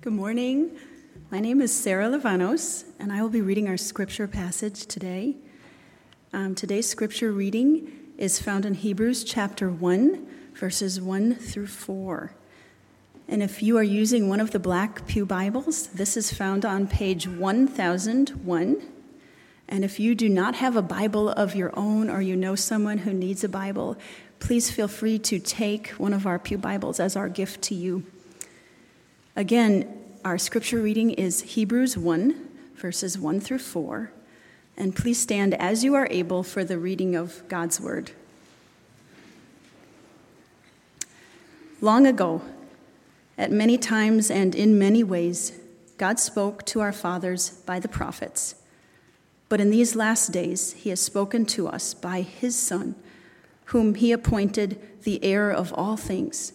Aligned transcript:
Good 0.00 0.12
morning. 0.12 0.78
My 1.32 1.40
name 1.40 1.60
is 1.60 1.74
Sarah 1.74 2.06
Lavanos, 2.06 2.84
and 3.00 3.12
I 3.12 3.20
will 3.20 3.30
be 3.30 3.40
reading 3.40 3.66
our 3.66 3.76
scripture 3.76 4.28
passage 4.28 4.86
today. 4.86 5.34
Um, 6.32 6.54
today's 6.54 6.88
scripture 6.88 7.32
reading 7.32 7.90
is 8.16 8.38
found 8.38 8.64
in 8.64 8.74
Hebrews 8.74 9.24
chapter 9.24 9.68
1, 9.68 10.24
verses 10.54 11.00
1 11.00 11.34
through 11.34 11.66
4. 11.66 12.32
And 13.26 13.42
if 13.42 13.60
you 13.60 13.76
are 13.76 13.82
using 13.82 14.28
one 14.28 14.38
of 14.38 14.52
the 14.52 14.60
black 14.60 15.04
Pew 15.08 15.26
Bibles, 15.26 15.88
this 15.88 16.16
is 16.16 16.32
found 16.32 16.64
on 16.64 16.86
page 16.86 17.26
1001. 17.26 18.82
And 19.68 19.84
if 19.84 19.98
you 19.98 20.14
do 20.14 20.28
not 20.28 20.54
have 20.54 20.76
a 20.76 20.80
Bible 20.80 21.28
of 21.28 21.56
your 21.56 21.76
own 21.76 22.08
or 22.08 22.22
you 22.22 22.36
know 22.36 22.54
someone 22.54 22.98
who 22.98 23.12
needs 23.12 23.42
a 23.42 23.48
Bible, 23.48 23.96
please 24.38 24.70
feel 24.70 24.86
free 24.86 25.18
to 25.18 25.40
take 25.40 25.88
one 25.94 26.12
of 26.12 26.24
our 26.24 26.38
Pew 26.38 26.56
Bibles 26.56 27.00
as 27.00 27.16
our 27.16 27.28
gift 27.28 27.62
to 27.62 27.74
you. 27.74 28.04
Again, 29.38 29.86
our 30.24 30.36
scripture 30.36 30.82
reading 30.82 31.12
is 31.12 31.42
Hebrews 31.42 31.96
1, 31.96 32.48
verses 32.74 33.16
1 33.16 33.38
through 33.38 33.60
4. 33.60 34.10
And 34.76 34.96
please 34.96 35.20
stand 35.20 35.54
as 35.54 35.84
you 35.84 35.94
are 35.94 36.08
able 36.10 36.42
for 36.42 36.64
the 36.64 36.76
reading 36.76 37.14
of 37.14 37.46
God's 37.46 37.80
word. 37.80 38.10
Long 41.80 42.04
ago, 42.04 42.42
at 43.38 43.52
many 43.52 43.78
times 43.78 44.28
and 44.28 44.56
in 44.56 44.76
many 44.76 45.04
ways, 45.04 45.52
God 45.98 46.18
spoke 46.18 46.66
to 46.66 46.80
our 46.80 46.92
fathers 46.92 47.50
by 47.64 47.78
the 47.78 47.86
prophets. 47.86 48.56
But 49.48 49.60
in 49.60 49.70
these 49.70 49.94
last 49.94 50.32
days, 50.32 50.72
he 50.72 50.90
has 50.90 51.00
spoken 51.00 51.46
to 51.46 51.68
us 51.68 51.94
by 51.94 52.22
his 52.22 52.58
Son, 52.58 52.96
whom 53.66 53.94
he 53.94 54.10
appointed 54.10 55.04
the 55.04 55.22
heir 55.22 55.48
of 55.48 55.72
all 55.74 55.96
things 55.96 56.54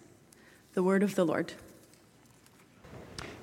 The 0.73 0.81
word 0.81 1.03
of 1.03 1.15
the 1.15 1.25
Lord. 1.25 1.51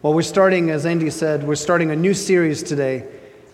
Well, 0.01 0.15
we're 0.15 0.23
starting, 0.23 0.71
as 0.71 0.87
Andy 0.87 1.11
said, 1.11 1.47
we're 1.47 1.57
starting 1.57 1.91
a 1.91 1.97
new 1.97 2.15
series 2.15 2.63
today. 2.63 3.07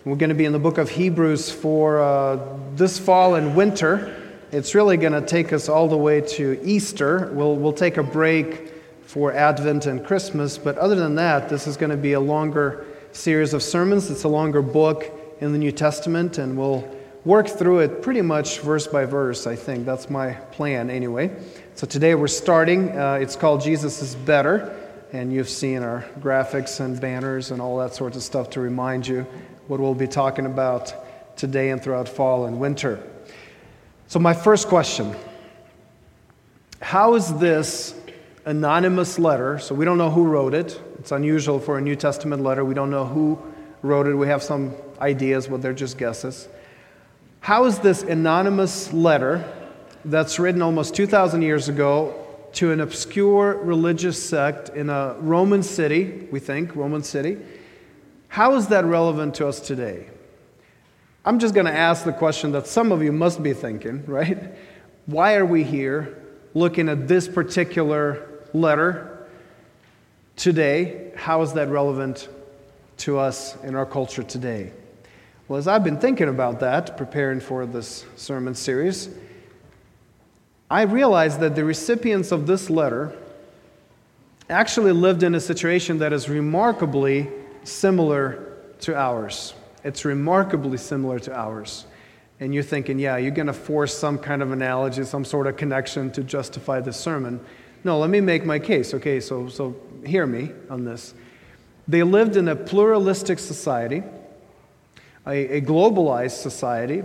We're 0.05 0.15
going 0.15 0.29
to 0.29 0.35
be 0.35 0.45
in 0.45 0.53
the 0.53 0.59
book 0.59 0.77
of 0.77 0.89
Hebrews 0.89 1.51
for 1.51 1.99
uh, 1.99 2.39
this 2.75 2.97
fall 2.97 3.35
and 3.35 3.53
winter. 3.53 4.15
It's 4.53 4.75
really 4.75 4.95
going 4.95 5.11
to 5.11 5.21
take 5.21 5.51
us 5.51 5.67
all 5.67 5.89
the 5.89 5.97
way 5.97 6.21
to 6.21 6.57
Easter. 6.63 7.29
We'll, 7.33 7.57
we'll 7.57 7.73
take 7.73 7.97
a 7.97 8.03
break 8.03 8.71
for 9.01 9.33
Advent 9.33 9.87
and 9.87 10.05
Christmas, 10.05 10.57
but 10.57 10.77
other 10.77 10.95
than 10.95 11.15
that, 11.15 11.49
this 11.49 11.67
is 11.67 11.75
going 11.75 11.89
to 11.89 11.97
be 11.97 12.13
a 12.13 12.19
longer 12.21 12.85
series 13.11 13.53
of 13.53 13.61
sermons. 13.61 14.09
It's 14.09 14.23
a 14.23 14.29
longer 14.29 14.61
book 14.61 15.11
in 15.41 15.51
the 15.51 15.59
New 15.59 15.73
Testament, 15.73 16.37
and 16.37 16.57
we'll 16.57 16.89
work 17.25 17.49
through 17.49 17.79
it 17.79 18.01
pretty 18.01 18.21
much 18.21 18.61
verse 18.61 18.87
by 18.87 19.03
verse, 19.03 19.45
I 19.45 19.57
think. 19.57 19.85
That's 19.85 20.09
my 20.09 20.31
plan, 20.31 20.89
anyway. 20.89 21.35
So 21.75 21.85
today 21.85 22.15
we're 22.15 22.27
starting. 22.27 22.97
Uh, 22.97 23.15
it's 23.15 23.35
called 23.35 23.59
Jesus 23.59 24.01
is 24.01 24.15
Better. 24.15 24.73
And 25.11 25.33
you've 25.33 25.49
seen 25.49 25.83
our 25.83 26.05
graphics 26.21 26.79
and 26.79 27.01
banners 27.01 27.51
and 27.51 27.61
all 27.61 27.79
that 27.79 27.93
sorts 27.93 28.15
of 28.15 28.23
stuff 28.23 28.51
to 28.51 28.61
remind 28.61 29.05
you 29.05 29.27
what 29.67 29.81
we'll 29.81 29.93
be 29.93 30.07
talking 30.07 30.45
about 30.45 31.35
today 31.35 31.71
and 31.71 31.83
throughout 31.83 32.07
fall 32.07 32.45
and 32.45 32.61
winter. 32.61 33.03
So, 34.07 34.19
my 34.19 34.33
first 34.33 34.69
question 34.69 35.17
How 36.81 37.15
is 37.15 37.33
this 37.39 37.93
anonymous 38.45 39.19
letter? 39.19 39.59
So, 39.59 39.75
we 39.75 39.83
don't 39.83 39.97
know 39.97 40.11
who 40.11 40.23
wrote 40.23 40.53
it. 40.53 40.79
It's 40.99 41.11
unusual 41.11 41.59
for 41.59 41.77
a 41.77 41.81
New 41.81 41.97
Testament 41.97 42.41
letter. 42.41 42.63
We 42.63 42.73
don't 42.73 42.89
know 42.89 43.05
who 43.05 43.37
wrote 43.81 44.07
it. 44.07 44.15
We 44.15 44.27
have 44.27 44.43
some 44.43 44.73
ideas, 45.01 45.49
but 45.49 45.61
they're 45.61 45.73
just 45.73 45.97
guesses. 45.97 46.47
How 47.41 47.65
is 47.65 47.79
this 47.79 48.01
anonymous 48.01 48.93
letter 48.93 49.43
that's 50.05 50.39
written 50.39 50.61
almost 50.61 50.95
2,000 50.95 51.41
years 51.41 51.67
ago 51.67 52.21
to 52.53 52.71
an 52.71 52.79
obscure 52.79 53.57
religious 53.57 54.23
sect 54.23 54.69
in 54.69 54.89
a 54.89 55.15
Roman 55.19 55.61
city, 55.61 56.27
we 56.31 56.39
think, 56.39 56.75
Roman 56.75 57.03
city. 57.03 57.37
How 58.27 58.55
is 58.55 58.67
that 58.67 58.85
relevant 58.85 59.35
to 59.35 59.47
us 59.47 59.59
today? 59.59 60.07
I'm 61.25 61.39
just 61.39 61.55
going 61.55 61.65
to 61.65 61.73
ask 61.73 62.05
the 62.05 62.13
question 62.13 62.51
that 62.51 62.67
some 62.67 62.91
of 62.91 63.01
you 63.01 63.11
must 63.11 63.41
be 63.41 63.53
thinking, 63.53 64.05
right? 64.05 64.55
Why 65.07 65.35
are 65.35 65.45
we 65.45 65.63
here 65.63 66.21
looking 66.53 66.87
at 66.87 67.07
this 67.07 67.27
particular 67.27 68.27
letter 68.53 69.27
today? 70.35 71.11
How 71.15 71.41
is 71.41 71.53
that 71.53 71.67
relevant 71.69 72.29
to 72.97 73.17
us 73.17 73.61
in 73.63 73.75
our 73.75 73.85
culture 73.85 74.23
today? 74.23 74.71
Well, 75.47 75.57
as 75.57 75.67
I've 75.67 75.83
been 75.83 75.99
thinking 75.99 76.29
about 76.29 76.59
that, 76.61 76.95
preparing 76.95 77.39
for 77.39 77.65
this 77.65 78.05
sermon 78.15 78.55
series, 78.55 79.09
I 80.69 80.81
realized 80.83 81.39
that 81.41 81.55
the 81.55 81.63
recipients 81.63 82.31
of 82.31 82.47
this 82.47 82.69
letter 82.69 83.15
actually 84.49 84.91
lived 84.91 85.23
in 85.23 85.35
a 85.35 85.39
situation 85.39 85.99
that 85.99 86.11
is 86.11 86.27
remarkably 86.27 87.29
similar 87.63 88.57
to 88.81 88.95
ours. 88.95 89.53
It's 89.83 90.05
remarkably 90.05 90.77
similar 90.77 91.19
to 91.19 91.37
ours. 91.37 91.85
And 92.39 92.53
you're 92.53 92.63
thinking, 92.63 92.99
yeah, 92.99 93.17
you're 93.17 93.31
going 93.31 93.47
to 93.47 93.53
force 93.53 93.95
some 93.95 94.17
kind 94.17 94.41
of 94.41 94.51
analogy, 94.51 95.03
some 95.03 95.23
sort 95.23 95.47
of 95.47 95.55
connection 95.55 96.11
to 96.11 96.23
justify 96.23 96.81
this 96.81 96.97
sermon. 96.97 97.39
No, 97.83 97.99
let 97.99 98.09
me 98.09 98.19
make 98.19 98.45
my 98.45 98.59
case. 98.59 98.93
Okay, 98.93 99.19
so, 99.19 99.47
so 99.47 99.75
hear 100.05 100.25
me 100.25 100.51
on 100.69 100.83
this. 100.83 101.13
They 101.87 102.01
lived 102.01 102.35
in 102.35 102.47
a 102.47 102.55
pluralistic 102.55 103.37
society, 103.37 104.03
a, 105.27 105.57
a 105.57 105.61
globalized 105.61 106.41
society, 106.41 107.03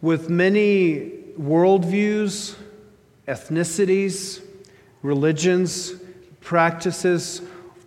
with 0.00 0.30
many 0.30 1.12
worldviews, 1.38 2.54
ethnicities, 3.28 4.42
religions, 5.02 5.92
practices, 6.40 7.42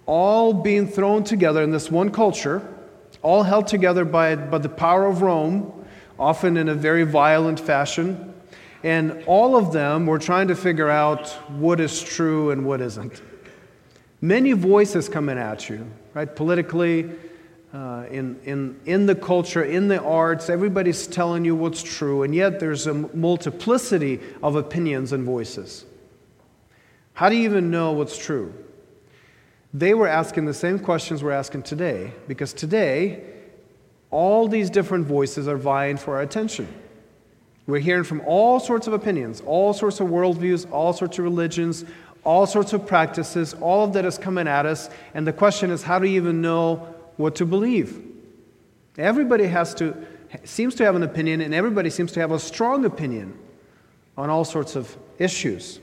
all 0.06 0.54
being 0.54 0.88
thrown 0.88 1.24
together 1.24 1.62
in 1.62 1.72
this 1.72 1.90
one 1.90 2.12
culture, 2.12 2.62
all 3.22 3.44
held 3.44 3.68
together 3.68 4.06
by, 4.06 4.36
by 4.36 4.58
the 4.58 4.70
power 4.70 5.08
of 5.08 5.22
Rome, 5.22 5.86
often 6.20 6.58
in 6.58 6.70
a 6.70 6.76
very 6.76 7.04
violent 7.04 7.60
fashion. 7.60 8.34
And 8.84 9.24
all 9.28 9.56
of 9.56 9.74
them 9.74 10.06
were 10.06 10.20
trying 10.20 10.48
to 10.48 10.56
figure 10.56 10.90
out 10.90 11.30
what 11.50 11.80
is 11.80 12.02
true 12.02 12.52
and 12.52 12.66
what 12.66 12.82
isn't. 12.82 13.22
Many 14.22 14.54
voices 14.54 15.10
coming 15.10 15.38
at 15.38 15.70
you, 15.70 15.88
right? 16.14 16.36
Politically, 16.36 17.10
uh, 17.74 18.06
in, 18.10 18.40
in, 18.44 18.80
in 18.86 19.06
the 19.06 19.16
culture, 19.16 19.64
in 19.64 19.88
the 19.88 20.02
arts, 20.02 20.50
everybody's 20.50 21.08
telling 21.08 21.46
you 21.46 21.56
what's 21.56 21.82
true, 21.82 22.24
and 22.24 22.36
yet 22.36 22.60
there's 22.60 22.86
a 22.86 22.94
multiplicity 22.94 24.20
of 24.44 24.56
opinions 24.56 25.14
and 25.14 25.24
voices. 25.24 25.86
How 27.14 27.30
do 27.30 27.36
you 27.36 27.44
even 27.44 27.72
know 27.72 27.94
what's 27.94 28.18
true? 28.18 28.54
They 29.74 29.94
were 29.94 30.08
asking 30.08 30.46
the 30.46 30.54
same 30.54 30.80
questions 30.80 31.24
we're 31.24 31.32
asking 31.32 31.64
today, 31.64 32.12
because 32.28 32.52
today, 32.52 33.24
all 34.10 34.50
these 34.50 34.70
different 34.70 35.08
voices 35.08 35.48
are 35.48 35.58
vying 35.58 35.96
for 35.96 36.16
our 36.16 36.22
attention. 36.22 36.68
We're 37.68 37.80
hearing 37.80 38.04
from 38.04 38.22
all 38.26 38.60
sorts 38.60 38.88
of 38.88 38.94
opinions, 38.94 39.42
all 39.46 39.72
sorts 39.72 40.02
of 40.02 40.08
worldviews, 40.08 40.70
all 40.72 40.92
sorts 40.92 41.18
of 41.20 41.24
religions, 41.24 41.86
all 42.26 42.46
sorts 42.46 42.74
of 42.74 42.86
practices, 42.86 43.54
all 43.62 43.86
of 43.86 43.94
that 43.94 44.04
is 44.04 44.18
coming 44.18 44.48
at 44.48 44.66
us, 44.66 44.90
and 45.14 45.26
the 45.26 45.34
question 45.34 45.72
is 45.72 45.84
how 45.84 46.00
do 46.00 46.08
you 46.08 46.18
even 46.18 46.42
know 46.42 46.94
what 47.22 47.36
to 47.36 47.46
believe. 47.46 48.04
Everybody 48.98 49.48
has 49.48 49.74
to, 49.76 49.96
seems 50.44 50.76
to 50.76 50.86
have 50.86 50.96
an 50.96 51.04
opinion, 51.04 51.42
and 51.42 51.54
everybody 51.54 51.90
seems 51.90 52.12
to 52.14 52.20
have 52.20 52.32
a 52.32 52.40
strong 52.40 52.86
opinion 52.86 53.38
on 54.18 54.30
all 54.30 54.44
sorts 54.44 54.76
of 54.76 54.96
issues. 55.18 55.80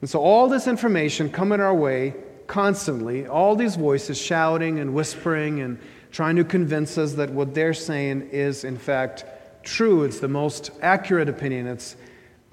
And 0.00 0.08
so, 0.08 0.20
all 0.20 0.48
this 0.48 0.66
information 0.66 1.30
coming 1.30 1.60
our 1.60 1.74
way 1.74 2.14
constantly, 2.46 3.26
all 3.26 3.56
these 3.56 3.76
voices 3.76 4.16
shouting 4.16 4.78
and 4.78 4.94
whispering 4.94 5.60
and 5.60 5.78
trying 6.10 6.36
to 6.36 6.44
convince 6.44 6.96
us 6.96 7.12
that 7.14 7.30
what 7.30 7.54
they're 7.54 7.74
saying 7.74 8.30
is, 8.32 8.64
in 8.64 8.78
fact, 8.78 9.24
true. 9.62 10.04
It's 10.04 10.20
the 10.20 10.28
most 10.28 10.70
accurate 10.80 11.28
opinion, 11.28 11.66
it's 11.66 11.96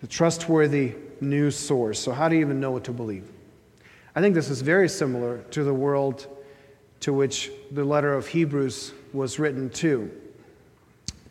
the 0.02 0.08
trustworthy 0.08 0.96
news 1.22 1.56
source. 1.56 2.00
So, 2.00 2.12
how 2.12 2.28
do 2.28 2.36
you 2.36 2.42
even 2.42 2.60
know 2.60 2.72
what 2.72 2.84
to 2.86 2.92
believe? 2.92 3.32
I 4.16 4.22
think 4.22 4.36
this 4.36 4.50
is 4.50 4.62
very 4.62 4.90
similar 4.90 5.40
to 5.52 5.64
the 5.64 5.74
world 5.74 6.28
to 7.06 7.14
which 7.14 7.52
the 7.70 7.86
letter 7.86 8.16
of 8.16 8.26
Hebrews 8.26 8.92
was 9.14 9.38
written 9.38 9.70
to. 9.70 10.10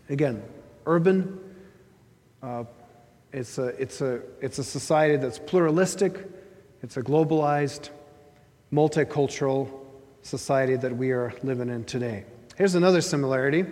Again, 0.09 0.41
urban, 0.87 1.41
uh, 2.45 2.63
it's, 3.33 3.59
a, 3.59 3.67
it's, 3.83 4.01
a, 4.01 4.21
it's 4.41 4.59
a 4.59 4.63
society 4.63 5.17
that's 5.17 5.41
pluralistic, 5.41 6.31
it's 6.85 6.97
a 6.97 7.03
globalized, 7.03 7.91
multicultural 8.73 9.69
society 10.23 10.77
that 10.77 10.97
we 10.97 11.11
are 11.11 11.35
living 11.43 11.71
in 11.71 11.83
today. 11.83 12.25
Here's 12.55 12.77
another 12.77 13.01
similarity 13.01 13.65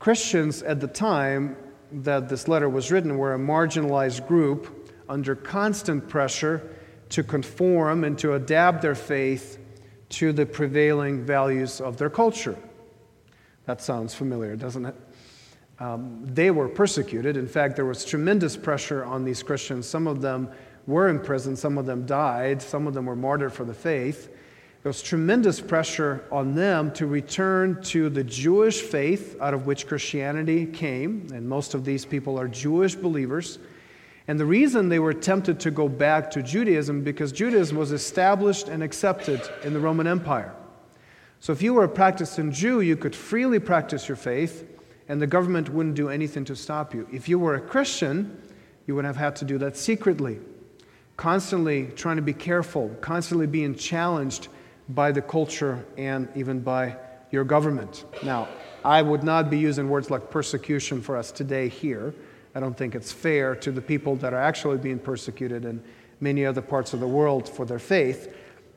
Christians 0.00 0.62
at 0.62 0.80
the 0.80 0.86
time 0.86 1.56
that 1.92 2.28
this 2.28 2.46
letter 2.46 2.68
was 2.68 2.92
written 2.92 3.16
were 3.16 3.32
a 3.32 3.38
marginalized 3.38 4.28
group 4.28 4.92
under 5.08 5.34
constant 5.34 6.10
pressure 6.10 6.76
to 7.08 7.22
conform 7.22 8.04
and 8.04 8.18
to 8.18 8.34
adapt 8.34 8.82
their 8.82 8.94
faith 8.94 9.58
to 10.12 10.32
the 10.32 10.46
prevailing 10.46 11.24
values 11.24 11.80
of 11.80 11.96
their 11.96 12.10
culture. 12.10 12.56
That 13.66 13.80
sounds 13.80 14.14
familiar, 14.14 14.56
doesn't 14.56 14.86
it? 14.86 14.94
Um, 15.78 16.22
they 16.24 16.50
were 16.50 16.68
persecuted. 16.68 17.36
In 17.36 17.48
fact, 17.48 17.76
there 17.76 17.84
was 17.84 18.04
tremendous 18.04 18.56
pressure 18.56 19.04
on 19.04 19.24
these 19.24 19.42
Christians. 19.42 19.88
Some 19.88 20.06
of 20.06 20.20
them 20.20 20.48
were 20.86 21.08
in 21.08 21.20
prison, 21.20 21.56
some 21.56 21.78
of 21.78 21.86
them 21.86 22.06
died, 22.06 22.60
some 22.60 22.86
of 22.86 22.94
them 22.94 23.06
were 23.06 23.16
martyred 23.16 23.52
for 23.52 23.64
the 23.64 23.74
faith. 23.74 24.28
There 24.82 24.90
was 24.90 25.00
tremendous 25.00 25.60
pressure 25.60 26.24
on 26.32 26.54
them 26.54 26.92
to 26.94 27.06
return 27.06 27.80
to 27.84 28.08
the 28.08 28.24
Jewish 28.24 28.80
faith 28.80 29.36
out 29.40 29.54
of 29.54 29.66
which 29.66 29.86
Christianity 29.86 30.66
came, 30.66 31.28
and 31.32 31.48
most 31.48 31.74
of 31.74 31.84
these 31.84 32.04
people 32.04 32.38
are 32.38 32.48
Jewish 32.48 32.96
believers. 32.96 33.60
And 34.28 34.38
the 34.38 34.46
reason 34.46 34.88
they 34.88 34.98
were 34.98 35.12
tempted 35.12 35.58
to 35.60 35.70
go 35.70 35.88
back 35.88 36.30
to 36.32 36.42
Judaism 36.42 37.02
because 37.02 37.32
Judaism 37.32 37.76
was 37.76 37.90
established 37.90 38.68
and 38.68 38.82
accepted 38.82 39.40
in 39.64 39.72
the 39.72 39.80
Roman 39.80 40.06
Empire. 40.06 40.54
So 41.40 41.52
if 41.52 41.60
you 41.60 41.74
were 41.74 41.84
a 41.84 41.88
practicing 41.88 42.52
Jew, 42.52 42.82
you 42.82 42.96
could 42.96 43.16
freely 43.16 43.58
practice 43.58 44.06
your 44.08 44.16
faith, 44.16 44.64
and 45.08 45.20
the 45.20 45.26
government 45.26 45.68
wouldn't 45.70 45.96
do 45.96 46.08
anything 46.08 46.44
to 46.44 46.54
stop 46.54 46.94
you. 46.94 47.08
If 47.12 47.28
you 47.28 47.38
were 47.40 47.56
a 47.56 47.60
Christian, 47.60 48.40
you 48.86 48.94
would 48.94 49.04
have 49.04 49.16
had 49.16 49.34
to 49.36 49.44
do 49.44 49.58
that 49.58 49.76
secretly, 49.76 50.38
constantly 51.16 51.86
trying 51.96 52.16
to 52.16 52.22
be 52.22 52.32
careful, 52.32 52.90
constantly 53.00 53.48
being 53.48 53.74
challenged 53.74 54.48
by 54.88 55.10
the 55.10 55.22
culture 55.22 55.84
and 55.98 56.28
even 56.36 56.60
by 56.60 56.96
your 57.32 57.42
government. 57.42 58.04
Now, 58.22 58.48
I 58.84 59.02
would 59.02 59.24
not 59.24 59.50
be 59.50 59.58
using 59.58 59.88
words 59.88 60.10
like 60.10 60.30
persecution 60.30 61.00
for 61.00 61.16
us 61.16 61.32
today 61.32 61.68
here. 61.68 62.14
I 62.54 62.60
don't 62.60 62.76
think 62.76 62.94
it's 62.94 63.12
fair 63.12 63.54
to 63.56 63.70
the 63.70 63.80
people 63.80 64.16
that 64.16 64.34
are 64.34 64.40
actually 64.40 64.78
being 64.78 64.98
persecuted 64.98 65.64
in 65.64 65.82
many 66.20 66.44
other 66.44 66.60
parts 66.62 66.92
of 66.92 67.00
the 67.00 67.06
world 67.06 67.48
for 67.48 67.64
their 67.64 67.78
faith. 67.78 68.34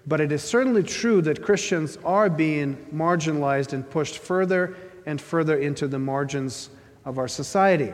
But 0.08 0.22
it 0.22 0.32
is 0.32 0.44
certainly 0.44 0.84
true 0.84 1.22
that 1.24 1.44
Christians 1.44 1.98
are 2.06 2.30
being 2.30 2.76
marginalized 2.94 3.74
and 3.74 3.90
pushed 3.90 4.20
further 4.20 4.76
and 5.06 5.20
further 5.20 5.58
into 5.58 5.88
the 5.88 6.00
margins 6.00 6.70
of 7.06 7.18
our 7.18 7.28
society. 7.28 7.94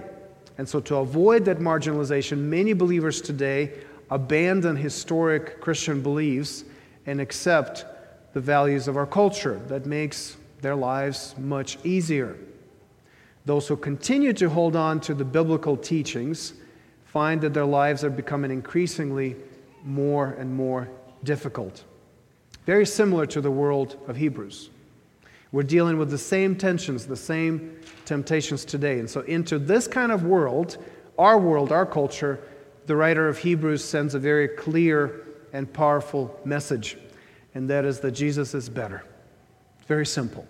And 0.58 0.68
so, 0.68 0.80
to 0.82 0.98
avoid 0.98 1.46
that 1.46 1.60
marginalization, 1.60 2.38
many 2.38 2.74
believers 2.74 3.22
today 3.22 3.72
abandon 4.10 4.76
historic 4.76 5.62
Christian 5.62 6.02
beliefs 6.02 6.66
and 7.06 7.20
accept 7.20 7.86
the 8.34 8.42
values 8.42 8.88
of 8.88 8.98
our 8.98 9.08
culture. 9.08 9.60
That 9.68 9.86
makes 9.86 10.38
their 10.62 10.76
lives 10.76 11.34
much 11.38 11.78
easier. 11.84 12.38
Those 13.46 13.68
who 13.68 13.76
continue 13.76 14.34
to 14.34 14.50
hold 14.50 14.76
on 14.76 15.00
to 15.02 15.14
the 15.14 15.26
biblical 15.26 15.76
teachings 15.76 16.54
find 17.06 17.42
that 17.42 17.54
their 17.54 17.66
lives 17.66 18.04
are 18.04 18.10
becoming 18.10 18.52
increasingly 18.52 19.36
more 19.84 20.36
and 20.40 20.54
more 20.54 20.90
difficult. 21.24 21.84
Very 22.66 22.86
similar 22.86 23.26
to 23.28 23.42
the 23.42 23.52
world 23.52 23.98
of 24.08 24.16
Hebrews. 24.16 24.70
We're 25.52 25.64
dealing 25.64 25.98
with 25.98 26.10
the 26.10 26.18
same 26.18 26.56
tensions, 26.56 27.06
the 27.06 27.16
same 27.16 27.78
temptations 28.06 28.64
today. 28.64 29.00
And 29.00 29.10
so, 29.10 29.22
into 29.22 29.60
this 29.60 29.88
kind 29.88 30.12
of 30.12 30.24
world, 30.24 30.78
our 31.18 31.38
world, 31.38 31.72
our 31.72 31.86
culture, 31.86 32.40
the 32.86 32.96
writer 32.96 33.28
of 33.28 33.38
Hebrews 33.38 33.84
sends 33.84 34.16
a 34.16 34.20
very 34.20 34.48
clear 34.48 35.28
and 35.54 35.72
powerful 35.72 36.40
message, 36.46 36.98
and 37.54 37.70
that 37.70 37.84
is 37.84 38.00
that 38.00 38.12
Jesus 38.12 38.54
is 38.54 38.70
better. 38.70 39.04
Very 39.88 40.06
simple. 40.06 40.48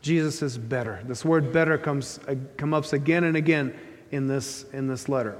Jesus 0.00 0.42
is 0.42 0.56
better. 0.56 1.00
This 1.04 1.24
word 1.24 1.52
better 1.52 1.76
comes, 1.76 2.20
uh, 2.28 2.36
comes 2.56 2.74
up 2.74 2.92
again 2.92 3.24
and 3.24 3.36
again 3.36 3.74
in 4.10 4.26
this, 4.26 4.64
in 4.72 4.86
this 4.86 5.08
letter. 5.08 5.36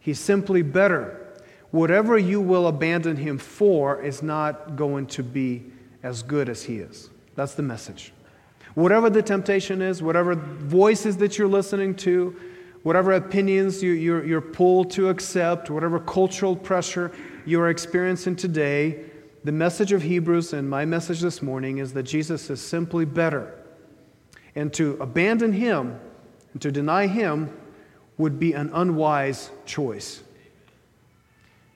He's 0.00 0.18
simply 0.18 0.62
better. 0.62 1.26
Whatever 1.70 2.18
you 2.18 2.40
will 2.40 2.66
abandon 2.66 3.16
him 3.16 3.38
for 3.38 4.02
is 4.02 4.22
not 4.22 4.76
going 4.76 5.06
to 5.08 5.22
be 5.22 5.64
as 6.02 6.22
good 6.22 6.48
as 6.48 6.62
he 6.62 6.78
is. 6.78 7.10
That's 7.36 7.54
the 7.54 7.62
message. 7.62 8.12
Whatever 8.74 9.10
the 9.10 9.22
temptation 9.22 9.82
is, 9.82 10.02
whatever 10.02 10.34
voices 10.34 11.16
that 11.18 11.38
you're 11.38 11.48
listening 11.48 11.94
to, 11.96 12.34
whatever 12.82 13.12
opinions 13.12 13.82
you, 13.82 13.92
you're, 13.92 14.24
you're 14.24 14.40
pulled 14.40 14.90
to 14.92 15.08
accept, 15.08 15.70
whatever 15.70 16.00
cultural 16.00 16.56
pressure 16.56 17.12
you're 17.44 17.68
experiencing 17.68 18.36
today, 18.36 19.04
the 19.44 19.52
message 19.52 19.92
of 19.92 20.02
Hebrews 20.02 20.52
and 20.52 20.68
my 20.68 20.84
message 20.84 21.20
this 21.20 21.42
morning 21.42 21.78
is 21.78 21.92
that 21.94 22.04
Jesus 22.04 22.48
is 22.50 22.60
simply 22.60 23.04
better. 23.04 23.59
And 24.54 24.72
to 24.74 24.96
abandon 25.00 25.52
him 25.52 25.98
and 26.52 26.62
to 26.62 26.72
deny 26.72 27.06
him 27.06 27.56
would 28.18 28.38
be 28.38 28.52
an 28.52 28.70
unwise 28.72 29.50
choice. 29.64 30.22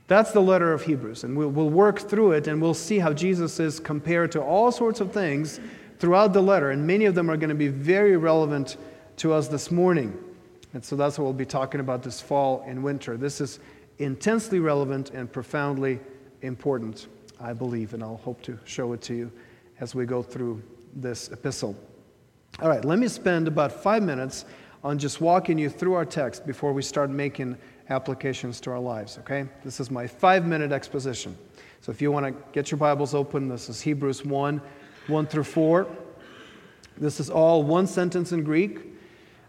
That's 0.07 0.33
the 0.33 0.43
letter 0.43 0.73
of 0.73 0.83
Hebrews, 0.83 1.25
and 1.25 1.37
we'll, 1.37 1.49
we'll 1.49 1.71
work 1.71 1.99
through 1.99 2.33
it 2.33 2.47
and 2.47 2.61
we'll 2.61 2.75
see 2.75 2.99
how 2.99 3.15
Jesus 3.15 3.59
is 3.59 3.81
compared 3.81 4.33
to 4.33 4.43
all 4.43 4.71
sorts 4.71 5.01
of 5.01 5.13
things 5.13 5.61
throughout 5.99 6.35
the 6.35 6.43
letter, 6.43 6.71
and 6.71 6.87
many 6.87 7.07
of 7.07 7.15
them 7.15 7.31
are 7.31 7.39
going 7.39 7.49
to 7.49 7.55
be 7.55 7.69
very 7.69 8.19
relevant 8.19 8.77
to 9.17 9.33
us 9.33 9.49
this 9.49 9.71
morning. 9.71 10.17
And 10.75 10.85
so 10.85 10.97
that's 10.97 11.19
what 11.19 11.25
we'll 11.25 11.33
be 11.33 11.47
talking 11.47 11.81
about 11.81 12.03
this 12.03 12.21
fall 12.21 12.63
and 12.67 12.83
winter. 12.83 13.17
This 13.17 13.41
is 13.41 13.61
intensely 13.99 14.59
relevant 14.59 15.11
and 15.11 15.33
profoundly 15.33 16.01
important, 16.43 17.07
I 17.41 17.55
believe, 17.55 17.95
and 17.95 18.03
I'll 18.03 18.19
hope 18.19 18.43
to 18.43 18.59
show 18.65 18.93
it 18.93 19.01
to 19.03 19.15
you 19.15 19.33
as 19.81 19.95
we 19.95 20.05
go 20.05 20.23
through 20.23 20.63
this 20.95 21.31
epistle. 21.31 21.75
All 22.61 22.69
right, 22.69 22.85
let 22.85 23.01
me 23.01 23.09
spend 23.09 23.49
about 23.49 23.73
five 23.73 24.05
minutes 24.05 24.45
on 24.85 24.97
just 24.97 25.21
walking 25.21 25.59
you 25.59 25.69
through 25.69 25.95
our 25.95 26.05
text 26.05 26.47
before 26.47 26.73
we 26.73 26.83
start 26.83 27.11
making 27.11 27.59
applications 27.91 28.61
to 28.61 28.71
our 28.71 28.79
lives, 28.79 29.19
okay? 29.19 29.47
This 29.65 29.81
is 29.81 29.91
my 29.91 30.07
five 30.07 30.47
minute 30.47 30.71
exposition. 30.71 31.37
So 31.81 31.91
if 31.91 32.01
you 32.01 32.13
want 32.13 32.27
to 32.27 32.35
get 32.53 32.71
your 32.71 32.79
Bibles 32.79 33.13
open, 33.13 33.49
this 33.49 33.69
is 33.69 33.81
Hebrews 33.81 34.25
1 34.25 34.63
1 35.09 35.27
through 35.27 35.45
4. 35.45 35.87
This 36.97 37.19
is 37.19 37.29
all 37.29 37.65
one 37.65 37.89
sentence 37.89 38.31
in 38.31 38.45
Greek. 38.45 38.93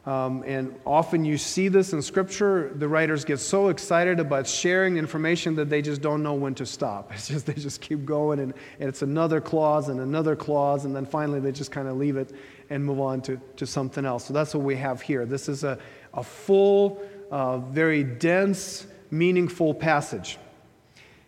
Um, 0.06 0.44
and 0.46 0.76
often 0.86 1.26
you 1.26 1.38
see 1.38 1.68
this 1.68 1.94
in 1.94 2.02
Scripture. 2.02 2.72
The 2.76 2.88
writers 2.88 3.24
get 3.26 3.40
so 3.40 3.70
excited 3.70 4.20
about 4.20 4.48
sharing 4.48 4.98
information 4.98 5.56
that 5.56 5.70
they 5.70 5.82
just 5.82 6.02
don't 6.02 6.22
know 6.22 6.34
when 6.34 6.56
to 6.56 6.66
stop. 6.66 7.12
It's 7.14 7.28
just 7.28 7.46
they 7.46 7.54
just 7.54 7.82
keep 7.82 8.06
going, 8.06 8.40
and, 8.40 8.54
and 8.80 8.90
it's 8.90 9.02
another 9.02 9.42
clause 9.42 9.90
and 9.90 10.00
another 10.00 10.36
clause, 10.36 10.86
and 10.86 10.96
then 10.96 11.06
finally 11.06 11.40
they 11.40 11.52
just 11.52 11.72
kind 11.72 11.88
of 11.88 11.98
leave 11.98 12.18
it 12.18 12.34
and 12.70 12.84
move 12.84 13.00
on 13.00 13.22
to, 13.22 13.40
to 13.58 13.66
something 13.66 14.06
else. 14.06 14.26
So 14.26 14.34
that's 14.34 14.54
what 14.54 14.64
we 14.64 14.76
have 14.76 15.02
here. 15.02 15.26
This 15.26 15.48
is 15.50 15.64
a, 15.64 15.78
a 16.14 16.24
full, 16.24 17.02
uh, 17.32 17.58
very 17.60 18.04
dense, 18.04 18.88
meaningful 19.12 19.74
passage. 19.74 20.38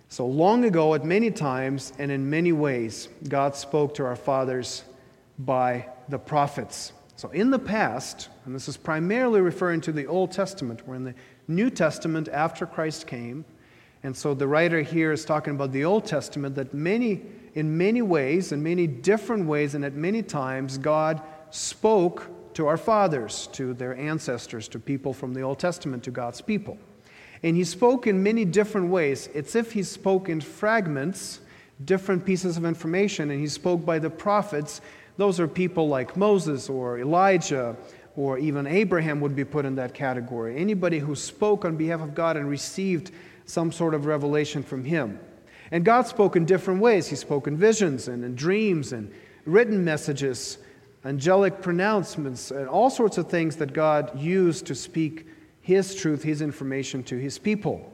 So 0.10 0.26
long 0.26 0.66
ago, 0.66 0.94
at 0.94 1.04
many 1.06 1.32
times 1.32 1.94
and 2.00 2.12
in 2.12 2.30
many 2.30 2.52
ways, 2.52 3.10
God 3.28 3.56
spoke 3.56 3.94
to 3.96 4.06
our 4.06 4.16
fathers 4.16 4.84
by 5.38 5.88
the 6.10 6.18
prophets. 6.18 6.94
So, 7.18 7.30
in 7.30 7.50
the 7.50 7.60
past, 7.60 8.30
and 8.46 8.54
this 8.54 8.68
is 8.68 8.78
primarily 8.78 9.42
referring 9.42 9.82
to 9.82 9.92
the 9.92 10.06
Old 10.06 10.32
Testament, 10.32 10.88
we're 10.88 10.96
in 10.96 11.04
the 11.04 11.16
New 11.48 11.70
Testament 11.70 12.28
after 12.30 12.66
Christ 12.66 13.08
came. 13.08 13.44
And 14.04 14.16
so 14.16 14.34
the 14.34 14.48
writer 14.48 14.82
here 14.82 15.12
is 15.12 15.26
talking 15.26 15.56
about 15.56 15.72
the 15.72 15.84
Old 15.84 16.06
Testament 16.06 16.56
that 16.56 16.74
many, 16.74 17.24
in 17.58 17.76
many 17.76 18.04
ways, 18.04 18.52
in 18.52 18.62
many 18.62 18.86
different 18.86 19.48
ways, 19.48 19.74
and 19.74 19.84
at 19.84 19.96
many 19.96 20.22
times, 20.22 20.78
God 20.78 21.22
spoke 21.50 22.30
to 22.54 22.68
our 22.68 22.78
fathers, 22.78 23.48
to 23.54 23.74
their 23.74 23.96
ancestors, 23.98 24.68
to 24.68 24.80
people 24.80 25.12
from 25.12 25.34
the 25.34 25.42
Old 25.42 25.58
Testament, 25.58 26.04
to 26.04 26.12
God's 26.12 26.40
people. 26.40 26.78
And 27.42 27.56
he 27.56 27.64
spoke 27.64 28.06
in 28.06 28.22
many 28.22 28.46
different 28.46 28.90
ways. 28.90 29.28
It's 29.34 29.56
if 29.56 29.72
he 29.72 29.82
spoke 29.82 30.30
in 30.30 30.40
fragments, 30.40 31.40
different 31.84 32.24
pieces 32.24 32.58
of 32.58 32.66
information, 32.66 33.32
and 33.32 33.40
he 33.40 33.48
spoke 33.48 33.84
by 33.84 33.98
the 33.98 34.10
prophets 34.12 34.82
those 35.18 35.40
are 35.40 35.48
people 35.48 35.88
like 35.88 36.16
Moses 36.16 36.70
or 36.70 37.00
Elijah 37.00 37.76
or 38.16 38.38
even 38.38 38.68
Abraham 38.68 39.20
would 39.22 39.36
be 39.36 39.44
put 39.44 39.66
in 39.66 39.74
that 39.76 39.96
category. 39.96 40.58
Anybody 40.58 41.00
who 41.00 41.16
spoke 41.16 41.66
on 41.66 41.76
behalf 41.76 42.02
of 42.02 42.14
God 42.14 42.38
and 42.38 42.48
received 42.48 43.12
some 43.46 43.72
sort 43.72 43.96
of 43.96 44.06
revelation 44.06 44.62
from 44.62 44.84
him. 44.84 45.20
And 45.72 45.84
God 45.84 46.08
spoke 46.08 46.36
in 46.36 46.46
different 46.46 46.82
ways. 46.82 47.08
He 47.08 47.16
spoke 47.16 47.48
in 47.48 47.58
visions 47.58 48.08
and 48.08 48.24
in 48.24 48.36
dreams 48.36 48.94
and 48.94 49.12
written 49.46 49.84
messages, 49.84 50.58
angelic 51.06 51.62
pronouncements, 51.62 52.52
and 52.52 52.68
all 52.68 52.90
sorts 52.90 53.18
of 53.18 53.30
things 53.30 53.56
that 53.58 53.74
God 53.74 54.18
used 54.20 54.66
to 54.68 54.76
speak 54.76 55.28
His 55.62 55.96
truth, 55.96 56.24
His 56.24 56.42
information 56.42 57.04
to 57.04 57.18
His 57.18 57.38
people. 57.38 57.94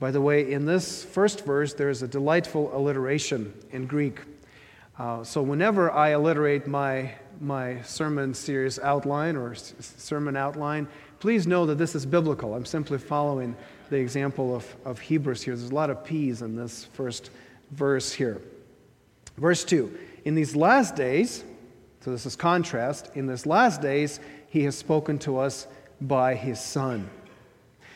By 0.00 0.10
the 0.10 0.20
way, 0.20 0.52
in 0.52 0.66
this 0.66 1.04
first 1.04 1.44
verse, 1.44 1.72
there 1.72 1.88
is 1.88 2.02
a 2.02 2.08
delightful 2.08 2.74
alliteration 2.76 3.54
in 3.70 3.86
Greek. 3.86 4.20
Uh, 4.98 5.24
so 5.24 5.42
whenever 5.42 5.90
I 5.90 6.12
alliterate 6.12 6.66
my, 6.66 7.12
my 7.40 7.80
sermon 7.82 8.34
series 8.34 8.78
outline 8.78 9.36
or 9.36 9.54
sermon 9.54 10.36
outline, 10.36 10.88
please 11.24 11.46
know 11.46 11.64
that 11.64 11.78
this 11.78 11.94
is 11.94 12.04
biblical. 12.04 12.54
I'm 12.54 12.66
simply 12.66 12.98
following 12.98 13.56
the 13.88 13.96
example 13.96 14.54
of, 14.54 14.76
of 14.84 15.00
Hebrews 15.00 15.40
here. 15.40 15.56
There's 15.56 15.70
a 15.70 15.74
lot 15.74 15.88
of 15.88 16.04
P's 16.04 16.42
in 16.42 16.54
this 16.54 16.84
first 16.92 17.30
verse 17.70 18.12
here. 18.12 18.42
Verse 19.38 19.64
2 19.64 19.98
In 20.26 20.34
these 20.34 20.54
last 20.54 20.96
days, 20.96 21.42
so 22.02 22.10
this 22.10 22.26
is 22.26 22.36
contrast, 22.36 23.08
in 23.14 23.26
this 23.26 23.46
last 23.46 23.80
days, 23.80 24.20
he 24.50 24.64
has 24.64 24.76
spoken 24.76 25.18
to 25.20 25.38
us 25.38 25.66
by 25.98 26.34
his 26.34 26.60
Son. 26.60 27.08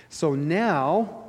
So 0.08 0.34
now, 0.34 1.24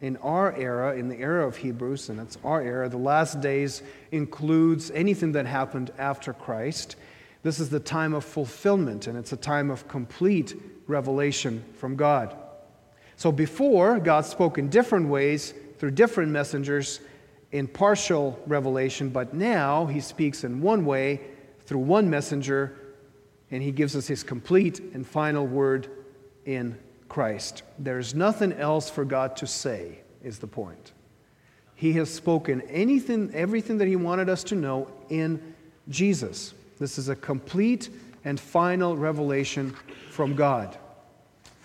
in 0.00 0.16
our 0.22 0.56
era, 0.56 0.96
in 0.96 1.10
the 1.10 1.20
era 1.20 1.46
of 1.46 1.58
Hebrews, 1.58 2.08
and 2.08 2.20
it's 2.20 2.38
our 2.42 2.62
era, 2.62 2.88
the 2.88 2.96
last 2.96 3.42
days 3.42 3.82
includes 4.12 4.90
anything 4.92 5.32
that 5.32 5.44
happened 5.44 5.90
after 5.98 6.32
Christ. 6.32 6.96
This 7.44 7.60
is 7.60 7.68
the 7.68 7.78
time 7.78 8.14
of 8.14 8.24
fulfillment, 8.24 9.06
and 9.06 9.18
it's 9.18 9.32
a 9.32 9.36
time 9.36 9.70
of 9.70 9.86
complete 9.86 10.56
revelation 10.86 11.62
from 11.74 11.94
God. 11.94 12.34
So 13.16 13.30
before, 13.30 14.00
God 14.00 14.24
spoke 14.24 14.56
in 14.56 14.70
different 14.70 15.08
ways 15.08 15.52
through 15.78 15.90
different 15.90 16.32
messengers 16.32 17.00
in 17.52 17.68
partial 17.68 18.40
revelation, 18.46 19.10
but 19.10 19.34
now 19.34 19.84
he 19.84 20.00
speaks 20.00 20.42
in 20.42 20.62
one 20.62 20.86
way 20.86 21.20
through 21.66 21.80
one 21.80 22.08
messenger, 22.08 22.76
and 23.50 23.62
he 23.62 23.70
gives 23.70 23.94
us 23.94 24.06
his 24.06 24.22
complete 24.22 24.80
and 24.94 25.06
final 25.06 25.46
word 25.46 25.88
in 26.46 26.78
Christ. 27.10 27.62
There's 27.78 28.14
nothing 28.14 28.54
else 28.54 28.88
for 28.88 29.04
God 29.04 29.36
to 29.36 29.46
say, 29.46 30.00
is 30.22 30.38
the 30.38 30.46
point. 30.46 30.92
He 31.74 31.92
has 31.92 32.08
spoken 32.08 32.62
anything, 32.62 33.30
everything 33.34 33.76
that 33.78 33.88
he 33.88 33.96
wanted 33.96 34.30
us 34.30 34.44
to 34.44 34.54
know 34.54 34.88
in 35.10 35.54
Jesus. 35.90 36.54
This 36.78 36.98
is 36.98 37.08
a 37.08 37.16
complete 37.16 37.88
and 38.24 38.38
final 38.38 38.96
revelation 38.96 39.74
from 40.10 40.34
God. 40.34 40.76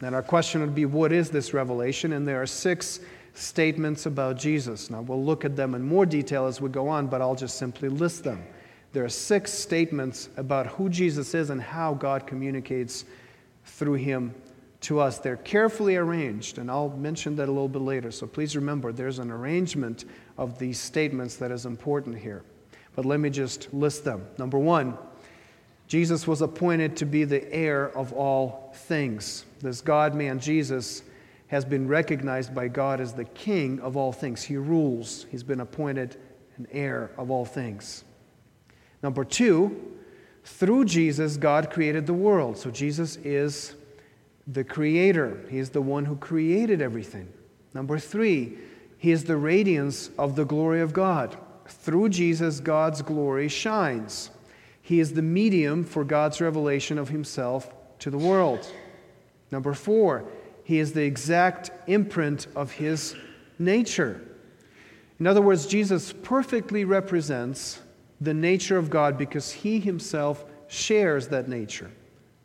And 0.02 0.16
our 0.16 0.24
question 0.24 0.62
would 0.62 0.76
be 0.76 0.86
what 0.86 1.12
is 1.12 1.30
this 1.30 1.54
revelation? 1.54 2.14
And 2.14 2.28
there 2.28 2.42
are 2.42 2.48
six 2.48 3.00
statements 3.34 4.06
about 4.06 4.38
Jesus. 4.38 4.90
Now, 4.90 5.02
we'll 5.02 5.24
look 5.24 5.46
at 5.46 5.56
them 5.56 5.76
in 5.76 5.82
more 5.82 6.06
detail 6.06 6.46
as 6.46 6.62
we 6.62 6.70
go 6.70 6.88
on, 6.88 7.08
but 7.08 7.22
I'll 7.22 7.36
just 7.36 7.58
simply 7.58 7.90
list 7.90 8.24
them. 8.24 8.44
There 8.92 9.04
are 9.04 9.10
six 9.10 9.54
statements 9.54 10.30
about 10.38 10.68
who 10.68 10.90
Jesus 10.90 11.34
is 11.36 11.50
and 11.50 11.62
how 11.62 11.94
God 11.94 12.26
communicates 12.26 13.06
through 13.66 13.96
him 13.96 14.34
to 14.82 15.00
us. 15.00 15.20
They're 15.20 15.38
carefully 15.38 15.96
arranged, 15.96 16.58
and 16.58 16.72
I'll 16.72 16.90
mention 16.90 17.36
that 17.36 17.50
a 17.50 17.52
little 17.52 17.70
bit 17.70 17.82
later. 17.82 18.12
So 18.12 18.26
please 18.26 18.56
remember, 18.56 18.92
there's 18.92 19.20
an 19.20 19.30
arrangement 19.30 20.06
of 20.38 20.58
these 20.58 20.80
statements 20.80 21.36
that 21.38 21.52
is 21.52 21.66
important 21.66 22.18
here. 22.18 22.44
But 23.00 23.06
let 23.06 23.22
me 23.22 23.30
just 23.30 23.74
list 23.74 24.04
them. 24.04 24.28
Number 24.38 24.60
one, 24.60 24.98
Jesus 25.88 26.28
was 26.28 26.42
appointed 26.42 26.98
to 26.98 27.06
be 27.06 27.24
the 27.24 27.50
heir 27.50 27.96
of 27.96 28.12
all 28.12 28.74
things. 28.76 29.46
This 29.62 29.80
God 29.80 30.14
man, 30.14 30.42
Jesus, 30.42 31.04
has 31.48 31.64
been 31.64 31.88
recognized 31.88 32.54
by 32.54 32.68
God 32.68 33.00
as 33.00 33.14
the 33.14 33.24
king 33.24 33.80
of 33.80 33.96
all 33.96 34.12
things. 34.12 34.44
He 34.44 34.58
rules, 34.58 35.26
he's 35.32 35.44
been 35.44 35.62
appointed 35.62 36.18
an 36.58 36.68
heir 36.74 37.12
of 37.18 37.32
all 37.32 37.46
things. 37.46 38.04
Number 39.02 39.24
two, 39.24 39.96
through 40.44 40.84
Jesus, 40.84 41.38
God 41.38 41.72
created 41.72 42.06
the 42.06 42.14
world. 42.14 42.58
So 42.58 42.70
Jesus 42.70 43.16
is 43.24 43.76
the 44.46 44.66
creator, 44.66 45.40
He 45.50 45.58
is 45.58 45.70
the 45.70 45.82
one 45.82 46.04
who 46.04 46.18
created 46.18 46.82
everything. 46.82 47.32
Number 47.74 47.98
three, 47.98 48.58
He 48.98 49.12
is 49.12 49.24
the 49.24 49.38
radiance 49.38 50.10
of 50.18 50.36
the 50.36 50.44
glory 50.44 50.82
of 50.82 50.92
God. 50.92 51.38
Through 51.70 52.10
Jesus, 52.10 52.60
God's 52.60 53.02
glory 53.02 53.48
shines. 53.48 54.32
He 54.82 55.00
is 55.00 55.14
the 55.14 55.22
medium 55.22 55.84
for 55.84 56.04
God's 56.04 56.42
revelation 56.42 56.98
of 56.98 57.10
himself 57.10 57.72
to 58.00 58.10
the 58.10 58.18
world. 58.18 58.68
Number 59.52 59.74
four, 59.74 60.26
he 60.64 60.80
is 60.80 60.94
the 60.94 61.04
exact 61.04 61.72
imprint 61.88 62.48
of 62.56 62.72
his 62.72 63.16
nature. 63.58 64.22
In 65.20 65.28
other 65.28 65.42
words, 65.42 65.66
Jesus 65.66 66.14
perfectly 66.14 66.86
represents 66.86 67.80
the 68.22 68.34
nature 68.34 68.78
of 68.78 68.90
God 68.90 69.18
because 69.18 69.52
he 69.52 69.80
himself 69.80 70.46
shares 70.68 71.28
that 71.30 71.48
nature. 71.48 71.92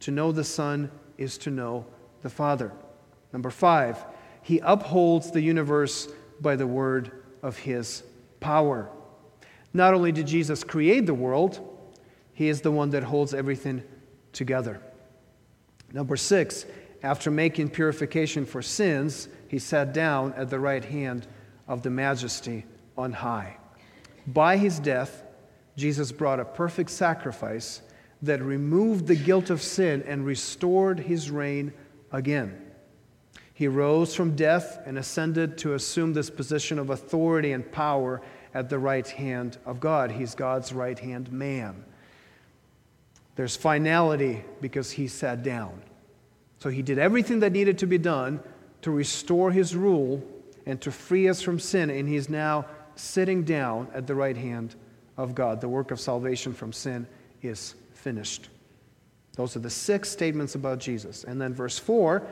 To 0.01 0.11
know 0.11 0.33
the 0.33 0.45
Son 0.45 0.91
is 1.19 1.39
to 1.39 1.51
know 1.51 1.87
the 2.23 2.31
Father. 2.31 2.73
Number 3.33 3.51
five, 3.51 4.05
he 4.43 4.59
upholds 4.59 5.31
the 5.31 5.41
universe 5.41 6.09
by 6.41 6.57
the 6.57 6.67
word 6.67 7.23
of 7.43 7.59
his 7.59 8.03
power. 8.41 8.91
Not 9.75 9.93
only 9.93 10.13
did 10.13 10.29
Jesus 10.29 10.63
create 10.63 11.05
the 11.05 11.15
world, 11.15 11.61
he 12.33 12.49
is 12.49 12.61
the 12.61 12.71
one 12.71 12.91
that 12.91 13.03
holds 13.03 13.35
everything 13.35 13.83
together. 14.33 14.81
Number 15.93 16.17
six, 16.17 16.65
after 17.03 17.31
making 17.31 17.71
purification 17.71 18.47
for 18.47 18.63
sins, 18.63 19.29
he 19.49 19.59
sat 19.59 19.93
down 19.93 20.33
at 20.35 20.49
the 20.49 20.59
right 20.59 20.85
hand 20.85 21.27
of 21.69 21.83
the 21.83 21.91
majesty 21.91 22.65
on 22.97 23.13
high. 23.13 23.57
By 24.27 24.57
his 24.57 24.79
death, 24.79 25.23
Jesus 25.77 26.13
brought 26.13 26.41
a 26.41 26.45
perfect 26.45 26.91
sacrifice 26.91 27.83
that 28.23 28.43
removed 28.43 29.07
the 29.07 29.17
guilt 29.17 29.51
of 29.51 29.61
sin 29.61 30.03
and 30.07 30.25
restored 30.25 31.01
his 31.01 31.31
reign 31.31 31.73
again. 32.13 32.61
He 33.53 33.69
rose 33.69 34.15
from 34.15 34.35
death 34.35 34.79
and 34.87 34.99
ascended 34.99 35.59
to 35.59 35.75
assume 35.75 36.13
this 36.13 36.31
position 36.31 36.79
of 36.79 36.91
authority 36.91 37.53
and 37.53 37.71
power 37.71 38.23
at 38.55 38.71
the 38.71 38.79
right 38.79 39.07
hand 39.07 39.59
of 39.67 39.81
God. 39.81 40.13
He's 40.13 40.35
God's 40.35 40.73
right 40.73 40.99
hand 40.99 41.31
man. 41.33 41.85
There's 43.37 43.57
finality 43.57 44.45
because 44.61 44.93
he 44.93 45.09
sat 45.09 45.43
down. 45.43 45.83
So 46.61 46.71
he 46.71 46.83
did 46.83 46.99
everything 46.99 47.41
that 47.41 47.53
needed 47.53 47.79
to 47.79 47.87
be 47.87 47.99
done 47.99 48.41
to 48.83 48.91
restore 48.91 49.51
his 49.51 49.75
rule 49.75 50.23
and 50.67 50.81
to 50.81 50.91
free 50.91 51.29
us 51.29 51.43
from 51.43 51.59
sin, 51.59 51.91
and 51.91 52.09
he's 52.09 52.29
now 52.29 52.65
sitting 52.97 53.43
down 53.43 53.89
at 53.93 54.07
the 54.07 54.15
right 54.15 54.37
hand 54.37 54.77
of 55.17 55.35
God. 55.35 55.61
The 55.61 55.69
work 55.69 55.91
of 55.91 56.01
salvation 56.01 56.55
from 56.55 56.73
sin 56.73 57.07
is 57.43 57.75
finished. 57.93 58.49
Those 59.37 59.57
are 59.57 59.61
the 59.61 59.71
six 59.71 60.09
statements 60.09 60.55
about 60.55 60.79
Jesus. 60.79 61.25
And 61.25 61.41
then 61.41 61.53
verse 61.53 61.79
4 61.79 62.23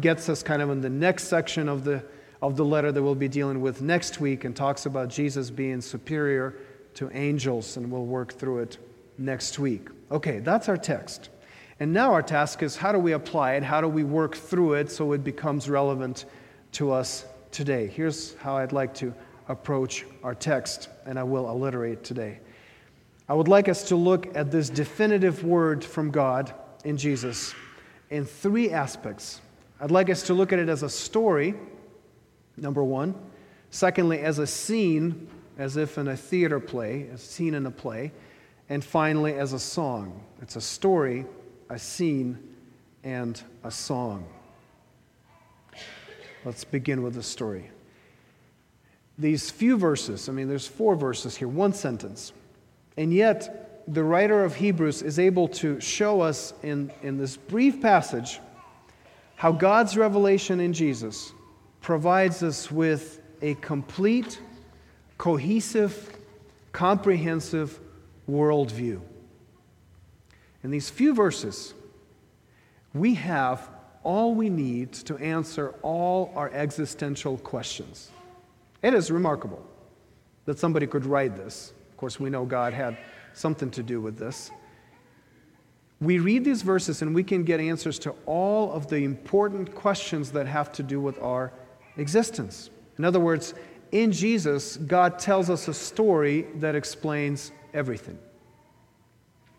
gets 0.00 0.28
us 0.28 0.42
kind 0.42 0.62
of 0.62 0.70
in 0.70 0.80
the 0.80 0.90
next 0.90 1.24
section 1.24 1.68
of 1.68 1.84
the, 1.84 2.02
of 2.46 2.56
the 2.56 2.64
letter 2.64 2.92
that 2.92 3.02
we'll 3.02 3.14
be 3.14 3.28
dealing 3.28 3.60
with 3.60 3.82
next 3.82 4.20
week 4.20 4.44
and 4.44 4.54
talks 4.54 4.86
about 4.86 5.08
Jesus 5.08 5.50
being 5.50 5.80
superior 5.80 6.54
to 6.94 7.10
angels, 7.12 7.76
and 7.76 7.90
we'll 7.90 8.06
work 8.06 8.32
through 8.32 8.60
it 8.60 8.78
next 9.18 9.58
week. 9.58 9.88
Okay, 10.10 10.38
that's 10.38 10.68
our 10.68 10.76
text. 10.76 11.30
And 11.80 11.92
now 11.92 12.12
our 12.12 12.22
task 12.22 12.62
is 12.62 12.76
how 12.76 12.92
do 12.92 12.98
we 12.98 13.12
apply 13.12 13.54
it? 13.54 13.62
How 13.62 13.80
do 13.80 13.88
we 13.88 14.04
work 14.04 14.36
through 14.36 14.74
it 14.74 14.90
so 14.90 15.12
it 15.12 15.24
becomes 15.24 15.68
relevant 15.68 16.24
to 16.72 16.92
us 16.92 17.26
today? 17.50 17.88
Here's 17.88 18.34
how 18.36 18.56
I'd 18.56 18.72
like 18.72 18.94
to 18.94 19.12
approach 19.48 20.06
our 20.22 20.34
text, 20.34 20.88
and 21.04 21.18
I 21.18 21.22
will 21.22 21.46
alliterate 21.46 22.04
today. 22.04 22.40
I 23.28 23.34
would 23.34 23.48
like 23.48 23.68
us 23.68 23.88
to 23.88 23.96
look 23.96 24.34
at 24.36 24.50
this 24.50 24.70
definitive 24.70 25.42
word 25.42 25.84
from 25.84 26.10
God 26.10 26.54
in 26.84 26.96
Jesus 26.96 27.54
in 28.08 28.24
three 28.24 28.70
aspects. 28.70 29.40
I'd 29.80 29.90
like 29.90 30.08
us 30.08 30.22
to 30.24 30.34
look 30.34 30.52
at 30.52 30.58
it 30.58 30.68
as 30.68 30.82
a 30.82 30.88
story, 30.88 31.54
number 32.56 32.82
one. 32.82 33.14
Secondly, 33.70 34.20
as 34.20 34.38
a 34.38 34.46
scene, 34.46 35.28
as 35.58 35.76
if 35.76 35.98
in 35.98 36.08
a 36.08 36.16
theater 36.16 36.60
play, 36.60 37.02
a 37.12 37.18
scene 37.18 37.54
in 37.54 37.66
a 37.66 37.70
play 37.70 38.12
and 38.68 38.84
finally 38.84 39.34
as 39.34 39.52
a 39.52 39.58
song. 39.58 40.20
It's 40.42 40.56
a 40.56 40.60
story, 40.60 41.24
a 41.70 41.78
scene, 41.78 42.38
and 43.04 43.40
a 43.64 43.70
song. 43.70 44.26
Let's 46.44 46.64
begin 46.64 47.02
with 47.02 47.14
the 47.14 47.22
story. 47.22 47.70
These 49.18 49.50
few 49.50 49.78
verses, 49.78 50.28
I 50.28 50.32
mean, 50.32 50.48
there's 50.48 50.66
four 50.66 50.94
verses 50.94 51.36
here, 51.36 51.48
one 51.48 51.72
sentence. 51.72 52.32
And 52.96 53.12
yet, 53.12 53.82
the 53.88 54.02
writer 54.02 54.44
of 54.44 54.56
Hebrews 54.56 55.02
is 55.02 55.18
able 55.18 55.48
to 55.48 55.80
show 55.80 56.20
us 56.20 56.52
in, 56.62 56.90
in 57.02 57.18
this 57.18 57.36
brief 57.36 57.80
passage 57.80 58.40
how 59.36 59.52
God's 59.52 59.96
revelation 59.96 60.60
in 60.60 60.72
Jesus 60.72 61.32
provides 61.86 62.42
us 62.42 62.68
with 62.68 63.20
a 63.42 63.54
complete, 63.54 64.40
cohesive, 65.18 66.18
comprehensive 66.72 67.78
worldview. 68.28 69.00
In 70.64 70.72
these 70.72 70.90
few 70.90 71.14
verses, 71.14 71.74
we 72.92 73.14
have 73.14 73.70
all 74.02 74.34
we 74.34 74.50
need 74.50 74.94
to 74.94 75.16
answer 75.18 75.76
all 75.82 76.32
our 76.34 76.50
existential 76.52 77.38
questions. 77.38 78.10
It 78.82 78.92
is 78.92 79.12
remarkable 79.12 79.64
that 80.44 80.58
somebody 80.58 80.88
could 80.88 81.06
write 81.06 81.36
this. 81.36 81.72
Of 81.92 81.98
course, 81.98 82.18
we 82.18 82.30
know 82.30 82.44
God 82.44 82.72
had 82.72 82.98
something 83.32 83.70
to 83.70 83.84
do 83.84 84.00
with 84.00 84.18
this. 84.18 84.50
We 86.00 86.18
read 86.18 86.44
these 86.44 86.62
verses 86.62 87.00
and 87.00 87.14
we 87.14 87.22
can 87.22 87.44
get 87.44 87.60
answers 87.60 88.00
to 88.00 88.14
all 88.26 88.72
of 88.72 88.88
the 88.88 89.04
important 89.04 89.72
questions 89.76 90.32
that 90.32 90.48
have 90.48 90.72
to 90.72 90.82
do 90.82 91.00
with 91.00 91.22
our 91.22 91.52
existence. 91.96 92.70
In 92.98 93.04
other 93.04 93.20
words, 93.20 93.54
in 93.92 94.12
Jesus, 94.12 94.76
God 94.76 95.18
tells 95.18 95.50
us 95.50 95.68
a 95.68 95.74
story 95.74 96.46
that 96.56 96.74
explains 96.74 97.52
everything. 97.72 98.18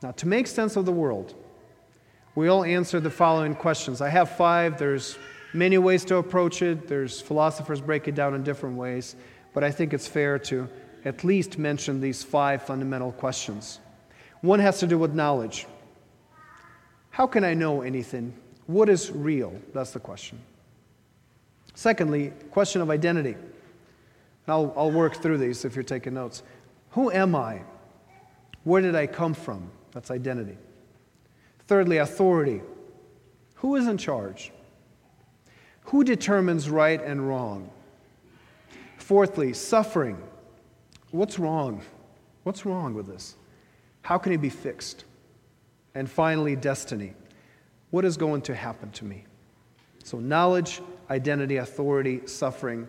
Now, 0.01 0.11
to 0.11 0.27
make 0.27 0.47
sense 0.47 0.75
of 0.75 0.85
the 0.85 0.91
world, 0.91 1.33
we'll 2.35 2.63
answer 2.63 2.99
the 2.99 3.09
following 3.09 3.55
questions. 3.55 4.01
I 4.01 4.09
have 4.09 4.29
five. 4.35 4.77
There's 4.77 5.17
many 5.53 5.77
ways 5.77 6.05
to 6.05 6.17
approach 6.17 6.61
it. 6.61 6.87
There's 6.87 7.21
philosophers 7.21 7.81
break 7.81 8.07
it 8.07 8.15
down 8.15 8.35
in 8.35 8.43
different 8.43 8.75
ways, 8.77 9.15
but 9.53 9.63
I 9.63 9.71
think 9.71 9.93
it's 9.93 10.07
fair 10.07 10.37
to 10.39 10.67
at 11.05 11.23
least 11.23 11.57
mention 11.57 12.01
these 12.01 12.23
five 12.23 12.61
fundamental 12.63 13.11
questions. 13.11 13.79
One 14.41 14.59
has 14.59 14.79
to 14.79 14.87
do 14.87 14.97
with 14.97 15.13
knowledge. 15.13 15.65
How 17.09 17.25
can 17.25 17.43
I 17.43 17.53
know 17.53 17.81
anything? 17.81 18.33
What 18.67 18.89
is 18.89 19.09
real? 19.09 19.53
That's 19.73 19.91
the 19.91 19.99
question. 19.99 20.39
Secondly, 21.77 22.33
question 22.49 22.81
of 22.81 22.89
identity. 22.89 23.35
I'll, 24.47 24.73
I'll 24.75 24.89
work 24.89 25.17
through 25.17 25.37
these 25.37 25.63
if 25.63 25.75
you're 25.75 25.83
taking 25.83 26.15
notes. 26.15 26.41
Who 26.93 27.11
am 27.11 27.35
I? 27.35 27.61
Where 28.63 28.81
did 28.81 28.95
I 28.95 29.05
come 29.05 29.35
from? 29.35 29.69
That's 29.91 30.09
identity. 30.09 30.57
Thirdly, 31.67 31.97
authority. 31.97 32.63
Who 33.57 33.75
is 33.75 33.85
in 33.85 33.99
charge? 33.99 34.51
Who 35.81 36.03
determines 36.03 36.67
right 36.67 36.99
and 36.99 37.29
wrong? 37.29 37.69
Fourthly, 38.97 39.53
suffering. 39.53 40.17
What's 41.11 41.37
wrong? 41.37 41.83
What's 42.41 42.65
wrong 42.65 42.95
with 42.95 43.05
this? 43.05 43.35
How 44.01 44.17
can 44.17 44.31
it 44.31 44.41
be 44.41 44.49
fixed? 44.49 45.05
And 45.93 46.09
finally, 46.09 46.55
destiny. 46.55 47.13
What 47.91 48.03
is 48.03 48.17
going 48.17 48.41
to 48.41 48.55
happen 48.55 48.89
to 48.93 49.05
me? 49.05 49.25
So, 50.03 50.17
knowledge, 50.17 50.81
identity, 51.09 51.57
authority, 51.57 52.21
suffering, 52.25 52.87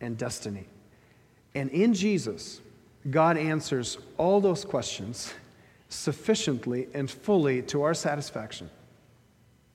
and 0.00 0.18
destiny. 0.18 0.66
And 1.54 1.70
in 1.70 1.94
Jesus, 1.94 2.60
God 3.10 3.36
answers 3.36 3.98
all 4.18 4.40
those 4.40 4.64
questions 4.64 5.34
sufficiently 5.88 6.88
and 6.94 7.10
fully 7.10 7.62
to 7.62 7.82
our 7.82 7.94
satisfaction. 7.94 8.70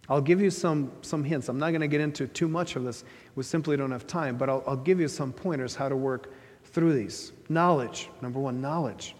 I'll 0.10 0.22
give 0.22 0.41
you 0.41 0.50
some, 0.50 0.91
some 1.01 1.24
hints. 1.24 1.50
I'm 1.50 1.60
not 1.60 1.70
going 1.70 1.82
to 1.82 1.88
get 1.88 2.01
into 2.01 2.27
too 2.27 2.48
much 2.48 2.75
of 2.75 2.84
this. 2.84 3.03
We 3.36 3.44
simply 3.44 3.75
don't 3.75 3.91
have 3.91 4.08
time, 4.08 4.38
but 4.38 4.50
I'll, 4.50 4.63
I'll 4.65 4.77
give 4.77 5.00
you 5.00 5.08
some 5.08 5.34
pointers 5.34 5.75
how 5.75 5.89
to 5.89 5.98
work 5.98 6.32
through 6.63 6.94
these. 6.94 7.34
Knowledge. 7.50 8.10
Number 8.22 8.39
one, 8.39 8.62
knowledge. 8.62 9.15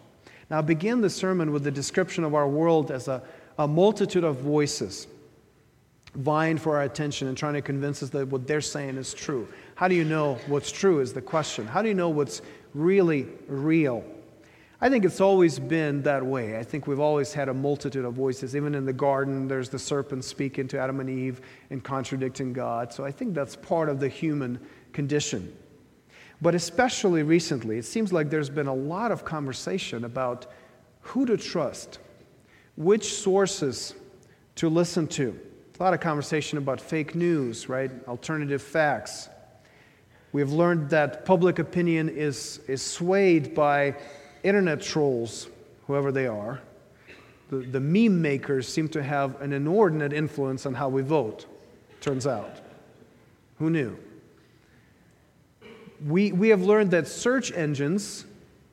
Now, 0.50 0.62
begin 0.62 1.02
the 1.02 1.10
sermon 1.10 1.52
with 1.52 1.64
the 1.64 1.72
description 1.72 2.24
of 2.24 2.34
our 2.34 2.48
world 2.48 2.90
as 2.90 3.10
a, 3.10 3.22
a 3.58 3.68
multitude 3.68 4.24
of 4.24 4.38
voices 4.38 5.08
vying 6.18 6.58
for 6.58 6.78
our 6.78 6.84
attention 6.84 7.28
and 7.28 7.38
trying 7.38 7.54
to 7.54 7.62
convince 7.62 8.02
us 8.02 8.10
that 8.10 8.28
what 8.28 8.48
they're 8.48 8.60
saying 8.60 8.98
is 8.98 9.14
true. 9.14 9.48
How 9.76 9.88
do 9.88 9.96
you 9.96 10.04
know 10.04 10.40
what's 10.48 10.72
true 10.72 11.00
is 11.00 11.14
the 11.14 11.22
question. 11.22 11.68
How 11.68 11.82
do 11.82 11.88
you 11.88 11.94
know 11.94 12.10
what's 12.10 12.42
really 12.74 13.28
real? 13.48 14.04
I 14.82 14.90
think 14.90 15.06
it's 15.06 15.22
always 15.22 15.58
been 15.58 16.04
that 16.04 16.24
way. 16.24 16.58
I 16.58 16.64
think 16.64 16.86
we've 16.86 17.00
always 17.00 17.34
had 17.34 17.50
a 17.50 17.54
multitude 17.54 18.06
of 18.06 18.14
voices. 18.14 18.56
Even 18.56 18.76
in 18.76 18.86
the 18.86 18.94
garden, 18.94 19.48
there's 19.48 19.70
the 19.70 19.80
serpent 19.80 20.24
speaking 20.24 20.68
to 20.70 20.80
Adam 20.80 21.00
and 21.00 21.10
Eve 21.10 21.42
and 21.70 21.84
contradicting 21.84 22.54
God. 22.54 22.94
So 22.94 23.04
I 23.04 23.12
think 23.12 23.34
that's 23.34 23.56
part 23.56 23.90
of 23.90 24.00
the 24.00 24.10
human 24.10 24.60
condition. 24.94 25.56
But 26.42 26.54
especially 26.54 27.24
recently, 27.24 27.78
it 27.78 27.86
seems 27.86 28.14
like 28.14 28.30
there's 28.30 28.50
been 28.50 28.68
a 28.68 28.74
lot 28.74 29.12
of 29.12 29.26
conversation 29.26 30.04
about 30.04 30.46
who 31.02 31.26
to 31.26 31.38
trust, 31.38 31.98
which 32.76 33.14
sources 33.14 33.96
to 34.56 34.70
listen 34.70 35.08
to. 35.08 35.40
A 35.80 35.84
lot 35.84 35.94
of 35.94 36.00
conversation 36.00 36.58
about 36.58 36.82
fake 36.82 37.14
news, 37.14 37.70
right? 37.70 37.92
Alternative 38.08 38.62
facts. 38.62 39.30
We've 40.32 40.52
learned 40.52 40.90
that 40.90 41.24
public 41.24 41.60
opinion 41.60 42.10
is, 42.10 42.60
is 42.68 42.82
swayed 42.82 43.54
by 43.54 43.96
internet 44.44 44.82
trolls, 44.82 45.48
whoever 45.86 46.12
they 46.12 46.26
are. 46.26 46.62
The, 47.52 47.58
the 47.58 47.80
meme 47.80 48.22
makers 48.24 48.68
seem 48.68 48.88
to 48.90 49.04
have 49.04 49.40
an 49.40 49.54
inordinate 49.54 50.14
influence 50.14 50.66
on 50.66 50.74
how 50.74 50.90
we 50.90 51.04
vote, 51.04 51.46
turns 52.02 52.26
out. 52.26 52.58
Who 53.60 53.70
knew? 53.70 53.98
We, 56.08 56.32
we 56.32 56.50
have 56.50 56.64
learned 56.64 56.90
that 56.92 57.08
search 57.08 57.52
engines, 57.52 58.26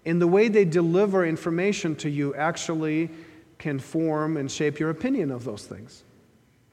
in 0.06 0.20
the 0.20 0.26
way 0.26 0.48
they 0.48 0.64
deliver 0.64 1.26
information 1.26 1.96
to 1.96 2.08
you, 2.08 2.34
actually 2.34 3.10
can 3.58 3.78
form 3.78 4.38
and 4.38 4.50
shape 4.50 4.78
your 4.78 4.88
opinion 4.88 5.30
of 5.30 5.44
those 5.44 5.66
things 5.66 6.03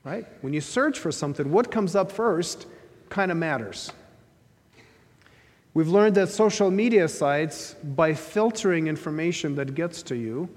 right? 0.03 0.25
When 0.41 0.53
you 0.53 0.61
search 0.61 0.99
for 0.99 1.11
something, 1.11 1.51
what 1.51 1.71
comes 1.71 1.95
up 1.95 2.11
first 2.11 2.67
kind 3.09 3.31
of 3.31 3.37
matters. 3.37 3.91
We've 5.73 5.87
learned 5.87 6.15
that 6.15 6.29
social 6.29 6.69
media 6.69 7.07
sites, 7.07 7.75
by 7.81 8.13
filtering 8.13 8.87
information 8.87 9.55
that 9.55 9.73
gets 9.73 10.03
to 10.03 10.15
you, 10.15 10.49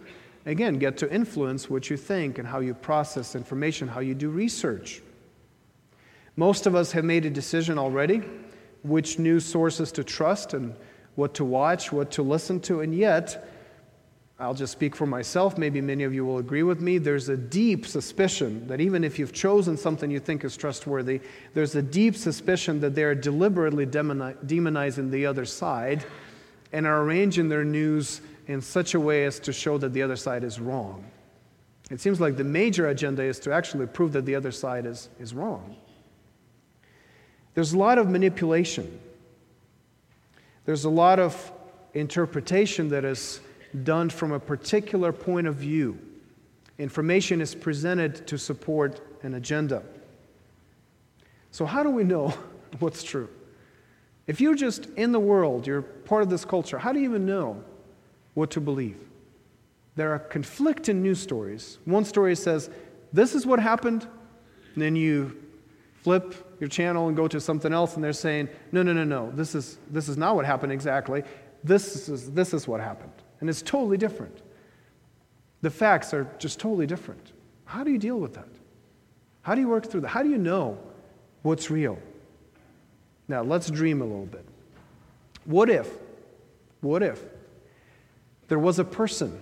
again, 0.45 0.79
get 0.79 0.97
to 0.99 1.13
influence 1.13 1.71
what 1.71 1.89
you 1.89 1.97
think 1.97 2.39
and 2.39 2.49
how 2.49 2.61
you 2.61 2.75
process 2.75 3.37
information, 3.37 3.87
how 3.87 4.01
you 4.01 4.15
do 4.15 4.31
research. 4.31 5.03
Most 6.37 6.67
of 6.67 6.75
us 6.75 6.91
have 6.93 7.05
made 7.05 7.27
a 7.27 7.31
decision 7.31 7.79
already 7.79 8.23
which 8.83 9.19
news 9.19 9.45
sources 9.45 9.93
to 9.93 10.05
trust 10.05 10.53
and 10.53 10.75
what 11.15 11.33
to 11.35 11.45
watch, 11.45 11.93
what 11.93 12.11
to 12.11 12.23
listen 12.23 12.61
to, 12.61 12.81
and 12.81 12.95
yet, 12.95 13.49
I'll 14.45 14.55
just 14.55 14.73
speak 14.73 14.95
for 14.95 15.07
myself. 15.07 15.57
Maybe 15.57 15.81
many 15.81 16.05
of 16.05 16.13
you 16.13 16.25
will 16.25 16.37
agree 16.37 16.63
with 16.63 16.81
me. 16.81 16.99
There's 16.99 17.31
a 17.31 17.37
deep 17.37 17.87
suspicion 17.87 18.67
that 18.69 18.79
even 18.79 19.03
if 19.03 19.19
you've 19.19 19.33
chosen 19.33 19.77
something 19.79 20.11
you 20.11 20.21
think 20.21 20.45
is 20.45 20.55
trustworthy, 20.55 21.23
there's 21.55 21.75
a 21.77 21.83
deep 21.83 22.15
suspicion 22.15 22.79
that 22.81 22.95
they're 22.95 23.15
deliberately 23.15 23.87
demonizing 23.87 25.11
the 25.11 25.25
other 25.25 25.47
side 25.47 26.05
and 26.73 26.87
are 26.87 27.03
arranging 27.03 27.49
their 27.49 27.65
news 27.65 28.21
in 28.47 28.61
such 28.61 28.95
a 28.95 29.01
way 29.01 29.25
as 29.25 29.41
to 29.41 29.53
show 29.53 29.79
that 29.79 29.95
the 29.95 30.03
other 30.03 30.17
side 30.17 30.45
is 30.45 30.61
wrong. 30.61 31.05
It 31.91 32.01
seems 32.01 32.21
like 32.21 32.37
the 32.37 32.45
major 32.45 32.89
agenda 32.89 33.23
is 33.23 33.39
to 33.41 33.53
actually 33.53 33.87
prove 33.87 34.13
that 34.13 34.27
the 34.27 34.35
other 34.35 34.53
side 34.53 34.85
is, 34.85 35.09
is 35.19 35.33
wrong. 35.33 35.75
There's 37.55 37.73
a 37.73 37.79
lot 37.79 37.97
of 37.97 38.11
manipulation. 38.11 39.01
There's 40.67 40.85
a 40.85 40.91
lot 40.91 41.19
of 41.19 41.51
interpretation 41.95 42.89
that 42.91 43.07
is 43.07 43.41
done 43.83 44.09
from 44.09 44.33
a 44.33 44.39
particular 44.39 45.13
point 45.13 45.47
of 45.47 45.57
view. 45.57 45.99
Information 46.79 47.41
is 47.41 47.55
presented 47.55 48.27
to 48.27 48.39
support 48.39 49.01
an 49.23 49.35
agenda. 49.35 49.83
So, 51.51 51.67
how 51.67 51.83
do 51.83 51.91
we 51.91 52.05
know 52.05 52.29
what's 52.79 53.03
true? 53.03 53.29
If 54.27 54.41
you're 54.41 54.55
just 54.55 54.87
in 54.97 55.13
the 55.13 55.21
world, 55.21 55.67
you're 55.67 55.83
part 55.83 56.23
of 56.23 56.31
this 56.31 56.45
culture, 56.45 56.79
how 56.79 56.93
do 56.93 56.99
you 56.99 57.09
even 57.09 57.27
know 57.27 57.63
what 58.35 58.51
to 58.53 58.61
believe? 58.61 58.99
There 59.97 60.13
are 60.13 60.19
conflicting 60.19 61.03
news 61.03 61.21
stories. 61.21 61.79
One 61.85 62.05
story 62.05 62.35
says, 62.35 62.71
This 63.13 63.35
is 63.35 63.47
what 63.47 63.61
happened. 63.61 64.07
And 64.75 64.83
then 64.83 64.97
you 64.97 65.41
flip 66.03 66.57
your 66.59 66.69
channel 66.69 67.07
and 67.07 67.17
go 67.17 67.29
to 67.29 67.41
something 67.41 67.73
else, 67.73 67.95
and 67.95 68.03
they're 68.03 68.13
saying, 68.13 68.49
No, 68.73 68.83
no, 68.83 68.93
no, 68.93 69.05
no. 69.05 69.31
This 69.33 69.55
is, 69.55 69.79
this 69.91 70.09
is 70.09 70.17
not 70.17 70.35
what 70.35 70.45
happened 70.45 70.73
exactly. 70.73 71.23
This 71.63 72.09
is, 72.09 72.31
this 72.33 72.53
is 72.53 72.67
what 72.67 72.81
happened. 72.81 73.13
And 73.45 73.51
it's 73.51 73.61
totally 73.61 73.99
different. 73.99 74.41
The 75.61 75.69
facts 75.69 76.15
are 76.15 76.27
just 76.39 76.59
totally 76.59 76.87
different. 76.87 77.33
How 77.67 77.85
do 77.85 77.91
you 77.91 77.99
deal 77.99 78.19
with 78.19 78.33
that? 78.37 78.49
How 79.43 79.55
do 79.55 79.61
you 79.61 79.69
work 79.69 79.91
through 79.91 80.01
that? 80.01 80.09
How 80.09 80.23
do 80.23 80.31
you 80.31 80.39
know 80.39 80.79
what's 81.43 81.71
real? 81.71 81.99
Now, 83.29 83.43
let's 83.43 83.69
dream 83.69 84.01
a 84.01 84.05
little 84.07 84.25
bit. 84.25 84.47
What 85.45 85.69
if, 85.69 85.91
what 86.81 87.03
if 87.03 87.23
there 88.49 88.59
was 88.59 88.79
a 88.79 88.85
person 88.85 89.39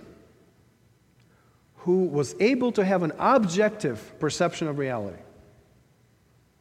who 1.77 2.03
was 2.03 2.35
able 2.41 2.73
to 2.73 2.83
have 2.83 3.03
an 3.03 3.13
objective 3.17 4.19
perception 4.19 4.67
of 4.67 4.79
reality? 4.79 5.23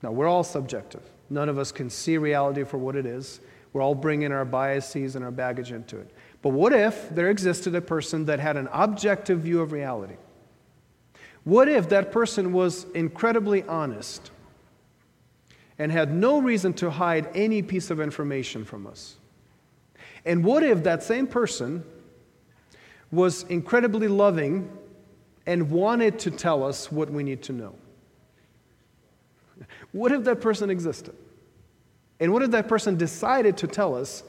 Now, 0.00 0.12
we're 0.12 0.28
all 0.28 0.44
subjective. 0.44 1.02
None 1.28 1.48
of 1.48 1.58
us 1.58 1.72
can 1.72 1.90
see 1.90 2.18
reality 2.18 2.62
for 2.62 2.78
what 2.78 2.94
it 2.94 3.04
is. 3.04 3.40
We're 3.72 3.82
all 3.82 3.96
bringing 3.96 4.30
our 4.30 4.44
biases 4.44 5.16
and 5.16 5.24
our 5.24 5.32
baggage 5.32 5.72
into 5.72 5.98
it. 5.98 6.08
But 6.42 6.50
what 6.50 6.72
if 6.72 7.08
there 7.10 7.30
existed 7.30 7.74
a 7.76 7.80
person 7.80 8.26
that 8.26 8.40
had 8.40 8.56
an 8.56 8.68
objective 8.72 9.40
view 9.40 9.60
of 9.60 9.72
reality? 9.72 10.16
What 11.44 11.68
if 11.68 11.88
that 11.88 12.12
person 12.12 12.52
was 12.52 12.84
incredibly 12.94 13.62
honest 13.62 14.30
and 15.78 15.90
had 15.90 16.12
no 16.12 16.40
reason 16.40 16.72
to 16.74 16.90
hide 16.90 17.28
any 17.34 17.62
piece 17.62 17.90
of 17.90 18.00
information 18.00 18.64
from 18.64 18.86
us? 18.86 19.16
And 20.24 20.44
what 20.44 20.62
if 20.62 20.82
that 20.84 21.02
same 21.02 21.26
person 21.26 21.84
was 23.10 23.44
incredibly 23.44 24.08
loving 24.08 24.70
and 25.46 25.70
wanted 25.70 26.18
to 26.20 26.30
tell 26.30 26.64
us 26.64 26.90
what 26.90 27.10
we 27.10 27.22
need 27.22 27.42
to 27.42 27.52
know? 27.52 27.74
What 29.92 30.12
if 30.12 30.24
that 30.24 30.40
person 30.40 30.70
existed? 30.70 31.14
And 32.20 32.32
what 32.32 32.42
if 32.42 32.52
that 32.52 32.68
person 32.68 32.96
decided 32.96 33.56
to 33.58 33.66
tell 33.66 33.94
us 33.96 34.22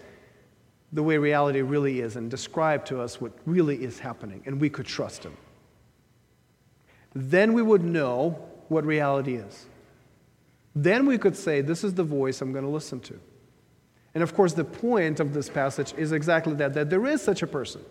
the 0.93 1.03
way 1.03 1.17
reality 1.17 1.61
really 1.61 1.99
is 1.99 2.15
and 2.15 2.29
describe 2.29 2.85
to 2.85 3.01
us 3.01 3.19
what 3.19 3.33
really 3.45 3.83
is 3.83 3.99
happening, 3.99 4.43
and 4.45 4.61
we 4.61 4.69
could 4.69 4.85
trust 4.85 5.23
Him. 5.23 5.35
Then 7.13 7.53
we 7.53 7.61
would 7.61 7.83
know 7.83 8.39
what 8.69 8.85
reality 8.85 9.35
is. 9.35 9.65
Then 10.75 11.05
we 11.05 11.17
could 11.17 11.35
say, 11.35 11.61
This 11.61 11.83
is 11.83 11.95
the 11.95 12.03
voice 12.03 12.41
I'm 12.41 12.51
going 12.51 12.63
to 12.63 12.71
listen 12.71 12.99
to. 13.01 13.19
And 14.13 14.21
of 14.21 14.35
course, 14.35 14.53
the 14.53 14.63
point 14.63 15.19
of 15.19 15.33
this 15.33 15.49
passage 15.49 15.93
is 15.97 16.11
exactly 16.11 16.53
that 16.55 16.75
that 16.75 16.89
there 16.91 17.05
is 17.07 17.21
such 17.21 17.41
a 17.41 17.47
person. 17.47 17.81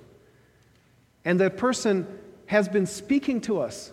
And 1.24 1.40
that 1.40 1.56
person 1.56 2.06
has 2.46 2.68
been 2.68 2.86
speaking 2.86 3.40
to 3.42 3.60
us 3.60 3.92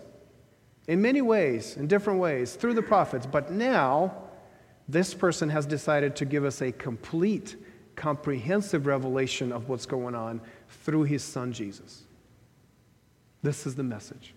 in 0.87 1.01
many 1.01 1.21
ways, 1.21 1.77
in 1.77 1.87
different 1.87 2.19
ways, 2.19 2.55
through 2.55 2.73
the 2.73 2.81
prophets. 2.81 3.25
But 3.25 3.51
now, 3.51 4.13
this 4.87 5.13
person 5.13 5.49
has 5.49 5.65
decided 5.65 6.15
to 6.17 6.25
give 6.25 6.45
us 6.45 6.61
a 6.61 6.71
complete 6.71 7.55
comprehensive 7.99 8.87
revelation 8.87 9.51
of 9.51 9.69
what's 9.69 9.85
going 9.85 10.15
on 10.15 10.41
through 10.83 11.03
his 11.03 11.23
son 11.23 11.53
Jesus. 11.53 12.03
This 13.43 13.67
is 13.67 13.75
the 13.75 13.83
message. 13.83 14.33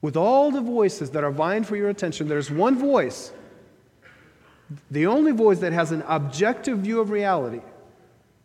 With 0.00 0.16
all 0.16 0.52
the 0.52 0.60
voices 0.60 1.10
that 1.10 1.24
are 1.24 1.32
vying 1.32 1.64
for 1.64 1.76
your 1.76 1.88
attention, 1.88 2.28
there's 2.28 2.50
one 2.50 2.78
voice, 2.78 3.32
the 4.90 5.06
only 5.06 5.32
voice 5.32 5.58
that 5.58 5.72
has 5.72 5.90
an 5.90 6.04
objective 6.06 6.78
view 6.78 7.00
of 7.00 7.10
reality, 7.10 7.62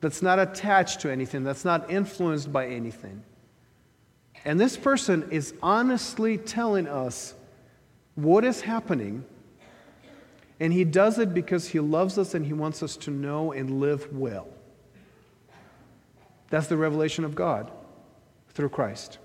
that's 0.01 0.21
not 0.21 0.39
attached 0.39 1.01
to 1.01 1.11
anything, 1.11 1.43
that's 1.43 1.63
not 1.63 1.91
influenced 1.91 2.51
by 2.51 2.67
anything. 2.67 3.23
And 4.45 4.59
this 4.59 4.75
person 4.75 5.27
is 5.31 5.53
honestly 5.61 6.37
telling 6.37 6.87
us 6.87 7.35
what 8.15 8.43
is 8.43 8.61
happening, 8.61 9.25
and 10.59 10.71
he 10.71 10.83
does 10.83 11.19
it 11.19 11.33
because 11.33 11.67
he 11.67 11.79
loves 11.79 12.17
us 12.17 12.33
and 12.33 12.45
he 12.45 12.53
wants 12.53 12.83
us 12.83 12.95
to 12.97 13.11
know 13.11 13.51
and 13.51 13.79
live 13.79 14.13
well. 14.13 14.47
That's 16.49 16.67
the 16.67 16.77
revelation 16.77 17.25
of 17.25 17.35
God 17.35 17.71
through 18.49 18.69
Christ. 18.69 19.17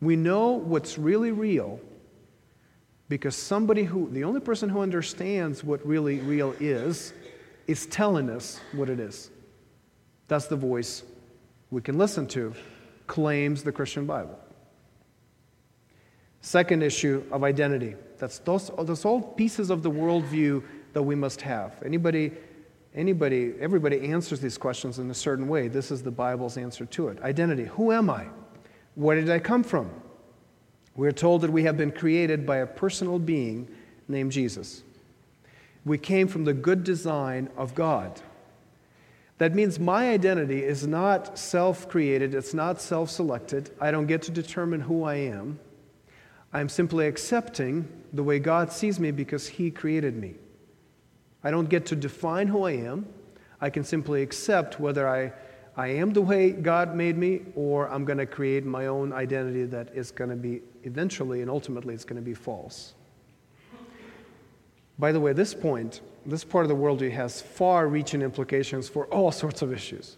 We 0.00 0.16
know 0.16 0.52
what's 0.52 0.96
really 0.96 1.32
real 1.32 1.80
because 3.08 3.34
somebody 3.34 3.82
who, 3.82 4.08
the 4.10 4.24
only 4.24 4.40
person 4.40 4.68
who 4.68 4.80
understands 4.80 5.64
what 5.64 5.84
really 5.84 6.20
real 6.20 6.54
is, 6.60 7.12
is 7.66 7.86
telling 7.86 8.30
us 8.30 8.60
what 8.72 8.88
it 8.88 9.00
is. 9.00 9.30
That's 10.28 10.46
the 10.46 10.56
voice 10.56 11.02
we 11.70 11.82
can 11.82 11.98
listen 11.98 12.26
to, 12.28 12.54
claims 13.06 13.64
the 13.64 13.72
Christian 13.72 14.06
Bible. 14.06 14.38
Second 16.40 16.82
issue 16.82 17.24
of 17.30 17.44
identity. 17.44 17.96
That's 18.20 18.38
those, 18.38 18.70
those 18.78 19.04
all 19.04 19.22
pieces 19.22 19.70
of 19.70 19.82
the 19.82 19.90
worldview 19.90 20.62
that 20.92 21.02
we 21.02 21.14
must 21.14 21.40
have. 21.40 21.82
Anybody, 21.84 22.32
anybody, 22.94 23.54
everybody 23.58 24.08
answers 24.12 24.40
these 24.40 24.58
questions 24.58 24.98
in 24.98 25.10
a 25.10 25.14
certain 25.14 25.48
way. 25.48 25.68
This 25.68 25.90
is 25.90 26.02
the 26.02 26.10
Bible's 26.10 26.58
answer 26.58 26.84
to 26.84 27.08
it. 27.08 27.20
Identity. 27.22 27.64
Who 27.64 27.90
am 27.90 28.10
I? 28.10 28.26
Where 28.94 29.16
did 29.16 29.30
I 29.30 29.38
come 29.38 29.64
from? 29.64 29.90
We're 30.94 31.12
told 31.12 31.40
that 31.40 31.50
we 31.50 31.62
have 31.64 31.78
been 31.78 31.92
created 31.92 32.44
by 32.44 32.58
a 32.58 32.66
personal 32.66 33.18
being 33.18 33.68
named 34.06 34.32
Jesus. 34.32 34.82
We 35.86 35.96
came 35.96 36.28
from 36.28 36.44
the 36.44 36.52
good 36.52 36.84
design 36.84 37.48
of 37.56 37.74
God. 37.74 38.20
That 39.38 39.54
means 39.54 39.78
my 39.78 40.10
identity 40.10 40.62
is 40.62 40.86
not 40.86 41.38
self 41.38 41.88
created, 41.88 42.34
it's 42.34 42.52
not 42.52 42.82
self 42.82 43.08
selected. 43.08 43.70
I 43.80 43.90
don't 43.90 44.06
get 44.06 44.20
to 44.22 44.30
determine 44.30 44.82
who 44.82 45.04
I 45.04 45.14
am. 45.14 45.58
I'm 46.52 46.68
simply 46.68 47.06
accepting 47.06 47.88
the 48.12 48.22
way 48.22 48.38
God 48.38 48.72
sees 48.72 48.98
me 48.98 49.10
because 49.10 49.46
He 49.46 49.70
created 49.70 50.16
me. 50.16 50.34
I 51.44 51.50
don't 51.50 51.68
get 51.68 51.86
to 51.86 51.96
define 51.96 52.48
who 52.48 52.64
I 52.64 52.72
am. 52.72 53.06
I 53.60 53.70
can 53.70 53.84
simply 53.84 54.22
accept 54.22 54.80
whether 54.80 55.08
I, 55.08 55.32
I 55.76 55.88
am 55.88 56.12
the 56.12 56.22
way 56.22 56.50
God 56.50 56.94
made 56.94 57.16
me 57.16 57.42
or 57.54 57.88
I'm 57.88 58.04
going 58.04 58.18
to 58.18 58.26
create 58.26 58.64
my 58.64 58.86
own 58.86 59.12
identity 59.12 59.64
that 59.66 59.94
is 59.94 60.10
going 60.10 60.30
to 60.30 60.36
be 60.36 60.62
eventually 60.82 61.42
and 61.42 61.50
ultimately 61.50 61.94
it's 61.94 62.04
going 62.04 62.20
to 62.20 62.24
be 62.24 62.34
false. 62.34 62.94
By 64.98 65.12
the 65.12 65.20
way, 65.20 65.32
this 65.32 65.54
point, 65.54 66.02
this 66.26 66.44
part 66.44 66.64
of 66.64 66.68
the 66.68 66.76
worldview 66.76 67.10
has 67.12 67.40
far 67.40 67.88
reaching 67.88 68.20
implications 68.20 68.88
for 68.88 69.06
all 69.06 69.32
sorts 69.32 69.62
of 69.62 69.72
issues. 69.72 70.16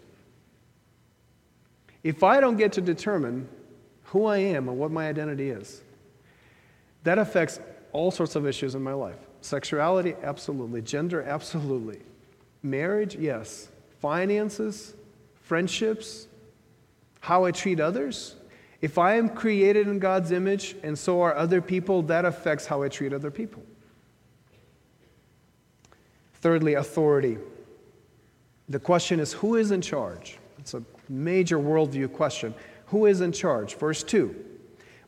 If 2.03 2.21
I 2.21 2.41
don't 2.41 2.57
get 2.57 2.73
to 2.73 2.81
determine 2.81 3.47
who 4.03 4.25
I 4.25 4.37
am 4.37 4.67
and 4.67 4.77
what 4.77 4.91
my 4.91 5.07
identity 5.07 5.51
is, 5.51 5.81
that 7.03 7.17
affects 7.17 7.59
all 7.91 8.11
sorts 8.11 8.35
of 8.35 8.47
issues 8.47 8.75
in 8.75 8.81
my 8.81 8.93
life. 8.93 9.17
Sexuality, 9.41 10.15
absolutely. 10.23 10.81
Gender, 10.81 11.21
absolutely. 11.21 11.99
Marriage, 12.61 13.15
yes. 13.15 13.67
Finances, 13.99 14.93
friendships, 15.41 16.27
how 17.19 17.45
I 17.45 17.51
treat 17.51 17.79
others. 17.79 18.35
If 18.81 18.97
I 18.97 19.15
am 19.15 19.29
created 19.29 19.87
in 19.87 19.99
God's 19.99 20.31
image 20.31 20.75
and 20.83 20.97
so 20.97 21.21
are 21.21 21.35
other 21.35 21.61
people, 21.61 22.01
that 22.03 22.25
affects 22.25 22.65
how 22.65 22.83
I 22.83 22.89
treat 22.89 23.13
other 23.13 23.31
people. 23.31 23.63
Thirdly, 26.35 26.73
authority. 26.73 27.37
The 28.67 28.79
question 28.79 29.19
is 29.19 29.31
who 29.33 29.55
is 29.55 29.71
in 29.71 29.81
charge? 29.81 30.37
It's 30.59 30.73
a 30.73 30.83
major 31.07 31.57
worldview 31.57 32.11
question. 32.11 32.53
Who 32.87 33.05
is 33.05 33.21
in 33.21 33.31
charge? 33.31 33.75
Verse 33.75 34.03
2. 34.03 34.35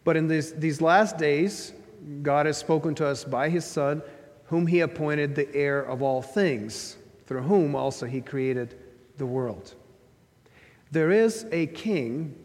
But 0.06 0.16
in 0.16 0.28
these, 0.28 0.54
these 0.54 0.82
last 0.82 1.18
days, 1.18 1.74
God 2.22 2.46
has 2.46 2.58
spoken 2.58 2.94
to 2.96 3.08
us 3.08 3.24
by 3.24 3.50
his 3.50 3.66
Son, 3.66 4.02
whom 4.46 4.68
he 4.68 4.82
appointed 4.82 5.36
the 5.36 5.54
heir 5.56 5.82
of 5.82 6.02
all 6.02 6.22
things, 6.22 6.98
through 7.26 7.42
whom 7.42 7.76
also 7.76 8.06
he 8.06 8.22
created 8.22 8.78
the 9.18 9.26
world. 9.26 9.74
There 10.92 11.12
is 11.12 11.46
a 11.52 11.68
king, 11.68 12.36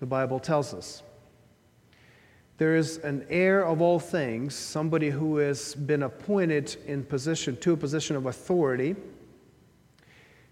the 0.00 0.06
Bible 0.06 0.38
tells 0.38 0.74
us. 0.74 1.02
There 2.58 2.76
is 2.76 2.98
an 2.98 3.26
heir 3.28 3.64
of 3.64 3.82
all 3.82 3.98
things, 3.98 4.54
somebody 4.54 5.10
who 5.10 5.36
has 5.38 5.74
been 5.74 6.02
appointed 6.02 6.76
in 6.86 7.04
position 7.04 7.56
to 7.58 7.72
a 7.72 7.76
position 7.76 8.16
of 8.16 8.26
authority. 8.26 8.96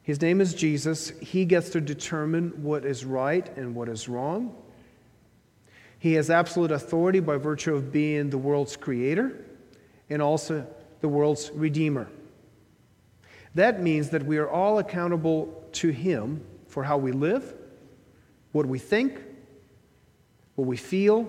His 0.02 0.20
name 0.20 0.42
is 0.42 0.54
Jesus. 0.54 1.10
He 1.20 1.46
gets 1.46 1.70
to 1.70 1.80
determine 1.80 2.62
what 2.62 2.84
is 2.84 3.06
right 3.06 3.48
and 3.56 3.74
what 3.74 3.88
is 3.88 4.06
wrong. 4.06 4.54
He 6.04 6.12
has 6.16 6.28
absolute 6.28 6.70
authority 6.70 7.20
by 7.20 7.38
virtue 7.38 7.74
of 7.74 7.90
being 7.90 8.28
the 8.28 8.36
world's 8.36 8.76
creator 8.76 9.42
and 10.10 10.20
also 10.20 10.66
the 11.00 11.08
world's 11.08 11.50
redeemer. 11.54 12.10
That 13.54 13.80
means 13.80 14.10
that 14.10 14.22
we 14.22 14.36
are 14.36 14.50
all 14.50 14.80
accountable 14.80 15.64
to 15.72 15.88
Him 15.88 16.44
for 16.68 16.84
how 16.84 16.98
we 16.98 17.10
live, 17.10 17.54
what 18.52 18.66
we 18.66 18.78
think, 18.78 19.18
what 20.56 20.66
we 20.66 20.76
feel, 20.76 21.26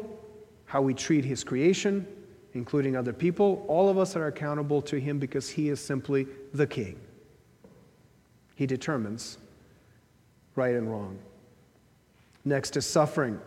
how 0.65 0.81
we 0.81 0.93
treat 0.93 1.23
His 1.23 1.41
creation, 1.41 2.05
including 2.53 2.97
other 2.97 3.13
people. 3.13 3.63
All 3.69 3.87
of 3.87 3.97
us 3.97 4.17
are 4.17 4.27
accountable 4.27 4.81
to 4.81 4.99
Him 4.99 5.19
because 5.19 5.47
He 5.47 5.69
is 5.69 5.79
simply 5.79 6.27
the 6.53 6.67
King. 6.67 6.99
He 8.55 8.65
determines 8.65 9.37
right 10.57 10.75
and 10.75 10.91
wrong. 10.91 11.17
Next 12.43 12.75
is 12.75 12.85
suffering. 12.85 13.39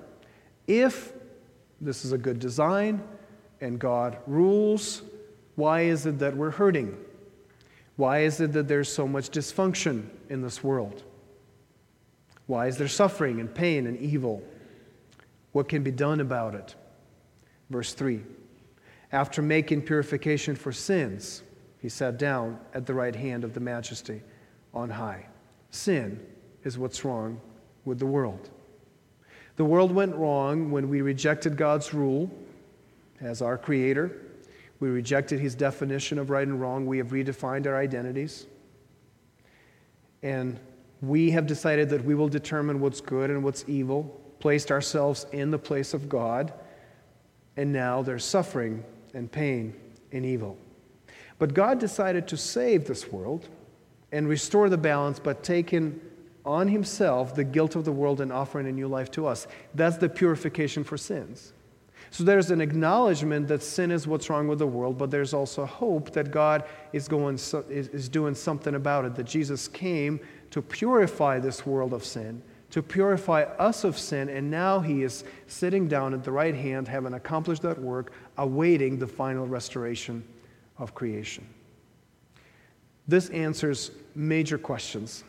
If 0.67 1.13
this 1.81 2.05
is 2.05 2.13
a 2.13 2.19
good 2.19 2.39
design 2.39 3.03
and 3.61 3.79
God 3.79 4.19
rules. 4.27 5.03
Why 5.57 5.83
is 5.83 6.07
it 6.07 6.19
that 6.19 6.37
we're 6.37 6.51
hurting? 6.51 6.97
Why 7.97 8.21
is 8.21 8.41
it 8.41 8.53
that 8.53 8.69
there's 8.69 8.93
so 8.93 9.09
much 9.09 9.31
dysfunction 9.31 10.07
in 10.29 10.41
this 10.41 10.63
world? 10.63 11.03
Why 12.47 12.69
is 12.69 12.79
there 12.79 12.89
suffering 12.89 13.41
and 13.41 13.53
pain 13.53 13.87
and 13.87 13.99
evil? 13.99 14.43
What 15.53 15.69
can 15.69 15.83
be 15.83 15.91
done 15.91 16.21
about 16.21 16.55
it? 16.55 16.75
Verse 17.71 17.93
3 17.93 18.23
After 19.13 19.43
making 19.43 19.83
purification 19.83 20.55
for 20.55 20.73
sins, 20.73 21.43
he 21.81 21.89
sat 21.89 22.19
down 22.19 22.59
at 22.75 22.87
the 22.87 22.95
right 22.95 23.15
hand 23.15 23.45
of 23.45 23.53
the 23.53 23.61
majesty 23.61 24.23
on 24.73 24.91
high. 24.91 25.27
Sin 25.71 26.25
is 26.65 26.79
what's 26.79 27.05
wrong 27.05 27.41
with 27.85 27.99
the 27.99 28.07
world. 28.07 28.51
The 29.59 29.65
world 29.65 29.91
went 29.91 30.15
wrong 30.15 30.71
when 30.71 30.89
we 30.89 31.03
rejected 31.03 31.57
God's 31.57 31.93
rule 31.93 32.31
as 33.21 33.43
our 33.43 33.59
creator. 33.59 34.17
We 34.79 34.89
rejected 34.89 35.41
his 35.41 35.57
definition 35.57 36.21
of 36.21 36.31
right 36.31 36.47
and 36.47 36.61
wrong. 36.61 36.87
We 36.87 36.99
have 36.99 37.09
redefined 37.09 37.67
our 37.67 37.77
identities. 37.77 38.47
And 40.23 40.61
we 41.03 41.33
have 41.33 41.49
decided 41.49 41.89
that 41.89 42.05
we 42.05 42.15
will 42.15 42.29
determine 42.29 42.79
what's 42.79 43.01
good 43.01 43.31
and 43.31 43.43
what's 43.43 43.65
evil, 43.67 44.05
placed 44.39 44.71
ourselves 44.71 45.27
in 45.33 45.51
the 45.51 45.59
place 45.59 45.93
of 45.93 46.09
God. 46.09 46.53
And 47.57 47.73
now 47.73 48.01
there's 48.03 48.25
suffering 48.25 48.85
and 49.13 49.31
pain 49.31 49.75
and 50.13 50.25
evil. 50.25 50.57
But 51.41 51.53
God 51.53 51.81
decided 51.81 52.29
to 52.29 52.37
save 52.37 52.87
this 52.87 53.11
world 53.11 53.49
and 54.13 54.29
restore 54.29 54.69
the 54.69 54.79
balance 54.79 55.19
by 55.19 55.33
taking 55.33 56.01
on 56.49 56.67
himself 56.67 57.35
the 57.35 57.45
guilt 57.45 57.77
of 57.77 57.85
the 57.85 57.93
world 57.93 58.21
and 58.21 58.33
offering 58.33 58.67
a 58.67 58.73
new 58.73 58.89
life 58.89 59.11
to 59.13 59.27
us. 59.27 59.47
That's 59.75 59.99
the 59.99 60.09
purification 60.09 60.83
for 60.83 60.97
sins. 60.97 61.53
So 62.11 62.25
there's 62.25 62.51
an 62.51 62.63
acknowledgement 62.63 63.49
that 63.49 63.63
sin 63.63 63.91
is 63.91 64.07
what's 64.07 64.31
wrong 64.31 64.49
with 64.49 64.59
the 64.59 64.67
world, 64.67 64.97
but 64.97 65.11
there's 65.11 65.35
also 65.35 65.67
hope 65.67 66.11
that 66.13 66.31
God 66.31 66.65
is, 66.95 67.07
going, 67.07 67.39
is 67.69 68.09
doing 68.09 68.35
something 68.35 68.75
about 68.75 69.05
it, 69.05 69.15
that 69.15 69.25
Jesus 69.25 69.69
came 69.69 70.19
to 70.51 70.63
purify 70.63 71.39
this 71.39 71.67
world 71.67 71.93
of 71.93 72.03
sin, 72.03 72.43
to 72.71 72.83
purify 72.83 73.43
us 73.59 73.85
of 73.85 73.99
sin, 73.99 74.31
and 74.31 74.51
now 74.51 74.81
he 74.81 75.03
is 75.03 75.25
sitting 75.49 75.87
down 75.87 76.15
at 76.15 76.25
the 76.25 76.33
right 76.33 76.55
hand, 76.55 76.89
having 76.89 77.13
accomplished 77.13 77.61
that 77.61 77.79
work, 77.79 78.13
awaiting 78.39 78.99
the 78.99 79.07
final 79.07 79.47
restoration 79.47 80.25
of 80.79 80.95
creation. 80.95 81.47
This 83.07 83.29
answers 83.31 83.91
major 84.15 84.57
questions 84.57 85.25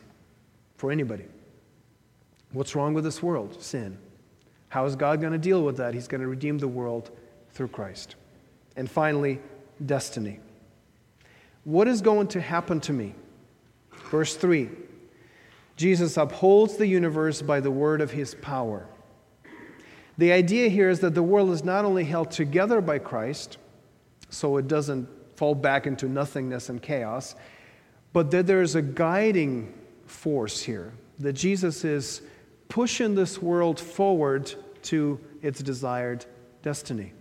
for 0.80 0.90
anybody. 0.90 1.26
What's 2.52 2.74
wrong 2.74 2.94
with 2.94 3.04
this 3.04 3.22
world? 3.22 3.62
Sin. 3.62 3.98
How 4.70 4.86
is 4.86 4.96
God 4.96 5.20
going 5.20 5.34
to 5.34 5.38
deal 5.38 5.62
with 5.62 5.76
that? 5.76 5.92
He's 5.92 6.08
going 6.08 6.22
to 6.22 6.26
redeem 6.26 6.56
the 6.56 6.68
world 6.68 7.10
through 7.52 7.68
Christ. 7.68 8.14
And 8.76 8.90
finally, 8.90 9.40
destiny. 9.84 10.40
What 11.64 11.86
is 11.86 12.00
going 12.00 12.28
to 12.28 12.40
happen 12.40 12.80
to 12.80 12.94
me? 12.94 13.14
Verse 14.10 14.34
3 14.36 14.70
Jesus 15.76 16.16
upholds 16.16 16.78
the 16.78 16.86
universe 16.86 17.42
by 17.42 17.60
the 17.60 17.70
word 17.70 18.00
of 18.00 18.10
his 18.10 18.34
power. 18.36 18.86
The 20.16 20.32
idea 20.32 20.70
here 20.70 20.88
is 20.88 21.00
that 21.00 21.14
the 21.14 21.22
world 21.22 21.50
is 21.50 21.62
not 21.62 21.84
only 21.84 22.04
held 22.04 22.30
together 22.30 22.80
by 22.80 23.00
Christ, 23.00 23.58
so 24.30 24.56
it 24.56 24.66
doesn't 24.66 25.06
fall 25.36 25.54
back 25.54 25.86
into 25.86 26.08
nothingness 26.08 26.70
and 26.70 26.80
chaos, 26.80 27.34
but 28.14 28.30
that 28.30 28.46
there 28.46 28.62
is 28.62 28.76
a 28.76 28.82
guiding 28.82 29.74
force 30.10 30.60
here, 30.60 30.92
that 31.18 31.34
Jesus 31.34 31.84
is 31.84 32.22
pushing 32.68 33.14
this 33.14 33.40
world 33.40 33.78
forward 33.78 34.52
to 34.82 35.20
its 35.42 35.60
desired 35.60 36.24
destiny. 36.62 37.12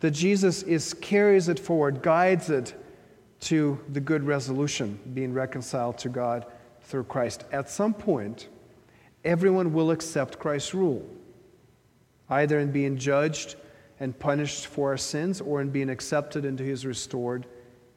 That 0.00 0.12
Jesus 0.12 0.62
is, 0.62 0.94
carries 0.94 1.48
it 1.48 1.58
forward, 1.58 2.02
guides 2.02 2.50
it 2.50 2.74
to 3.40 3.78
the 3.90 4.00
good 4.00 4.24
resolution, 4.24 4.98
being 5.14 5.32
reconciled 5.32 5.98
to 5.98 6.08
God 6.08 6.46
through 6.82 7.04
Christ. 7.04 7.44
At 7.52 7.68
some 7.68 7.94
point, 7.94 8.48
everyone 9.24 9.72
will 9.72 9.90
accept 9.90 10.38
Christ's 10.38 10.74
rule, 10.74 11.04
either 12.30 12.58
in 12.58 12.72
being 12.72 12.96
judged 12.96 13.56
and 14.00 14.18
punished 14.18 14.66
for 14.66 14.90
our 14.90 14.96
sins 14.96 15.40
or 15.40 15.60
in 15.60 15.70
being 15.70 15.90
accepted 15.90 16.44
into 16.44 16.62
his 16.62 16.86
restored 16.86 17.46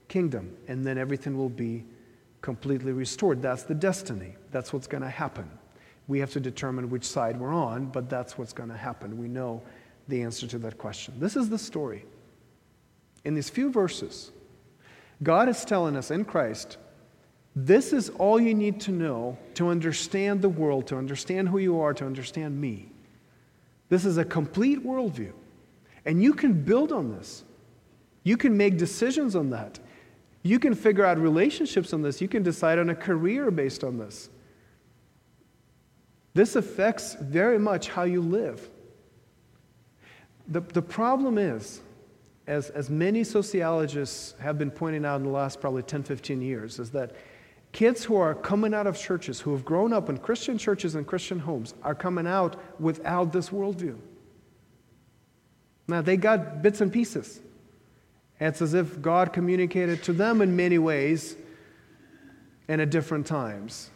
kingdom. 0.08 0.56
And 0.68 0.86
then 0.86 0.98
everything 0.98 1.38
will 1.38 1.50
be 1.50 1.86
completely 2.42 2.92
restored. 2.92 3.42
That's 3.42 3.64
the 3.64 3.76
destiny. 3.76 4.36
That's 4.52 4.74
what's 4.74 4.88
going 4.88 5.04
to 5.04 5.10
happen. 5.10 5.50
We 6.08 6.20
have 6.20 6.32
to 6.32 6.40
determine 6.40 6.90
which 6.90 7.06
side 7.06 7.40
we're 7.40 7.54
on, 7.54 7.86
but 7.86 8.10
that's 8.10 8.38
what's 8.38 8.54
going 8.54 8.70
to 8.70 8.78
happen. 8.78 9.18
We 9.18 9.28
know 9.28 9.62
the 10.08 10.22
answer 10.24 10.48
to 10.48 10.58
that 10.60 10.78
question. 10.78 11.14
This 11.20 11.36
is 11.36 11.50
the 11.50 11.58
story. 11.58 12.06
In 13.24 13.36
these 13.36 13.50
few 13.50 13.72
verses, 13.72 14.32
God 15.22 15.48
is 15.48 15.64
telling 15.64 15.96
us 15.96 16.12
in 16.12 16.26
Christ 16.26 16.78
this 17.56 17.92
is 17.92 18.10
all 18.10 18.40
you 18.40 18.54
need 18.54 18.80
to 18.82 18.92
know 18.92 19.38
to 19.56 19.68
understand 19.68 20.42
the 20.42 20.50
world, 20.50 20.88
to 20.88 20.98
understand 20.98 21.50
who 21.50 21.58
you 21.58 21.82
are, 21.82 21.94
to 21.94 22.06
understand 22.06 22.60
me. 22.60 22.88
This 23.90 24.06
is 24.06 24.18
a 24.18 24.24
complete 24.24 24.84
worldview. 24.86 25.34
And 26.06 26.24
you 26.24 26.34
can 26.34 26.54
build 26.54 26.92
on 26.92 27.12
this. 27.12 27.44
You 28.24 28.38
can 28.38 28.56
make 28.56 28.78
decisions 28.78 29.36
on 29.36 29.50
that. 29.50 29.80
You 30.44 30.60
can 30.60 30.74
figure 30.74 31.06
out 31.06 31.18
relationships 31.20 31.94
on 31.94 32.02
this. 32.02 32.22
You 32.22 32.28
can 32.28 32.44
decide 32.44 32.80
on 32.80 32.90
a 32.90 32.96
career 32.96 33.52
based 33.52 33.84
on 33.84 33.98
this. 33.98 34.30
This 36.34 36.56
affects 36.56 37.16
very 37.16 37.60
much 37.60 37.90
how 37.90 38.04
you 38.04 38.22
live. 38.22 38.70
The, 40.48 40.62
the 40.62 40.82
problem 40.82 41.38
is, 41.38 41.82
as, 42.48 42.70
as 42.72 42.90
many 42.90 43.24
sociologists 43.24 44.34
have 44.40 44.58
been 44.58 44.72
pointing 44.72 45.06
out 45.06 45.18
in 45.18 45.24
the 45.24 45.30
last 45.30 45.62
probably 45.62 45.84
10, 45.84 46.04
15 46.04 46.42
years, 46.42 46.80
is 46.80 46.90
that 46.92 47.16
Kids 47.72 48.04
who 48.04 48.18
are 48.18 48.36
coming 48.36 48.74
out 48.74 48.86
of 48.86 48.98
churches, 48.98 49.40
who 49.40 49.54
have 49.54 49.64
grown 49.64 49.94
up 49.94 50.10
in 50.10 50.18
Christian 50.18 50.58
churches 50.58 50.96
and 50.96 51.08
Christian 51.08 51.40
homes, 51.40 51.74
are 51.84 51.96
coming 51.96 52.28
out 52.28 52.58
without 52.80 53.32
this 53.32 53.50
worldview. 53.50 53.98
Now, 55.88 56.02
they 56.02 56.18
got 56.18 56.62
bits 56.62 56.82
and 56.82 56.92
pieces. 56.92 57.40
It's 58.42 58.60
as 58.60 58.74
if 58.74 59.04
God 59.04 59.34
communicated 59.34 60.02
to 60.04 60.14
them 60.14 60.42
in 60.42 60.56
many 60.56 60.80
ways 60.80 61.36
and 62.68 62.82
at 62.82 62.90
different 62.90 63.28
times. 63.28 63.92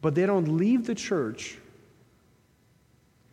But 0.00 0.14
they 0.14 0.24
don't 0.24 0.56
leave 0.56 0.86
the 0.86 0.94
church 0.94 1.58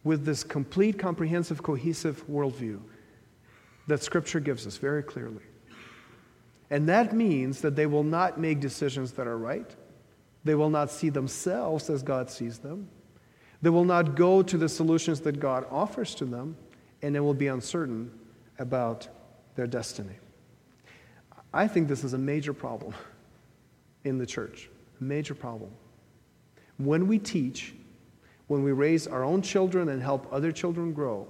with 0.03 0.25
this 0.25 0.43
complete, 0.43 0.99
comprehensive, 0.99 1.63
cohesive 1.63 2.27
worldview 2.27 2.81
that 3.87 4.03
Scripture 4.03 4.41
gives 4.41 4.67
us 4.67 4.75
very 4.75 5.03
clearly. 5.03 5.43
And 6.69 6.87
that 6.89 7.15
means 7.15 7.61
that 7.61 7.77
they 7.77 7.85
will 7.85 8.03
not 8.03 8.37
make 8.37 8.59
decisions 8.59 9.13
that 9.13 9.25
are 9.25 9.37
right. 9.37 9.73
They 10.43 10.55
will 10.55 10.69
not 10.69 10.91
see 10.91 11.09
themselves 11.09 11.89
as 11.89 12.03
God 12.03 12.29
sees 12.29 12.57
them. 12.57 12.89
They 13.61 13.69
will 13.69 13.85
not 13.85 14.15
go 14.15 14.41
to 14.43 14.57
the 14.57 14.67
solutions 14.67 15.21
that 15.21 15.39
God 15.39 15.65
offers 15.71 16.13
to 16.15 16.25
them, 16.25 16.57
and 17.01 17.15
they 17.15 17.19
will 17.21 17.33
be 17.33 17.47
uncertain 17.47 18.11
about 18.59 19.07
their 19.61 19.67
destiny. 19.67 20.15
I 21.53 21.67
think 21.67 21.87
this 21.87 22.03
is 22.03 22.13
a 22.13 22.17
major 22.17 22.51
problem 22.51 22.95
in 24.03 24.17
the 24.17 24.25
church, 24.25 24.71
a 24.99 25.03
major 25.03 25.35
problem. 25.35 25.69
When 26.79 27.05
we 27.05 27.19
teach, 27.19 27.75
when 28.47 28.63
we 28.63 28.71
raise 28.71 29.05
our 29.05 29.23
own 29.23 29.43
children 29.43 29.89
and 29.89 30.01
help 30.01 30.27
other 30.33 30.51
children 30.51 30.93
grow, 30.93 31.27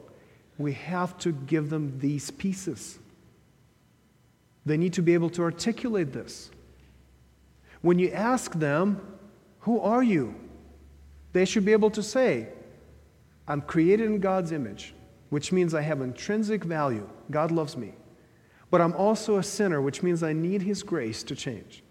we 0.57 0.71
have 0.71 1.17
to 1.17 1.33
give 1.33 1.69
them 1.69 1.99
these 1.99 2.31
pieces. 2.31 2.99
They 4.65 4.77
need 4.77 4.93
to 4.93 5.01
be 5.01 5.13
able 5.13 5.31
to 5.31 5.41
articulate 5.41 6.13
this. 6.13 6.51
When 7.81 7.99
you 7.99 8.11
ask 8.11 8.53
them, 8.53 9.01
Who 9.61 9.81
are 9.81 10.03
you? 10.03 10.35
they 11.33 11.43
should 11.43 11.65
be 11.65 11.73
able 11.73 11.91
to 11.91 12.01
say, 12.01 12.47
I'm 13.45 13.59
created 13.59 14.05
in 14.05 14.19
God's 14.19 14.53
image, 14.53 14.93
which 15.31 15.51
means 15.51 15.73
I 15.73 15.81
have 15.81 15.99
intrinsic 15.99 16.63
value. 16.63 17.09
God 17.29 17.51
loves 17.51 17.75
me. 17.75 17.91
But 18.71 18.81
I'm 18.81 18.93
also 18.93 19.38
a 19.38 19.43
sinner, 19.43 19.81
which 19.81 20.01
means 20.01 20.23
I 20.23 20.34
need 20.34 20.63
His 20.63 20.81
grace 20.81 21.21
to 21.23 21.36
change. 21.36 21.84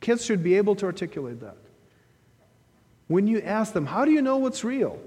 Kids 0.00 0.24
should 0.24 0.42
be 0.42 0.56
able 0.56 0.74
to 0.74 0.86
articulate 0.86 1.40
that. 1.40 1.56
When 3.06 3.26
you 3.26 3.40
ask 3.40 3.72
them, 3.72 3.86
How 3.86 4.04
do 4.04 4.10
you 4.10 4.20
know 4.20 4.36
what's 4.36 4.64
real? 4.64 4.98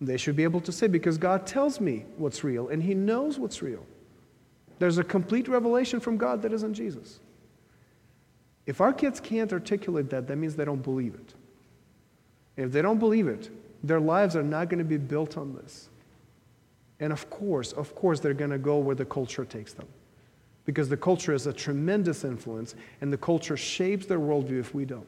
They 0.00 0.18
should 0.18 0.36
be 0.36 0.44
able 0.44 0.60
to 0.60 0.72
say, 0.72 0.86
Because 0.86 1.16
God 1.16 1.46
tells 1.46 1.80
me 1.80 2.04
what's 2.18 2.44
real, 2.44 2.68
and 2.68 2.82
He 2.82 2.94
knows 2.94 3.38
what's 3.38 3.62
real. 3.62 3.84
There's 4.78 4.98
a 4.98 5.04
complete 5.04 5.48
revelation 5.48 5.98
from 5.98 6.18
God 6.18 6.42
that 6.42 6.52
isn't 6.52 6.74
Jesus. 6.74 7.20
If 8.66 8.80
our 8.80 8.92
kids 8.92 9.20
can't 9.20 9.52
articulate 9.52 10.10
that, 10.10 10.26
that 10.26 10.36
means 10.36 10.56
they 10.56 10.64
don't 10.64 10.82
believe 10.82 11.14
it. 11.14 11.34
if 12.56 12.70
they 12.70 12.82
don't 12.82 12.98
believe 12.98 13.28
it, 13.28 13.50
their 13.82 14.00
lives 14.00 14.36
are 14.36 14.42
not 14.42 14.68
going 14.68 14.78
to 14.78 14.84
be 14.84 14.96
built 14.96 15.36
on 15.36 15.54
this. 15.54 15.88
And 17.00 17.12
of 17.12 17.28
course, 17.30 17.72
of 17.72 17.94
course, 17.94 18.20
they're 18.20 18.34
going 18.34 18.50
to 18.50 18.58
go 18.58 18.78
where 18.78 18.94
the 18.94 19.04
culture 19.04 19.44
takes 19.44 19.72
them. 19.72 19.88
Because 20.64 20.88
the 20.88 20.96
culture 20.96 21.34
is 21.34 21.46
a 21.46 21.52
tremendous 21.52 22.24
influence, 22.24 22.74
and 23.00 23.12
the 23.12 23.18
culture 23.18 23.56
shapes 23.56 24.06
their 24.06 24.20
worldview 24.20 24.60
if 24.60 24.74
we 24.74 24.84
don't. 24.84 25.06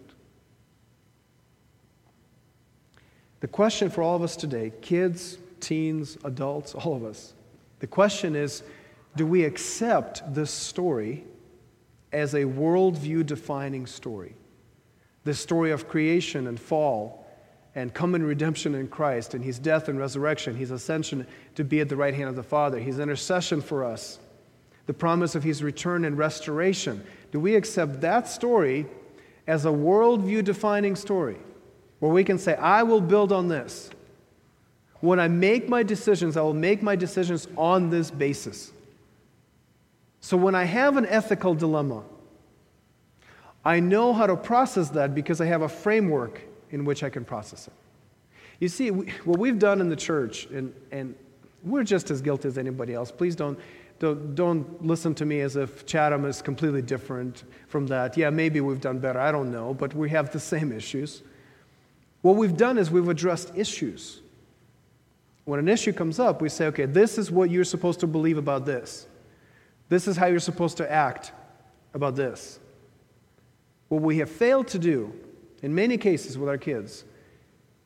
The 3.41 3.49
question 3.49 3.89
for 3.89 4.03
all 4.03 4.17
of 4.17 4.23
us 4.23 4.37
today 4.37 4.73
kids, 4.81 5.39
teens, 5.61 6.19
adults, 6.25 6.75
all 6.75 6.95
of 6.95 7.05
us 7.05 7.35
the 7.79 7.87
question 7.87 8.35
is 8.35 8.63
do 9.17 9.27
we 9.27 9.45
accept 9.45 10.35
this 10.35 10.51
story 10.51 11.25
as 12.13 12.35
a 12.35 12.45
worldview 12.45 13.25
defining 13.25 13.87
story? 13.87 14.35
The 15.25 15.35
story 15.35 15.71
of 15.71 15.89
creation 15.89 16.47
and 16.47 16.61
fall 16.61 17.26
and 17.77 17.93
coming 17.93 18.23
redemption 18.23 18.75
in 18.75 18.89
Christ 18.89 19.35
and 19.35 19.45
his 19.45 19.59
death 19.59 19.89
and 19.89 19.99
resurrection, 19.99 20.57
his 20.57 20.71
ascension 20.71 21.27
to 21.55 21.63
be 21.63 21.81
at 21.81 21.91
the 21.91 21.95
right 21.95 22.15
hand 22.15 22.31
of 22.31 22.35
the 22.35 22.43
Father, 22.43 22.79
his 22.79 22.99
intercession 22.99 23.61
for 23.61 23.85
us, 23.85 24.19
the 24.87 24.95
promise 24.95 25.35
of 25.35 25.43
his 25.43 25.63
return 25.63 26.07
and 26.07 26.17
restoration. 26.17 27.05
Do 27.33 27.39
we 27.39 27.55
accept 27.55 28.01
that 28.01 28.29
story 28.29 28.87
as 29.47 29.67
a 29.67 29.69
worldview 29.69 30.43
defining 30.43 30.97
story 30.97 31.37
where 32.01 32.11
we 32.11 32.25
can 32.25 32.39
say, 32.39 32.55
I 32.55 32.83
will 32.83 33.03
build 33.03 33.31
on 33.31 33.49
this? 33.49 33.91
When 35.01 35.21
I 35.21 35.29
make 35.29 35.69
my 35.69 35.83
decisions, 35.83 36.39
I 36.39 36.41
will 36.41 36.55
make 36.55 36.83
my 36.83 36.97
decisions 36.97 37.47
on 37.59 37.91
this 37.91 38.11
basis. 38.11 38.73
So 40.21 40.39
when 40.39 40.55
I 40.55 40.65
have 40.65 40.97
an 40.97 41.05
ethical 41.05 41.55
dilemma, 41.55 42.05
I 43.67 43.81
know 43.81 44.15
how 44.15 44.27
to 44.27 44.35
process 44.35 44.89
that 44.91 45.15
because 45.15 45.43
I 45.43 45.45
have 45.45 45.61
a 45.61 45.69
framework 45.69 46.41
in 46.71 46.85
which 46.85 47.03
I 47.03 47.11
can 47.11 47.25
process 47.25 47.69
it. 47.69 47.73
You 48.61 48.69
see, 48.69 48.91
we, 48.91 49.07
what 49.25 49.39
we've 49.39 49.59
done 49.59 49.81
in 49.81 49.89
the 49.89 49.97
church, 49.97 50.47
and, 50.47 50.73
and 50.91 51.15
we're 51.63 51.85
just 51.85 52.11
as 52.11 52.23
guilty 52.23 52.49
as 52.49 52.59
anybody 52.59 52.95
else. 52.95 53.11
Please 53.11 53.37
don't, 53.37 53.59
don't, 53.99 54.35
don't 54.35 54.85
listen 54.85 55.15
to 55.17 55.27
me 55.27 55.41
as 55.41 55.57
if 55.57 55.85
Chatham 55.87 56.25
is 56.25 56.41
completely 56.41 56.83
different 56.83 57.45
from 57.69 57.87
that. 57.89 58.17
Yeah, 58.17 58.31
maybe 58.31 58.61
we've 58.61 58.81
done 58.81 58.99
better, 58.99 59.21
I 59.21 59.33
don't 59.33 59.51
know, 59.51 59.75
but 59.75 59.95
we 59.95 60.11
have 60.11 60.33
the 60.33 60.41
same 60.41 60.73
issues. 60.73 61.23
What 62.23 62.37
we've 62.37 62.57
done 62.57 62.79
is 62.79 62.91
we've 62.91 63.09
addressed 63.09 63.53
issues. 63.57 64.21
When 65.45 65.61
an 65.61 65.69
issue 65.69 65.93
comes 65.93 66.19
up, 66.19 66.41
we 66.41 66.49
say, 66.49 66.67
okay, 66.67 66.87
this 66.87 67.19
is 67.19 67.31
what 67.31 67.51
you're 67.51 67.65
supposed 67.65 68.01
to 68.01 68.07
believe 68.07 68.39
about 68.39 68.67
this. 68.67 69.07
This 69.89 70.09
is 70.09 70.17
how 70.17 70.27
you're 70.27 70.41
supposed 70.41 70.77
to 70.79 70.91
act 70.91 71.33
about 71.95 72.17
this. 72.17 72.59
What 73.89 74.03
we 74.03 74.19
have 74.19 74.31
failed 74.31 74.67
to 74.69 74.79
do 74.79 75.13
in 75.63 75.75
many 75.75 75.97
cases 75.97 76.39
with 76.39 76.49
our 76.49 76.59
kids 76.59 77.05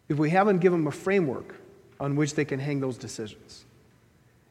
if 0.08 0.18
we 0.18 0.30
haven't 0.30 0.58
given 0.58 0.80
them 0.80 0.88
a 0.88 0.92
framework 0.92 1.54
on 2.00 2.16
which 2.16 2.34
they 2.34 2.44
can 2.44 2.58
hang 2.58 2.80
those 2.80 2.98
decisions. 2.98 3.64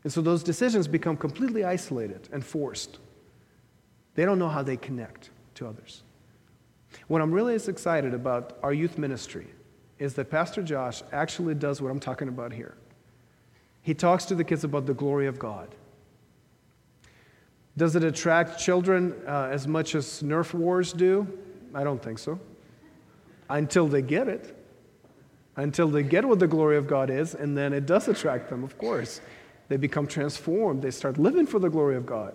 And 0.03 0.13
so 0.13 0.21
those 0.21 0.43
decisions 0.43 0.87
become 0.87 1.17
completely 1.17 1.65
isolated 1.65 2.29
and 2.31 2.45
forced. 2.45 2.99
They 4.15 4.23
don't 4.23 4.39
know 4.39 4.47
how 4.47 4.63
they 4.63 4.77
connect 4.77 5.31
to 5.55 5.67
others. 5.67 6.03
What 7.07 7.21
I'm 7.21 7.31
really 7.31 7.55
excited 7.55 8.13
about 8.13 8.57
our 8.63 8.73
youth 8.73 8.97
ministry 8.97 9.47
is 9.99 10.13
that 10.13 10.31
Pastor 10.31 10.63
Josh 10.63 11.03
actually 11.11 11.55
does 11.55 11.81
what 11.81 11.91
I'm 11.91 11.99
talking 11.99 12.29
about 12.29 12.53
here. 12.53 12.75
He 13.81 13.93
talks 13.93 14.25
to 14.25 14.35
the 14.35 14.43
kids 14.43 14.63
about 14.63 14.85
the 14.85 14.93
glory 14.93 15.27
of 15.27 15.37
God. 15.37 15.75
Does 17.75 17.95
it 17.95 18.03
attract 18.03 18.59
children 18.59 19.13
uh, 19.27 19.49
as 19.51 19.67
much 19.67 19.95
as 19.95 20.21
Nerf 20.21 20.53
wars 20.53 20.93
do? 20.93 21.27
I 21.73 21.83
don't 21.83 22.01
think 22.01 22.19
so. 22.19 22.39
Until 23.49 23.87
they 23.87 24.01
get 24.01 24.27
it. 24.27 24.55
Until 25.55 25.87
they 25.87 26.03
get 26.03 26.25
what 26.25 26.39
the 26.39 26.47
glory 26.47 26.77
of 26.77 26.87
God 26.87 27.09
is, 27.09 27.35
and 27.35 27.57
then 27.57 27.73
it 27.73 27.85
does 27.85 28.07
attract 28.07 28.49
them, 28.49 28.63
of 28.63 28.77
course. 28.77 29.19
They 29.67 29.77
become 29.77 30.07
transformed, 30.07 30.81
they 30.81 30.91
start 30.91 31.17
living 31.17 31.45
for 31.45 31.59
the 31.59 31.69
glory 31.69 31.95
of 31.95 32.05
God. 32.05 32.33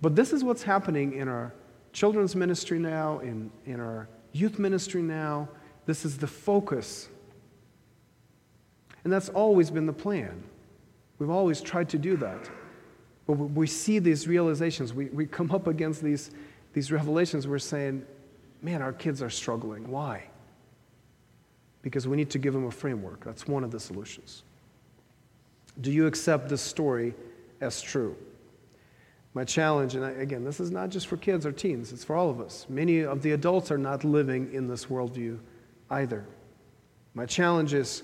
But 0.00 0.14
this 0.14 0.32
is 0.32 0.44
what's 0.44 0.62
happening 0.62 1.14
in 1.14 1.28
our 1.28 1.52
children's 1.92 2.36
ministry 2.36 2.78
now, 2.78 3.18
in, 3.20 3.50
in 3.66 3.80
our 3.80 4.08
youth 4.32 4.58
ministry 4.58 5.02
now. 5.02 5.48
This 5.86 6.04
is 6.04 6.18
the 6.18 6.26
focus. 6.26 7.08
And 9.04 9.12
that's 9.12 9.28
always 9.30 9.70
been 9.70 9.86
the 9.86 9.92
plan. 9.92 10.42
We've 11.18 11.30
always 11.30 11.60
tried 11.60 11.88
to 11.90 11.98
do 11.98 12.16
that. 12.18 12.48
But 13.26 13.34
we 13.34 13.66
see 13.66 13.98
these 13.98 14.28
realizations, 14.28 14.94
we, 14.94 15.06
we 15.06 15.26
come 15.26 15.50
up 15.50 15.66
against 15.66 16.02
these, 16.02 16.30
these 16.72 16.92
revelations, 16.92 17.48
we're 17.48 17.58
saying, 17.58 18.06
man, 18.62 18.82
our 18.82 18.92
kids 18.92 19.22
are 19.22 19.30
struggling. 19.30 19.90
Why? 19.90 20.24
Because 21.82 22.08
we 22.08 22.16
need 22.16 22.30
to 22.30 22.38
give 22.38 22.52
them 22.52 22.66
a 22.66 22.70
framework. 22.70 23.24
That's 23.24 23.46
one 23.46 23.64
of 23.64 23.70
the 23.70 23.80
solutions. 23.80 24.42
Do 25.80 25.92
you 25.92 26.06
accept 26.06 26.48
this 26.48 26.62
story 26.62 27.14
as 27.60 27.80
true? 27.80 28.16
My 29.34 29.44
challenge, 29.44 29.94
and 29.94 30.04
again, 30.20 30.42
this 30.42 30.58
is 30.58 30.70
not 30.70 30.88
just 30.88 31.06
for 31.06 31.16
kids 31.16 31.46
or 31.46 31.52
teens, 31.52 31.92
it's 31.92 32.02
for 32.02 32.16
all 32.16 32.30
of 32.30 32.40
us. 32.40 32.66
Many 32.68 33.00
of 33.00 33.22
the 33.22 33.32
adults 33.32 33.70
are 33.70 33.78
not 33.78 34.02
living 34.02 34.52
in 34.52 34.66
this 34.66 34.86
worldview 34.86 35.38
either. 35.90 36.24
My 37.14 37.26
challenge 37.26 37.74
is 37.74 38.02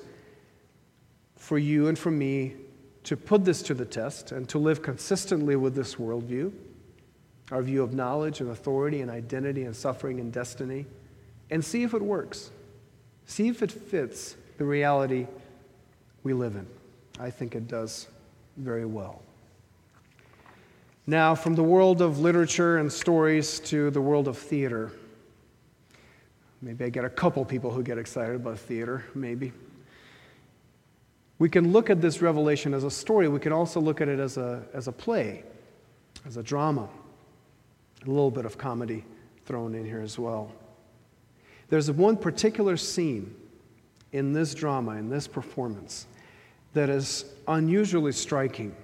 for 1.37 1.59
you 1.59 1.89
and 1.89 1.99
for 1.99 2.11
me 2.11 2.55
to 3.05 3.17
put 3.17 3.45
this 3.45 3.63
to 3.63 3.75
the 3.75 3.85
test 3.85 4.33
and 4.33 4.49
to 4.49 4.59
live 4.59 4.83
consistently 4.83 5.57
with 5.57 5.75
this 5.75 5.97
worldview, 5.97 6.53
our 7.51 7.63
view 7.63 7.83
of 7.83 7.93
knowledge 7.93 8.41
and 8.41 8.51
authority 8.51 9.01
and 9.01 9.11
identity 9.11 9.65
and 9.65 9.75
suffering 9.75 10.21
and 10.21 10.33
destiny, 10.33 10.87
and 11.51 11.65
see 11.65 11.83
if 11.83 11.95
it 11.95 12.03
works. 12.03 12.51
See 13.27 13.49
if 13.49 13.63
it 13.63 13.71
fits 13.71 14.37
the 14.59 14.65
reality 14.65 15.27
we 16.23 16.33
live 16.33 16.57
in. 16.57 16.67
I 17.19 17.31
think 17.31 17.55
it 17.55 17.69
does 17.69 18.09
very 18.57 18.87
well. 18.87 19.23
Now, 21.07 21.35
from 21.35 21.55
the 21.55 21.63
world 21.63 22.01
of 22.01 22.21
literature 22.21 22.79
and 22.79 22.91
stories 22.91 23.61
to 23.61 23.91
the 23.91 24.01
world 24.01 24.27
of 24.27 24.39
theater. 24.39 24.91
Maybe 26.63 26.85
I 26.87 26.89
get 26.89 27.05
a 27.05 27.11
couple 27.11 27.45
people 27.45 27.71
who 27.71 27.83
get 27.83 27.99
excited 27.99 28.37
about 28.37 28.59
theater, 28.59 29.05
maybe. 29.15 29.53
We 31.39 31.51
can 31.51 31.73
look 31.73 31.91
at 31.91 32.01
this 32.01 32.23
revelation 32.23 32.73
as 32.73 32.85
a 32.85 32.91
story. 32.91 33.29
We 33.29 33.41
can 33.41 33.53
also 33.53 33.81
look 33.81 34.01
at 34.01 34.09
it 34.09 34.19
as 34.19 34.39
a, 34.39 34.63
as 34.73 34.89
a 34.89 34.93
play, 34.93 35.45
as 36.27 36.39
a 36.39 36.43
drama. 36.43 36.89
A 38.07 38.09
little 38.09 38.31
bit 38.31 38.45
of 38.45 38.59
comedy 38.59 39.05
thrown 39.47 39.75
in 39.75 39.85
here 39.85 40.01
as 40.01 40.19
well. 40.19 40.53
There's 41.69 41.91
one 41.91 42.17
particular 42.17 42.77
scene 42.77 43.35
in 44.13 44.33
this 44.33 44.55
drama, 44.55 44.93
in 44.93 45.09
this 45.09 45.27
performance, 45.27 46.07
that 46.75 46.89
is 46.89 47.25
unusually 47.49 48.13
striking. 48.13 48.75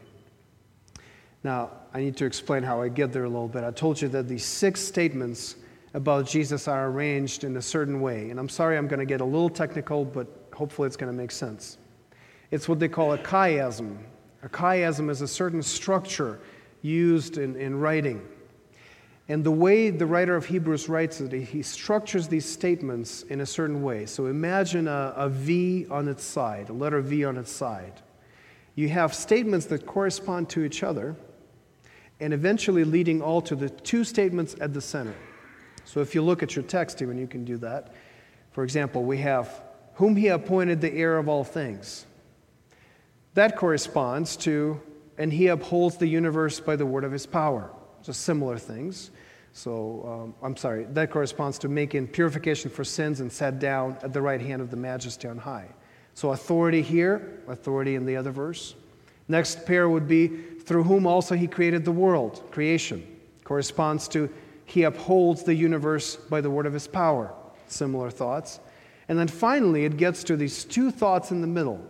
Now, 1.42 1.70
I 1.92 2.00
need 2.00 2.16
to 2.18 2.24
explain 2.24 2.62
how 2.62 2.80
I 2.80 2.88
get 2.88 3.12
there 3.12 3.24
a 3.24 3.28
little 3.28 3.48
bit. 3.48 3.64
I 3.64 3.70
told 3.70 4.00
you 4.00 4.08
that 4.08 4.28
these 4.28 4.44
six 4.44 4.80
statements 4.80 5.56
about 5.94 6.26
Jesus 6.26 6.68
are 6.68 6.88
arranged 6.88 7.44
in 7.44 7.56
a 7.56 7.62
certain 7.62 8.00
way. 8.00 8.30
And 8.30 8.38
I'm 8.38 8.48
sorry 8.48 8.76
I'm 8.76 8.86
going 8.86 9.00
to 9.00 9.06
get 9.06 9.20
a 9.20 9.24
little 9.24 9.50
technical, 9.50 10.04
but 10.04 10.26
hopefully 10.54 10.86
it's 10.86 10.96
going 10.96 11.12
to 11.12 11.16
make 11.16 11.30
sense. 11.30 11.78
It's 12.50 12.68
what 12.68 12.78
they 12.78 12.88
call 12.88 13.12
a 13.12 13.18
chiasm. 13.18 13.98
A 14.42 14.48
chiasm 14.48 15.10
is 15.10 15.20
a 15.20 15.28
certain 15.28 15.62
structure 15.62 16.40
used 16.82 17.38
in, 17.38 17.56
in 17.56 17.78
writing. 17.78 18.26
And 19.30 19.44
the 19.44 19.52
way 19.52 19.90
the 19.90 20.06
writer 20.06 20.34
of 20.34 20.46
Hebrews 20.46 20.88
writes 20.88 21.20
it, 21.20 21.30
he 21.30 21.62
structures 21.62 22.26
these 22.26 22.44
statements 22.44 23.22
in 23.22 23.42
a 23.42 23.46
certain 23.46 23.80
way. 23.80 24.04
So 24.06 24.26
imagine 24.26 24.88
a, 24.88 25.14
a 25.16 25.28
V 25.28 25.86
on 25.88 26.08
its 26.08 26.24
side, 26.24 26.68
a 26.68 26.72
letter 26.72 27.00
V 27.00 27.24
on 27.24 27.36
its 27.36 27.52
side. 27.52 28.02
You 28.74 28.88
have 28.88 29.14
statements 29.14 29.66
that 29.66 29.86
correspond 29.86 30.48
to 30.48 30.64
each 30.64 30.82
other, 30.82 31.14
and 32.18 32.34
eventually 32.34 32.82
leading 32.82 33.22
all 33.22 33.40
to 33.42 33.54
the 33.54 33.70
two 33.70 34.02
statements 34.02 34.56
at 34.60 34.74
the 34.74 34.80
center. 34.80 35.14
So 35.84 36.00
if 36.00 36.12
you 36.12 36.22
look 36.22 36.42
at 36.42 36.56
your 36.56 36.64
text, 36.64 37.00
even 37.00 37.16
you 37.16 37.28
can 37.28 37.44
do 37.44 37.56
that. 37.58 37.94
For 38.50 38.64
example, 38.64 39.04
we 39.04 39.18
have, 39.18 39.62
Whom 39.94 40.16
he 40.16 40.26
appointed 40.26 40.80
the 40.80 40.92
heir 40.92 41.18
of 41.18 41.28
all 41.28 41.44
things. 41.44 42.04
That 43.34 43.56
corresponds 43.56 44.36
to, 44.38 44.80
and 45.18 45.32
he 45.32 45.46
upholds 45.46 45.98
the 45.98 46.08
universe 46.08 46.58
by 46.58 46.74
the 46.74 46.84
word 46.84 47.04
of 47.04 47.12
his 47.12 47.26
power. 47.26 47.70
So 48.02 48.12
similar 48.12 48.58
things. 48.58 49.10
So, 49.52 50.22
um, 50.22 50.34
I'm 50.42 50.56
sorry, 50.56 50.84
that 50.90 51.10
corresponds 51.10 51.58
to 51.58 51.68
making 51.68 52.08
purification 52.08 52.70
for 52.70 52.84
sins 52.84 53.20
and 53.20 53.30
sat 53.30 53.58
down 53.58 53.96
at 54.02 54.12
the 54.12 54.22
right 54.22 54.40
hand 54.40 54.62
of 54.62 54.70
the 54.70 54.76
majesty 54.76 55.26
on 55.26 55.38
high. 55.38 55.68
So, 56.14 56.30
authority 56.30 56.82
here, 56.82 57.42
authority 57.48 57.96
in 57.96 58.06
the 58.06 58.16
other 58.16 58.30
verse. 58.30 58.74
Next 59.28 59.64
pair 59.66 59.88
would 59.88 60.08
be 60.08 60.28
through 60.60 60.84
whom 60.84 61.06
also 61.06 61.34
he 61.34 61.46
created 61.46 61.84
the 61.84 61.92
world, 61.92 62.42
creation. 62.50 63.06
Corresponds 63.44 64.06
to 64.08 64.28
he 64.64 64.84
upholds 64.84 65.42
the 65.42 65.54
universe 65.54 66.14
by 66.14 66.40
the 66.40 66.50
word 66.50 66.64
of 66.64 66.72
his 66.72 66.86
power. 66.86 67.34
Similar 67.66 68.10
thoughts. 68.10 68.60
And 69.08 69.18
then 69.18 69.26
finally, 69.26 69.84
it 69.84 69.96
gets 69.96 70.22
to 70.24 70.36
these 70.36 70.64
two 70.64 70.92
thoughts 70.92 71.32
in 71.32 71.40
the 71.40 71.48
middle. 71.48 71.84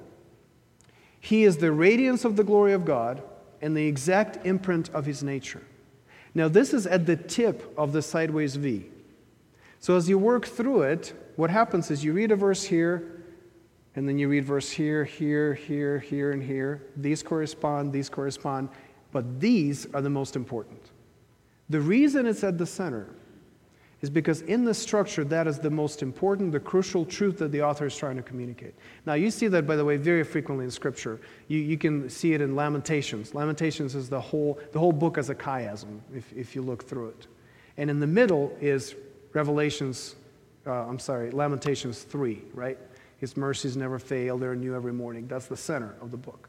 He 1.20 1.44
is 1.44 1.58
the 1.58 1.72
radiance 1.72 2.24
of 2.24 2.36
the 2.36 2.44
glory 2.44 2.72
of 2.72 2.86
God 2.86 3.22
and 3.60 3.76
the 3.76 3.86
exact 3.86 4.46
imprint 4.46 4.88
of 4.94 5.04
his 5.04 5.22
nature. 5.22 5.60
Now, 6.34 6.48
this 6.48 6.72
is 6.72 6.86
at 6.86 7.06
the 7.06 7.16
tip 7.16 7.74
of 7.76 7.92
the 7.92 8.02
sideways 8.02 8.56
V. 8.56 8.86
So, 9.80 9.96
as 9.96 10.08
you 10.08 10.18
work 10.18 10.46
through 10.46 10.82
it, 10.82 11.12
what 11.36 11.50
happens 11.50 11.90
is 11.90 12.04
you 12.04 12.12
read 12.12 12.30
a 12.30 12.36
verse 12.36 12.62
here, 12.62 13.22
and 13.96 14.08
then 14.08 14.18
you 14.18 14.28
read 14.28 14.44
verse 14.44 14.70
here, 14.70 15.04
here, 15.04 15.54
here, 15.54 15.98
here, 15.98 16.32
and 16.32 16.42
here. 16.42 16.82
These 16.96 17.22
correspond, 17.22 17.92
these 17.92 18.08
correspond, 18.08 18.68
but 19.10 19.40
these 19.40 19.86
are 19.92 20.00
the 20.00 20.10
most 20.10 20.36
important. 20.36 20.90
The 21.68 21.80
reason 21.80 22.26
it's 22.26 22.44
at 22.44 22.58
the 22.58 22.66
center 22.66 23.08
is 24.02 24.08
because 24.08 24.40
in 24.42 24.64
the 24.64 24.72
structure, 24.72 25.24
that 25.24 25.46
is 25.46 25.58
the 25.58 25.70
most 25.70 26.02
important, 26.02 26.52
the 26.52 26.60
crucial 26.60 27.04
truth 27.04 27.38
that 27.38 27.52
the 27.52 27.62
author 27.62 27.86
is 27.86 27.96
trying 27.96 28.16
to 28.16 28.22
communicate. 28.22 28.74
Now, 29.04 29.14
you 29.14 29.30
see 29.30 29.46
that, 29.48 29.66
by 29.66 29.76
the 29.76 29.84
way, 29.84 29.98
very 29.98 30.24
frequently 30.24 30.64
in 30.64 30.70
Scripture. 30.70 31.20
You, 31.48 31.58
you 31.58 31.76
can 31.76 32.08
see 32.08 32.32
it 32.32 32.40
in 32.40 32.56
Lamentations. 32.56 33.34
Lamentations 33.34 33.94
is 33.94 34.08
the 34.08 34.20
whole, 34.20 34.58
the 34.72 34.78
whole 34.78 34.92
book 34.92 35.18
as 35.18 35.28
a 35.28 35.34
chiasm, 35.34 36.00
if, 36.14 36.32
if 36.32 36.54
you 36.54 36.62
look 36.62 36.84
through 36.84 37.08
it. 37.08 37.26
And 37.76 37.90
in 37.90 38.00
the 38.00 38.06
middle 38.06 38.56
is 38.60 38.94
Revelations, 39.34 40.16
uh, 40.66 40.72
I'm 40.72 40.98
sorry, 40.98 41.30
Lamentations 41.30 42.02
3, 42.02 42.42
right? 42.54 42.78
His 43.18 43.36
mercies 43.36 43.76
never 43.76 43.98
fail, 43.98 44.38
they're 44.38 44.56
new 44.56 44.74
every 44.74 44.94
morning. 44.94 45.26
That's 45.28 45.46
the 45.46 45.56
center 45.56 45.94
of 46.00 46.10
the 46.10 46.16
book. 46.16 46.48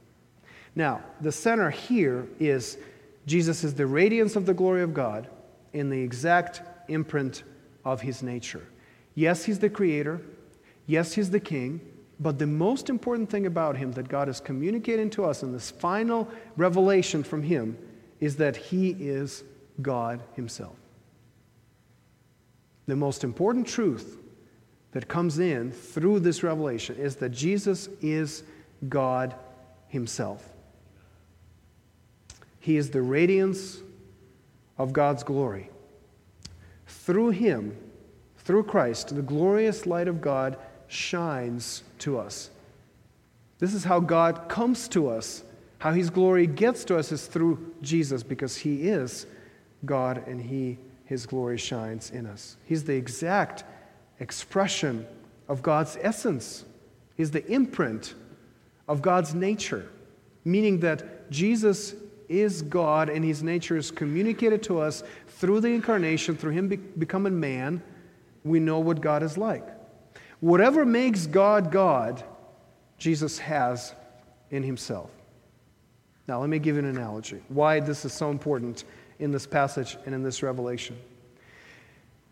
Now, 0.74 1.04
the 1.20 1.34
center 1.34 1.70
here 1.70 2.28
is 2.40 2.78
Jesus 3.26 3.66
is 3.66 3.74
the 3.74 3.86
radiance 3.86 4.38
of 4.38 4.46
the 4.46 4.54
glory 4.54 4.84
of 4.84 4.94
God 4.94 5.28
in 5.74 5.90
the 5.90 6.00
exact 6.00 6.62
imprint 6.92 7.44
of 7.86 8.02
his 8.02 8.22
nature. 8.24 8.68
Yes, 9.16 9.44
he's 9.46 9.60
the 9.60 9.70
creator. 9.70 10.22
Yes, 10.88 11.14
he's 11.14 11.30
the 11.30 11.40
king. 11.40 11.82
But 12.20 12.38
the 12.38 12.48
most 12.48 12.90
important 12.90 13.30
thing 13.30 13.48
about 13.48 13.78
him 13.78 13.92
that 13.94 14.08
God 14.08 14.30
is 14.30 14.40
communicating 14.40 15.10
to 15.12 15.26
us 15.26 15.42
in 15.42 15.52
this 15.52 15.72
final 15.72 16.28
revelation 16.56 17.24
from 17.24 17.42
him 17.42 17.78
is 18.20 18.36
that 18.36 18.56
he 18.56 18.92
is 19.00 19.44
God 19.82 20.22
himself. 20.36 20.76
The 22.86 22.96
most 22.96 23.24
important 23.24 23.68
truth 23.68 24.20
that 24.92 25.08
comes 25.08 25.40
in 25.40 25.72
through 25.72 26.20
this 26.20 26.44
revelation 26.44 26.96
is 26.98 27.16
that 27.18 27.30
Jesus 27.30 27.90
is 28.02 28.44
God 28.88 29.34
himself. 29.88 30.48
He 32.60 32.78
is 32.78 32.92
the 32.92 33.02
radiance 33.02 33.82
of 34.78 34.94
God's 34.94 35.24
glory. 35.24 35.70
Through 37.06 37.32
him, 37.32 37.76
through 38.38 38.64
Christ, 38.64 39.16
the 39.16 39.22
glorious 39.24 39.86
light 39.88 40.08
of 40.08 40.22
God 40.22 40.58
shines 40.88 41.84
to 42.00 42.20
us. 42.20 42.52
This 43.60 43.74
is 43.74 43.84
how 43.84 44.00
God 44.00 44.50
comes 44.50 44.88
to 44.90 45.10
us. 45.10 45.44
How 45.80 45.94
his 45.94 46.12
glory 46.12 46.46
gets 46.46 46.84
to 46.86 46.98
us 46.98 47.12
is 47.12 47.26
through 47.26 47.74
Jesus 47.82 48.22
because 48.22 48.56
he 48.58 48.88
is 48.90 49.26
God 49.84 50.28
and 50.28 50.40
he 50.40 50.78
his 51.06 51.26
glory 51.26 51.58
shines 51.58 52.12
in 52.12 52.26
us. 52.26 52.56
He's 52.66 52.84
the 52.84 52.96
exact 52.96 53.64
expression 54.20 55.06
of 55.50 55.62
God's 55.62 55.98
essence. 56.02 56.66
He's 57.18 57.32
the 57.32 57.46
imprint 57.52 58.14
of 58.88 59.02
God's 59.02 59.34
nature, 59.34 59.90
meaning 60.46 60.80
that 60.82 61.30
Jesus 61.32 61.96
is 62.32 62.62
God 62.62 63.10
and 63.10 63.24
his 63.24 63.44
nature 63.44 63.76
is 63.76 63.92
communicated 63.92 64.64
to 64.64 64.80
us 64.80 65.04
through 65.28 65.60
the 65.60 65.68
incarnation, 65.68 66.36
through 66.36 66.52
him 66.52 66.70
be- 66.70 66.78
becoming 66.78 67.40
man. 67.40 67.84
We 68.44 68.60
know 68.60 68.80
what 68.80 69.02
God 69.02 69.22
is 69.22 69.38
like. 69.38 69.68
Whatever 70.40 70.86
makes 70.86 71.28
God 71.28 71.72
God, 71.72 72.24
Jesus 72.98 73.38
has 73.40 73.94
in 74.50 74.64
himself. 74.64 75.12
Now, 76.28 76.40
let 76.40 76.50
me 76.50 76.60
give 76.60 76.76
you 76.76 76.80
an 76.80 76.88
analogy 76.88 77.42
why 77.50 77.80
this 77.80 78.06
is 78.06 78.14
so 78.14 78.32
important 78.32 78.86
in 79.20 79.32
this 79.32 79.46
passage 79.46 79.98
and 80.06 80.16
in 80.16 80.24
this 80.24 80.42
revelation. 80.42 80.98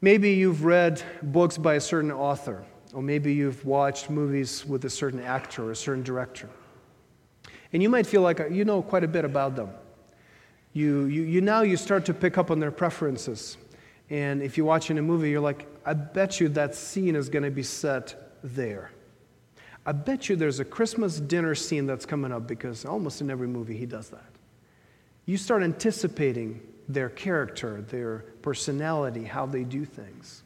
Maybe 0.01 0.31
you've 0.31 0.63
read 0.63 1.03
books 1.21 1.57
by 1.57 1.75
a 1.75 1.81
certain 1.81 2.11
author, 2.11 2.63
or 2.93 3.01
maybe 3.01 3.33
you've 3.33 3.65
watched 3.65 4.09
movies 4.09 4.65
with 4.65 4.85
a 4.85 4.89
certain 4.89 5.19
actor 5.21 5.65
or 5.65 5.71
a 5.71 5.75
certain 5.75 6.03
director. 6.03 6.49
And 7.73 7.83
you 7.83 7.89
might 7.89 8.07
feel 8.07 8.21
like 8.21 8.39
you 8.49 8.65
know 8.65 8.81
quite 8.81 9.03
a 9.03 9.07
bit 9.07 9.25
about 9.25 9.55
them. 9.55 9.69
You, 10.73 11.05
you, 11.05 11.23
you 11.23 11.41
now 11.41 11.61
you 11.61 11.77
start 11.77 12.05
to 12.05 12.13
pick 12.13 12.37
up 12.37 12.51
on 12.51 12.59
their 12.59 12.71
preferences. 12.71 13.57
And 14.09 14.41
if 14.41 14.57
you're 14.57 14.65
watching 14.65 14.97
a 14.97 15.01
movie, 15.01 15.29
you're 15.29 15.39
like, 15.39 15.67
I 15.85 15.93
bet 15.93 16.39
you 16.39 16.49
that 16.49 16.75
scene 16.75 17.15
is 17.15 17.29
going 17.29 17.43
to 17.43 17.51
be 17.51 17.63
set 17.63 18.33
there. 18.43 18.91
I 19.85 19.91
bet 19.91 20.29
you 20.29 20.35
there's 20.35 20.59
a 20.59 20.65
Christmas 20.65 21.19
dinner 21.19 21.55
scene 21.55 21.85
that's 21.85 22.05
coming 22.05 22.31
up 22.31 22.47
because 22.47 22.85
almost 22.85 23.21
in 23.21 23.29
every 23.29 23.47
movie 23.47 23.77
he 23.77 23.85
does 23.85 24.09
that. 24.09 24.29
You 25.25 25.37
start 25.37 25.63
anticipating 25.63 26.61
their 26.87 27.09
character, 27.09 27.81
their 27.89 28.19
personality, 28.41 29.23
how 29.23 29.45
they 29.45 29.63
do 29.63 29.85
things. 29.85 30.43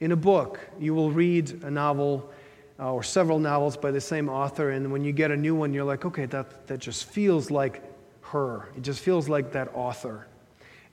In 0.00 0.12
a 0.12 0.16
book, 0.16 0.60
you 0.78 0.94
will 0.94 1.10
read 1.10 1.62
a 1.62 1.70
novel 1.70 2.30
uh, 2.78 2.92
or 2.92 3.02
several 3.02 3.38
novels 3.38 3.76
by 3.76 3.90
the 3.90 4.00
same 4.00 4.28
author, 4.28 4.70
and 4.70 4.90
when 4.90 5.04
you 5.04 5.12
get 5.12 5.30
a 5.30 5.36
new 5.36 5.54
one, 5.54 5.74
you're 5.74 5.84
like, 5.84 6.04
okay, 6.04 6.26
that, 6.26 6.66
that 6.66 6.78
just 6.78 7.04
feels 7.04 7.50
like 7.50 7.82
her. 8.30 8.68
It 8.76 8.82
just 8.82 9.00
feels 9.00 9.28
like 9.28 9.52
that 9.52 9.70
author. 9.74 10.26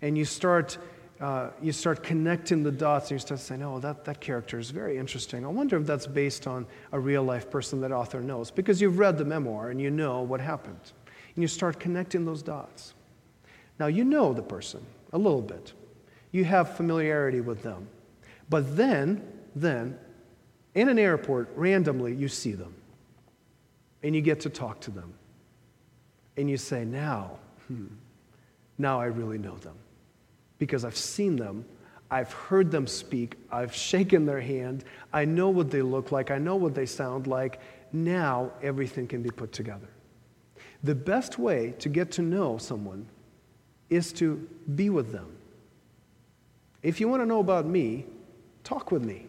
And 0.01 0.17
you 0.17 0.25
start, 0.25 0.77
uh, 1.19 1.49
you 1.61 1.71
start 1.71 2.03
connecting 2.03 2.63
the 2.63 2.71
dots, 2.71 3.05
and 3.05 3.15
you 3.15 3.19
start 3.19 3.39
saying, 3.39 3.63
oh, 3.63 3.79
that, 3.79 4.05
that 4.05 4.19
character 4.21 4.59
is 4.59 4.69
very 4.69 4.97
interesting. 4.97 5.45
I 5.45 5.47
wonder 5.47 5.77
if 5.77 5.85
that's 5.85 6.07
based 6.07 6.47
on 6.47 6.65
a 6.91 6.99
real 6.99 7.23
life 7.23 7.49
person 7.49 7.81
that 7.81 7.91
author 7.91 8.21
knows, 8.21 8.51
because 8.51 8.81
you've 8.81 8.99
read 8.99 9.17
the 9.17 9.25
memoir 9.25 9.69
and 9.69 9.81
you 9.81 9.89
know 9.89 10.21
what 10.21 10.41
happened. 10.41 10.79
And 11.35 11.41
you 11.41 11.47
start 11.47 11.79
connecting 11.79 12.25
those 12.25 12.41
dots. 12.41 12.93
Now, 13.79 13.87
you 13.87 14.03
know 14.03 14.33
the 14.33 14.41
person 14.41 14.85
a 15.13 15.17
little 15.17 15.41
bit, 15.41 15.73
you 16.31 16.43
have 16.43 16.75
familiarity 16.75 17.41
with 17.41 17.61
them. 17.61 17.87
But 18.49 18.75
then, 18.75 19.25
then, 19.55 19.97
in 20.75 20.89
an 20.89 20.99
airport, 20.99 21.49
randomly, 21.55 22.13
you 22.13 22.27
see 22.27 22.53
them. 22.53 22.73
And 24.03 24.15
you 24.15 24.21
get 24.21 24.41
to 24.41 24.49
talk 24.49 24.79
to 24.81 24.91
them. 24.91 25.13
And 26.37 26.49
you 26.49 26.57
say, 26.57 26.85
now, 26.85 27.31
hmm, 27.67 27.87
now 28.77 29.01
I 29.01 29.05
really 29.05 29.37
know 29.37 29.57
them. 29.57 29.75
Because 30.59 30.85
I've 30.85 30.97
seen 30.97 31.35
them, 31.35 31.65
I've 32.09 32.31
heard 32.31 32.71
them 32.71 32.87
speak, 32.87 33.35
I've 33.51 33.75
shaken 33.75 34.25
their 34.25 34.39
hand, 34.39 34.85
I 35.11 35.25
know 35.25 35.49
what 35.49 35.71
they 35.71 35.81
look 35.81 36.11
like, 36.11 36.31
I 36.31 36.37
know 36.37 36.55
what 36.55 36.73
they 36.73 36.85
sound 36.85 37.27
like. 37.27 37.59
Now 37.91 38.51
everything 38.61 39.07
can 39.07 39.21
be 39.21 39.29
put 39.29 39.51
together. 39.51 39.89
The 40.83 40.95
best 40.95 41.37
way 41.37 41.73
to 41.79 41.89
get 41.89 42.11
to 42.11 42.21
know 42.21 42.57
someone 42.57 43.07
is 43.89 44.13
to 44.13 44.47
be 44.75 44.89
with 44.89 45.11
them. 45.11 45.35
If 46.83 46.99
you 46.99 47.07
want 47.07 47.21
to 47.21 47.25
know 47.25 47.39
about 47.39 47.65
me, 47.65 48.05
talk 48.63 48.91
with 48.91 49.03
me. 49.03 49.27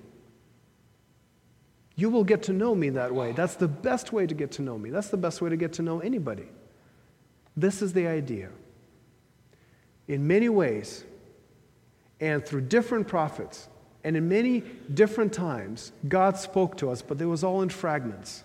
You 1.97 2.11
will 2.11 2.25
get 2.25 2.45
to 2.45 2.53
know 2.53 2.75
me 2.75 2.91
that 2.91 3.13
way. 3.13 3.33
That's 3.33 3.57
the 3.57 3.67
best 3.67 4.13
way 4.13 4.27
to 4.27 4.35
get 4.35 4.53
to 4.53 4.63
know 4.63 4.79
me. 4.79 4.91
That's 4.91 5.09
the 5.09 5.17
best 5.17 5.41
way 5.41 5.51
to 5.51 5.57
get 5.57 5.73
to 5.75 5.83
know 5.83 5.99
anybody. 5.99 6.47
This 7.59 7.83
is 7.83 7.93
the 7.93 8.07
idea. 8.07 8.51
In 10.07 10.27
many 10.27 10.49
ways, 10.49 11.05
and 12.21 12.45
through 12.45 12.63
different 12.63 13.09
prophets, 13.09 13.69
and 14.05 14.17
in 14.17 14.29
many 14.29 14.61
different 14.95 15.33
times, 15.33 15.93
God 16.07 16.37
spoke 16.37 16.77
to 16.77 16.91
us, 16.91 17.03
but 17.03 17.21
it 17.21 17.27
was 17.27 17.43
all 17.43 17.63
in 17.63 17.69
fragments. 17.69 18.45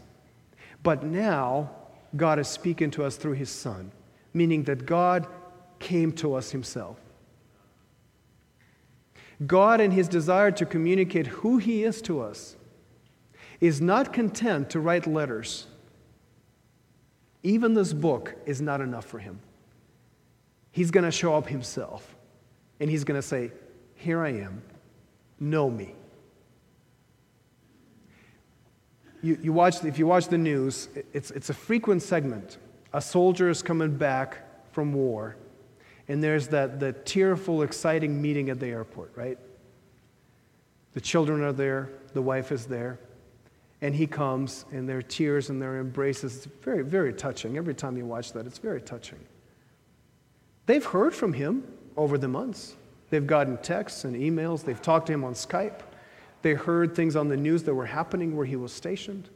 But 0.81 1.03
now, 1.03 1.69
God 2.17 2.39
is 2.39 2.47
speaking 2.47 2.89
to 2.91 3.03
us 3.03 3.15
through 3.15 3.33
His 3.33 3.49
Son, 3.49 3.91
meaning 4.33 4.63
that 4.63 4.85
God 4.85 5.27
came 5.83 6.11
to 6.13 6.33
us 6.33 6.49
himself. 6.51 6.97
God, 9.45 9.81
in 9.81 9.91
his 9.91 10.07
desire 10.07 10.51
to 10.51 10.65
communicate 10.65 11.27
who 11.27 11.57
he 11.57 11.83
is 11.83 12.01
to 12.03 12.21
us, 12.21 12.55
is 13.59 13.81
not 13.81 14.13
content 14.13 14.69
to 14.71 14.79
write 14.79 15.05
letters. 15.05 15.67
Even 17.43 17.73
this 17.73 17.93
book 17.93 18.35
is 18.45 18.61
not 18.61 18.81
enough 18.81 19.05
for 19.05 19.19
him. 19.19 19.39
He's 20.71 20.89
going 20.89 21.03
to 21.03 21.11
show 21.11 21.35
up 21.35 21.47
himself 21.47 22.15
and 22.79 22.89
he's 22.89 23.03
going 23.03 23.21
to 23.21 23.27
say, 23.27 23.51
Here 23.95 24.23
I 24.23 24.29
am, 24.29 24.63
know 25.39 25.69
me. 25.69 25.93
You, 29.21 29.37
you 29.41 29.53
watch, 29.53 29.83
if 29.85 29.99
you 29.99 30.07
watch 30.07 30.27
the 30.27 30.37
news, 30.37 30.89
it's, 31.13 31.31
it's 31.31 31.49
a 31.49 31.53
frequent 31.53 32.01
segment. 32.01 32.57
A 32.93 33.01
soldier 33.01 33.49
is 33.49 33.61
coming 33.61 33.95
back 33.95 34.39
from 34.71 34.93
war 34.93 35.37
and 36.07 36.23
there's 36.23 36.47
that 36.49 36.79
the 36.79 36.93
tearful, 36.93 37.61
exciting 37.61 38.21
meeting 38.21 38.49
at 38.49 38.59
the 38.59 38.67
airport, 38.67 39.11
right? 39.15 39.37
The 40.93 41.01
children 41.01 41.41
are 41.41 41.53
there, 41.53 41.89
the 42.13 42.21
wife 42.21 42.51
is 42.51 42.65
there, 42.65 42.99
and 43.83 43.93
he 43.93 44.07
comes, 44.07 44.65
and 44.71 44.89
their 44.89 45.03
tears 45.03 45.51
and 45.51 45.61
their 45.61 45.79
embraces. 45.79 46.37
It's 46.37 46.45
very, 46.63 46.83
very 46.83 47.13
touching. 47.13 47.57
Every 47.57 47.75
time 47.75 47.95
you 47.95 48.05
watch 48.05 48.33
that, 48.33 48.47
it's 48.47 48.57
very 48.57 48.81
touching. 48.81 49.19
They've 50.65 50.83
heard 50.83 51.13
from 51.13 51.33
him 51.33 51.63
over 51.95 52.17
the 52.17 52.27
months. 52.27 52.75
They've 53.11 53.27
gotten 53.27 53.57
texts 53.57 54.05
and 54.05 54.15
emails, 54.15 54.63
they've 54.63 54.81
talked 54.81 55.05
to 55.07 55.13
him 55.13 55.23
on 55.23 55.33
Skype. 55.33 55.81
They 56.41 56.55
heard 56.55 56.95
things 56.95 57.15
on 57.15 57.27
the 57.27 57.37
news 57.37 57.61
that 57.63 57.75
were 57.75 57.85
happening 57.85 58.35
where 58.35 58.45
he 58.45 58.55
was 58.55 58.73
stationed. 58.73 59.29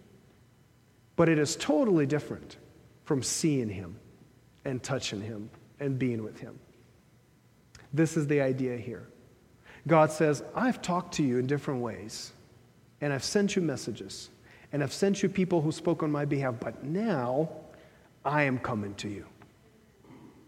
But 1.16 1.30
it 1.30 1.38
is 1.38 1.56
totally 1.56 2.08
different 2.08 2.58
from 3.06 3.22
seeing 3.22 3.70
him 3.70 4.00
and 4.66 4.82
touching 4.82 5.22
him 5.22 5.50
and 5.80 5.98
being 5.98 6.24
with 6.24 6.40
Him. 6.40 6.60
This 7.94 8.18
is 8.18 8.28
the 8.28 8.42
idea 8.42 8.78
here. 8.78 9.08
God 9.88 10.12
says, 10.12 10.44
I've 10.56 10.82
talked 10.82 11.14
to 11.16 11.24
you 11.24 11.38
in 11.38 11.48
different 11.48 11.82
ways, 11.82 12.34
and 13.00 13.14
I've 13.14 13.24
sent 13.24 13.56
you 13.56 13.62
messages, 13.62 14.30
and 14.72 14.84
I've 14.84 14.94
sent 14.94 15.24
you 15.24 15.30
people 15.30 15.62
who 15.62 15.72
spoke 15.72 16.04
on 16.04 16.12
my 16.12 16.26
behalf, 16.26 16.56
but 16.60 16.84
now 16.84 17.50
I 18.26 18.44
am 18.44 18.60
coming 18.60 18.94
to 18.96 19.08
you. 19.08 19.26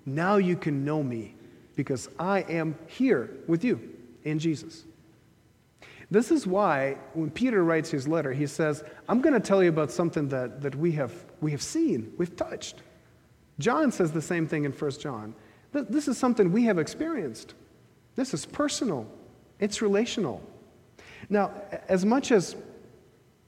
Now 0.05 0.37
you 0.37 0.55
can 0.55 0.83
know 0.83 1.01
me 1.03 1.35
because 1.75 2.09
I 2.19 2.41
am 2.41 2.75
here 2.87 3.29
with 3.47 3.63
you 3.63 3.79
in 4.23 4.39
Jesus. 4.39 4.83
This 6.11 6.31
is 6.31 6.47
why 6.47 6.97
when 7.13 7.29
Peter 7.29 7.63
writes 7.63 7.91
his 7.91 8.07
letter, 8.07 8.33
he 8.33 8.47
says, 8.47 8.83
I'm 9.07 9.21
going 9.21 9.33
to 9.33 9.39
tell 9.39 9.61
you 9.61 9.69
about 9.69 9.91
something 9.91 10.27
that, 10.29 10.61
that 10.61 10.75
we, 10.75 10.91
have, 10.93 11.13
we 11.39 11.51
have 11.51 11.61
seen, 11.61 12.11
we've 12.17 12.35
touched. 12.35 12.81
John 13.59 13.91
says 13.91 14.11
the 14.11 14.21
same 14.21 14.47
thing 14.47 14.65
in 14.65 14.71
1 14.71 14.91
John. 14.91 15.35
This 15.71 16.07
is 16.07 16.17
something 16.17 16.51
we 16.51 16.63
have 16.63 16.79
experienced. 16.79 17.53
This 18.15 18.33
is 18.33 18.45
personal, 18.45 19.07
it's 19.59 19.81
relational. 19.81 20.41
Now, 21.29 21.51
as 21.87 22.05
much 22.05 22.31
as 22.31 22.55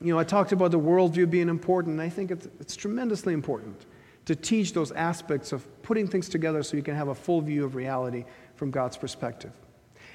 you 0.01 0.13
know, 0.13 0.19
I 0.19 0.23
talked 0.23 0.51
about 0.51 0.71
the 0.71 0.79
worldview 0.79 1.29
being 1.29 1.49
important, 1.49 1.93
and 1.93 2.01
I 2.01 2.09
think 2.09 2.31
it's, 2.31 2.47
it's 2.59 2.75
tremendously 2.75 3.33
important 3.33 3.85
to 4.25 4.35
teach 4.35 4.73
those 4.73 4.91
aspects 4.91 5.51
of 5.51 5.65
putting 5.83 6.07
things 6.07 6.29
together 6.29 6.63
so 6.63 6.77
you 6.77 6.83
can 6.83 6.95
have 6.95 7.09
a 7.09 7.15
full 7.15 7.41
view 7.41 7.63
of 7.63 7.75
reality 7.75 8.25
from 8.55 8.71
God's 8.71 8.97
perspective. 8.97 9.51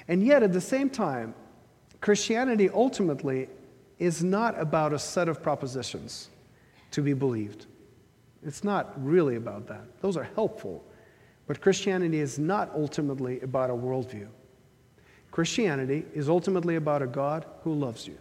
And 0.07 0.25
yet, 0.25 0.43
at 0.43 0.53
the 0.53 0.61
same 0.61 0.89
time, 0.89 1.33
Christianity 2.01 2.69
ultimately 2.69 3.49
is 3.99 4.23
not 4.23 4.59
about 4.59 4.93
a 4.93 4.99
set 4.99 5.27
of 5.27 5.41
propositions 5.41 6.29
to 6.91 7.01
be 7.01 7.13
believed. 7.13 7.65
It's 8.43 8.63
not 8.63 8.93
really 9.03 9.35
about 9.35 9.67
that. 9.67 9.99
Those 10.01 10.15
are 10.15 10.29
helpful. 10.35 10.83
But 11.47 11.61
Christianity 11.61 12.19
is 12.19 12.37
not 12.37 12.71
ultimately 12.75 13.39
about 13.41 13.69
a 13.69 13.73
worldview. 13.73 14.27
Christianity 15.31 16.05
is 16.13 16.29
ultimately 16.29 16.75
about 16.75 17.01
a 17.01 17.07
God 17.07 17.45
who 17.63 17.73
loves 17.73 18.07
you. 18.07 18.17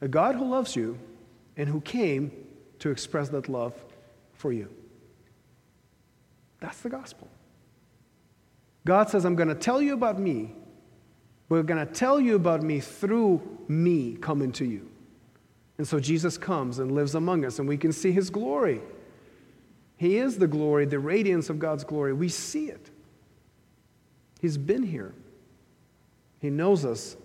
A 0.00 0.08
God 0.08 0.34
who 0.34 0.48
loves 0.48 0.76
you 0.76 0.98
and 1.56 1.68
who 1.68 1.80
came 1.80 2.30
to 2.80 2.90
express 2.90 3.28
that 3.30 3.48
love 3.48 3.74
for 4.34 4.52
you. 4.52 4.68
That's 6.60 6.80
the 6.80 6.88
gospel. 6.88 7.28
God 8.84 9.08
says, 9.08 9.24
I'm 9.24 9.36
going 9.36 9.48
to 9.48 9.54
tell 9.54 9.82
you 9.82 9.94
about 9.94 10.18
me. 10.18 10.54
We're 11.48 11.62
going 11.62 11.84
to 11.84 11.92
tell 11.92 12.20
you 12.20 12.36
about 12.36 12.62
me 12.62 12.80
through 12.80 13.40
me 13.68 14.16
coming 14.16 14.52
to 14.52 14.64
you. 14.64 14.88
And 15.78 15.86
so 15.86 16.00
Jesus 16.00 16.38
comes 16.38 16.78
and 16.78 16.92
lives 16.92 17.14
among 17.14 17.44
us, 17.44 17.58
and 17.58 17.68
we 17.68 17.76
can 17.76 17.92
see 17.92 18.12
his 18.12 18.30
glory. 18.30 18.80
He 19.96 20.18
is 20.18 20.38
the 20.38 20.46
glory, 20.46 20.86
the 20.86 20.98
radiance 20.98 21.50
of 21.50 21.58
God's 21.58 21.84
glory. 21.84 22.12
We 22.12 22.28
see 22.28 22.66
it. 22.66 22.90
He's 24.40 24.58
been 24.58 24.82
here. 24.82 25.14
He 26.38 26.50
knows 26.50 26.84
us 26.84 27.16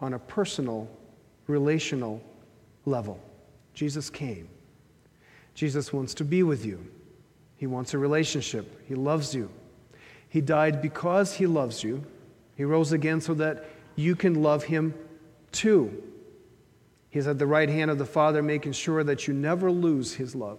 on 0.00 0.14
a 0.14 0.18
personal, 0.18 0.88
relational 1.48 2.22
level. 2.86 3.20
Jesus 3.74 4.10
came. 4.10 4.48
Jesus 5.54 5.92
wants 5.92 6.14
to 6.14 6.24
be 6.24 6.44
with 6.44 6.64
you. 6.64 6.86
He 7.56 7.66
wants 7.66 7.92
a 7.92 7.98
relationship. 7.98 8.86
He 8.86 8.94
loves 8.94 9.34
you. 9.34 9.50
He 10.28 10.40
died 10.40 10.80
because 10.80 11.34
he 11.34 11.46
loves 11.46 11.82
you. 11.82 12.04
He 12.54 12.64
rose 12.64 12.92
again 12.92 13.20
so 13.20 13.34
that 13.34 13.64
you 13.96 14.14
can 14.14 14.42
love 14.42 14.62
him 14.62 14.94
too. 15.50 16.02
He's 17.10 17.26
at 17.26 17.38
the 17.38 17.46
right 17.46 17.68
hand 17.68 17.90
of 17.90 17.98
the 17.98 18.04
Father, 18.04 18.42
making 18.42 18.72
sure 18.72 19.02
that 19.02 19.26
you 19.26 19.34
never 19.34 19.72
lose 19.72 20.14
his 20.14 20.34
love. 20.34 20.58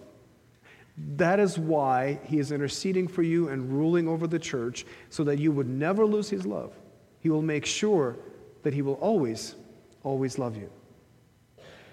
That 1.16 1.40
is 1.40 1.58
why 1.58 2.18
he 2.24 2.38
is 2.38 2.52
interceding 2.52 3.08
for 3.08 3.22
you 3.22 3.48
and 3.48 3.72
ruling 3.72 4.08
over 4.08 4.26
the 4.26 4.38
church 4.38 4.84
so 5.08 5.24
that 5.24 5.38
you 5.38 5.52
would 5.52 5.68
never 5.68 6.04
lose 6.04 6.28
his 6.28 6.44
love. 6.44 6.74
He 7.20 7.30
will 7.30 7.42
make 7.42 7.64
sure 7.64 8.16
that 8.62 8.74
he 8.74 8.82
will 8.82 8.94
always, 8.94 9.54
always 10.02 10.38
love 10.38 10.56
you. 10.56 10.70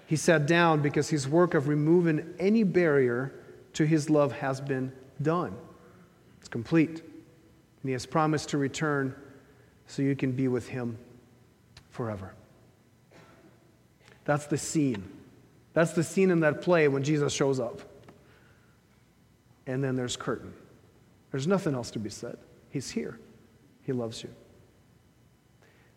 He 0.08 0.16
sat 0.16 0.46
down 0.46 0.80
because 0.80 1.10
his 1.10 1.28
work 1.28 1.52
of 1.52 1.68
removing 1.68 2.34
any 2.38 2.62
barrier 2.62 3.30
to 3.74 3.84
his 3.84 4.08
love 4.08 4.32
has 4.32 4.58
been 4.58 4.90
done. 5.20 5.54
It's 6.38 6.48
complete. 6.48 7.02
And 7.02 7.84
he 7.84 7.92
has 7.92 8.06
promised 8.06 8.48
to 8.48 8.58
return 8.58 9.14
so 9.86 10.00
you 10.00 10.16
can 10.16 10.32
be 10.32 10.48
with 10.48 10.66
him 10.66 10.96
forever. 11.90 12.32
That's 14.24 14.46
the 14.46 14.56
scene. 14.56 15.06
That's 15.74 15.92
the 15.92 16.02
scene 16.02 16.30
in 16.30 16.40
that 16.40 16.62
play 16.62 16.88
when 16.88 17.02
Jesus 17.02 17.30
shows 17.34 17.60
up. 17.60 17.82
And 19.66 19.84
then 19.84 19.94
there's 19.94 20.16
curtain. 20.16 20.54
There's 21.32 21.46
nothing 21.46 21.74
else 21.74 21.90
to 21.90 21.98
be 21.98 22.08
said. 22.08 22.38
He's 22.70 22.90
here. 22.90 23.20
He 23.82 23.92
loves 23.92 24.22
you. 24.22 24.30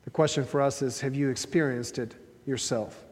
The 0.03 0.09
question 0.09 0.43
for 0.43 0.59
us 0.59 0.81
is 0.81 0.99
have 0.99 1.15
you 1.15 1.29
experienced 1.29 1.97
it 1.97 2.13
yourself? 2.45 3.05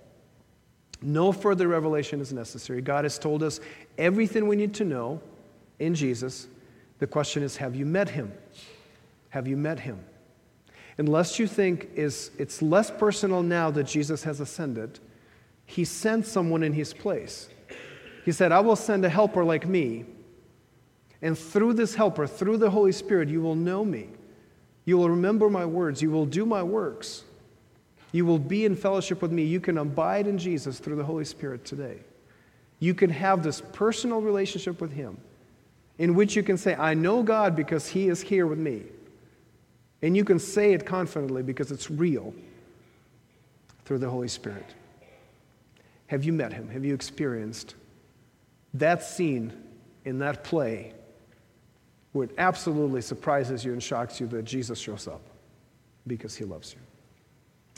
No 1.02 1.32
further 1.32 1.68
revelation 1.68 2.20
is 2.20 2.34
necessary. 2.34 2.82
God 2.82 3.06
has 3.06 3.18
told 3.18 3.41
us 3.41 3.60
everything 3.97 4.47
we 4.47 4.56
need 4.56 4.74
to 4.76 4.86
know 4.86 5.22
in 5.80 5.95
Jesus. 5.95 6.47
The 7.00 7.08
question 7.08 7.43
is 7.43 7.58
have 7.58 7.76
you 7.76 7.86
met 7.86 8.10
him? 8.10 8.32
Have 9.30 9.47
you 9.47 9.58
met 9.58 9.80
him? 9.80 10.04
Unless 10.97 11.39
you 11.39 11.47
think 11.47 11.89
is 11.95 12.32
it's 12.38 12.62
less 12.62 12.91
personal 12.91 13.41
now 13.41 13.72
that 13.72 13.86
Jesus 13.86 14.24
has 14.24 14.41
ascended, 14.41 15.00
he 15.66 15.86
sent 15.86 16.26
someone 16.26 16.64
in 16.64 16.74
his 16.74 16.93
place. 16.93 17.47
He 18.26 18.34
said, 18.34 18.52
I 18.52 18.60
will 18.60 18.76
send 18.76 19.06
a 19.06 19.10
helper 19.10 19.45
like 19.45 19.68
me. 19.68 20.06
And 21.22 21.38
through 21.38 21.74
this 21.74 21.95
helper, 21.95 22.28
through 22.28 22.58
the 22.58 22.70
Holy 22.70 22.91
Spirit, 22.91 23.30
you 23.30 23.41
will 23.41 23.56
know 23.56 23.86
me. 23.86 24.10
You 24.86 24.97
will 24.97 25.10
remember 25.10 25.50
my 25.50 25.66
words. 25.66 26.02
You 26.02 26.12
will 26.12 26.26
do 26.26 26.45
my 26.45 26.64
works. 26.64 27.24
You 28.12 28.26
will 28.26 28.39
be 28.39 28.66
in 28.66 28.76
fellowship 28.76 29.22
with 29.22 29.32
me. 29.32 29.43
You 29.43 29.60
can 29.60 29.78
abide 29.78 30.28
in 30.28 30.38
Jesus 30.38 30.80
through 30.80 30.95
the 30.95 31.03
Holy 31.03 31.26
Spirit 31.26 31.64
today. 31.66 31.99
You 32.80 32.93
can 32.93 33.10
have 33.10 33.43
this 33.43 33.62
personal 33.74 34.22
relationship 34.22 34.82
with 34.82 34.91
Him 34.91 35.18
in 35.97 36.16
which 36.16 36.36
you 36.36 36.43
can 36.43 36.57
say, 36.57 36.76
I 36.76 36.93
know 36.93 37.22
God 37.22 37.55
because 37.55 37.88
He 37.88 38.07
is 38.07 38.22
here 38.22 38.47
with 38.47 38.57
me. 38.57 38.84
And 40.01 40.16
you 40.16 40.24
can 40.24 40.39
say 40.39 40.74
it 40.74 40.86
confidently 40.86 41.43
because 41.43 41.72
it's 41.72 41.91
real 41.91 42.34
through 43.86 43.99
the 43.99 44.10
Holy 44.10 44.30
Spirit. 44.30 44.66
Have 46.07 46.24
you 46.24 46.34
met 46.34 46.53
Him? 46.53 46.70
Have 46.70 46.86
you 46.86 46.93
experienced 46.93 47.76
that 48.74 49.03
scene 49.03 49.53
in 50.05 50.20
that 50.20 50.43
play 50.43 50.93
where 52.14 52.26
it 52.26 52.34
absolutely 52.38 53.01
surprises 53.01 53.64
you 53.64 53.74
and 53.74 53.84
shocks 53.84 54.20
you 54.20 54.28
that 54.28 54.45
Jesus 54.45 54.80
shows 54.80 55.07
up 55.07 55.22
because 56.07 56.34
He 56.34 56.45
loves 56.45 56.74
you? 56.74 56.80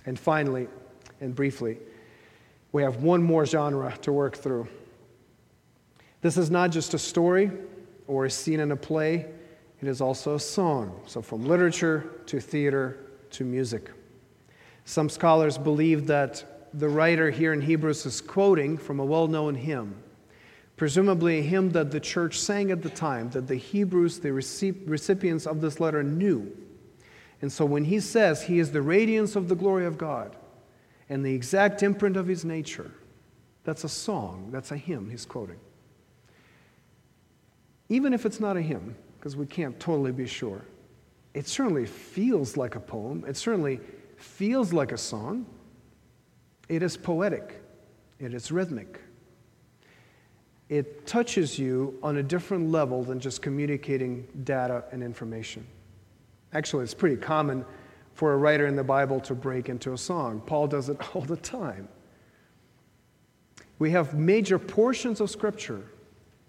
And 0.05 0.19
finally, 0.19 0.67
and 1.19 1.35
briefly, 1.35 1.77
we 2.71 2.83
have 2.83 3.03
one 3.03 3.21
more 3.21 3.45
genre 3.45 3.95
to 4.01 4.11
work 4.11 4.35
through. 4.35 4.67
This 6.21 6.37
is 6.37 6.49
not 6.49 6.71
just 6.71 6.93
a 6.93 6.99
story 6.99 7.51
or 8.07 8.25
a 8.25 8.29
scene 8.29 8.59
in 8.59 8.71
a 8.71 8.75
play, 8.75 9.27
it 9.81 9.87
is 9.87 10.01
also 10.01 10.35
a 10.35 10.39
song. 10.39 11.01
So, 11.07 11.21
from 11.21 11.47
literature 11.47 12.11
to 12.27 12.39
theater 12.39 12.97
to 13.31 13.43
music. 13.43 13.91
Some 14.85 15.09
scholars 15.09 15.57
believe 15.57 16.07
that 16.07 16.69
the 16.73 16.87
writer 16.87 17.29
here 17.29 17.53
in 17.53 17.61
Hebrews 17.61 18.05
is 18.05 18.21
quoting 18.21 18.77
from 18.77 18.99
a 18.99 19.05
well 19.05 19.27
known 19.27 19.55
hymn, 19.55 19.95
presumably 20.77 21.39
a 21.39 21.41
hymn 21.41 21.71
that 21.71 21.91
the 21.91 21.99
church 21.99 22.39
sang 22.39 22.71
at 22.71 22.81
the 22.81 22.89
time, 22.89 23.29
that 23.31 23.47
the 23.47 23.55
Hebrews, 23.55 24.19
the 24.19 24.31
recipients 24.31 25.47
of 25.47 25.61
this 25.61 25.79
letter, 25.79 26.03
knew. 26.03 26.51
And 27.41 27.51
so 27.51 27.65
when 27.65 27.85
he 27.85 27.99
says 27.99 28.43
he 28.43 28.59
is 28.59 28.71
the 28.71 28.81
radiance 28.81 29.35
of 29.35 29.49
the 29.49 29.55
glory 29.55 29.85
of 29.85 29.97
God 29.97 30.35
and 31.09 31.25
the 31.25 31.33
exact 31.33 31.81
imprint 31.81 32.15
of 32.15 32.27
his 32.27 32.45
nature, 32.45 32.91
that's 33.63 33.83
a 33.83 33.89
song, 33.89 34.49
that's 34.51 34.71
a 34.71 34.77
hymn 34.77 35.09
he's 35.09 35.25
quoting. 35.25 35.59
Even 37.89 38.13
if 38.13 38.25
it's 38.25 38.39
not 38.39 38.57
a 38.57 38.61
hymn, 38.61 38.95
because 39.17 39.35
we 39.35 39.45
can't 39.45 39.79
totally 39.79 40.11
be 40.11 40.25
sure, 40.25 40.61
it 41.33 41.47
certainly 41.47 41.85
feels 41.85 42.57
like 42.57 42.75
a 42.75 42.79
poem, 42.79 43.25
it 43.27 43.37
certainly 43.37 43.79
feels 44.17 44.71
like 44.71 44.91
a 44.91 44.97
song. 44.97 45.45
It 46.69 46.83
is 46.83 46.95
poetic, 46.95 47.61
it 48.19 48.33
is 48.33 48.51
rhythmic. 48.51 49.01
It 50.69 51.05
touches 51.05 51.59
you 51.59 51.99
on 52.01 52.15
a 52.17 52.23
different 52.23 52.71
level 52.71 53.03
than 53.03 53.19
just 53.19 53.41
communicating 53.41 54.25
data 54.45 54.85
and 54.93 55.03
information. 55.03 55.67
Actually, 56.53 56.83
it's 56.83 56.93
pretty 56.93 57.15
common 57.15 57.65
for 58.13 58.33
a 58.33 58.37
writer 58.37 58.67
in 58.67 58.75
the 58.75 58.83
Bible 58.83 59.19
to 59.21 59.33
break 59.33 59.69
into 59.69 59.93
a 59.93 59.97
song. 59.97 60.41
Paul 60.45 60.67
does 60.67 60.89
it 60.89 60.97
all 61.15 61.21
the 61.21 61.37
time. 61.37 61.87
We 63.79 63.91
have 63.91 64.13
major 64.13 64.59
portions 64.59 65.21
of 65.21 65.29
Scripture 65.29 65.81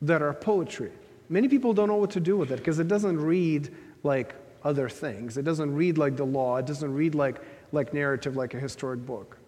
that 0.03 0.21
are 0.21 0.35
poetry. 0.35 0.93
Many 1.29 1.49
people 1.49 1.73
don't 1.73 1.89
know 1.89 1.97
what 1.97 2.11
to 2.11 2.21
do 2.21 2.37
with 2.37 2.51
it 2.51 2.59
because 2.59 2.79
it 2.79 2.89
doesn't 2.89 3.19
read 3.19 3.75
like 4.03 4.35
other 4.65 4.89
things. 4.89 5.39
It 5.39 5.45
doesn't 5.45 5.75
read 5.75 5.97
like 5.97 6.17
the 6.17 6.27
law. 6.27 6.59
It 6.59 6.67
doesn't 6.67 6.93
read 6.93 7.15
like, 7.15 7.41
like 7.73 7.95
narrative, 7.95 8.37
like 8.37 8.55
a 8.55 8.61
historic 8.61 9.07
book. 9.07 9.39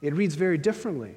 It 0.00 0.14
reads 0.14 0.34
very 0.34 0.58
differently, 0.58 1.14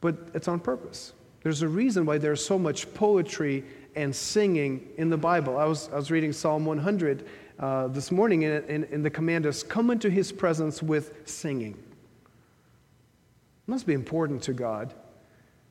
but 0.00 0.16
it's 0.34 0.48
on 0.48 0.60
purpose. 0.60 1.12
There's 1.42 1.62
a 1.62 1.68
reason 1.68 2.04
why 2.06 2.18
there's 2.18 2.44
so 2.44 2.58
much 2.58 2.92
poetry 2.94 3.64
and 4.00 4.14
singing 4.14 4.88
in 4.96 5.10
the 5.10 5.16
Bible. 5.16 5.58
I 5.58 5.64
was, 5.64 5.88
I 5.92 5.96
was 5.96 6.10
reading 6.10 6.32
Psalm 6.32 6.64
100 6.64 7.26
uh, 7.58 7.88
this 7.88 8.10
morning, 8.10 8.44
and, 8.44 9.04
the 9.04 9.10
command 9.10 9.44
is 9.46 9.62
come 9.62 9.90
into 9.90 10.08
his 10.08 10.32
presence 10.32 10.82
with 10.82 11.28
singing. 11.28 11.72
It 11.72 13.68
must 13.68 13.86
be 13.86 13.92
important 13.92 14.42
to 14.44 14.52
God 14.52 14.94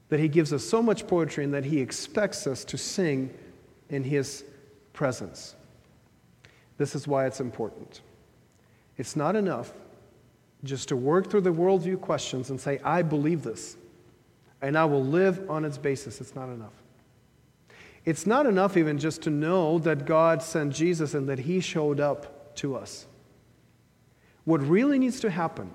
that 0.10 0.20
he 0.20 0.28
gives 0.28 0.54
us 0.54 0.64
so 0.64 0.82
much 0.82 1.08
poetry 1.08 1.44
and 1.44 1.54
that 1.54 1.66
he 1.66 1.80
expects 1.80 2.46
us 2.48 2.64
to 2.66 2.78
sing 2.78 3.34
in 3.90 4.04
his 4.04 4.44
presence. 4.94 5.56
This 6.78 6.96
is 6.96 7.08
why 7.08 7.26
it's 7.26 7.40
important. 7.40 8.02
It's 8.98 9.16
not 9.16 9.36
enough 9.36 9.74
just 10.64 10.90
to 10.90 10.96
work 10.96 11.30
through 11.30 11.42
the 11.42 11.54
worldview 11.54 12.02
questions 12.02 12.50
and 12.50 12.60
say, 12.60 12.80
I 12.84 13.02
believe 13.02 13.44
this, 13.44 13.78
and 14.62 14.78
I 14.78 14.86
will 14.86 15.04
live 15.04 15.50
on 15.50 15.66
its 15.66 15.78
basis. 15.78 16.22
It's 16.22 16.36
not 16.36 16.50
enough. 16.50 16.79
It's 18.06 18.26
not 18.26 18.46
enough 18.46 18.78
even 18.78 18.98
just 18.98 19.22
to 19.24 19.30
know 19.30 19.80
that 19.80 20.06
God 20.06 20.42
sent 20.42 20.74
Jesus 20.74 21.14
and 21.14 21.28
that 21.30 21.40
He 21.40 21.60
showed 21.60 22.00
up 22.00 22.56
to 22.58 22.76
us. 22.76 23.06
What 24.46 24.62
really 24.62 24.98
needs 24.98 25.20
to 25.22 25.30
happen, 25.30 25.72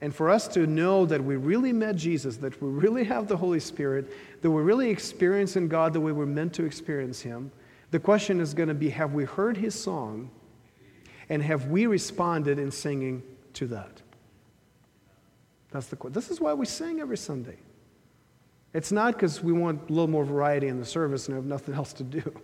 and 0.00 0.14
for 0.14 0.30
us 0.30 0.48
to 0.48 0.66
know 0.66 1.06
that 1.06 1.22
we 1.22 1.36
really 1.36 1.72
met 1.72 1.96
Jesus, 1.96 2.36
that 2.38 2.60
we 2.62 2.68
really 2.68 3.04
have 3.04 3.28
the 3.28 3.36
Holy 3.36 3.60
Spirit, 3.60 4.10
that 4.42 4.50
we're 4.50 4.62
really 4.62 4.90
experiencing 4.90 5.68
God 5.68 5.92
the 5.92 6.00
way 6.00 6.12
we're 6.12 6.26
meant 6.26 6.54
to 6.54 6.64
experience 6.64 7.20
Him, 7.20 7.50
the 7.90 8.00
question 8.00 8.40
is 8.40 8.54
going 8.54 8.68
to 8.68 8.74
be 8.74 8.90
have 8.90 9.14
we 9.14 9.24
heard 9.24 9.56
His 9.56 9.74
song 9.74 10.30
and 11.28 11.42
have 11.42 11.66
we 11.68 11.86
responded 11.86 12.58
in 12.58 12.70
singing 12.70 13.22
to 13.54 13.66
that? 13.68 14.02
That's 15.70 15.86
the 15.86 15.96
question. 15.96 16.14
This 16.14 16.30
is 16.30 16.40
why 16.40 16.52
we 16.54 16.66
sing 16.66 17.00
every 17.00 17.16
Sunday. 17.16 17.56
It's 18.74 18.90
not 18.90 19.14
because 19.14 19.42
we 19.42 19.52
want 19.52 19.88
a 19.88 19.92
little 19.92 20.08
more 20.08 20.24
variety 20.24 20.66
in 20.66 20.80
the 20.80 20.84
service 20.84 21.28
and 21.28 21.36
have 21.36 21.46
nothing 21.46 21.74
else 21.76 21.92
to 21.94 22.02
do. 22.02 22.40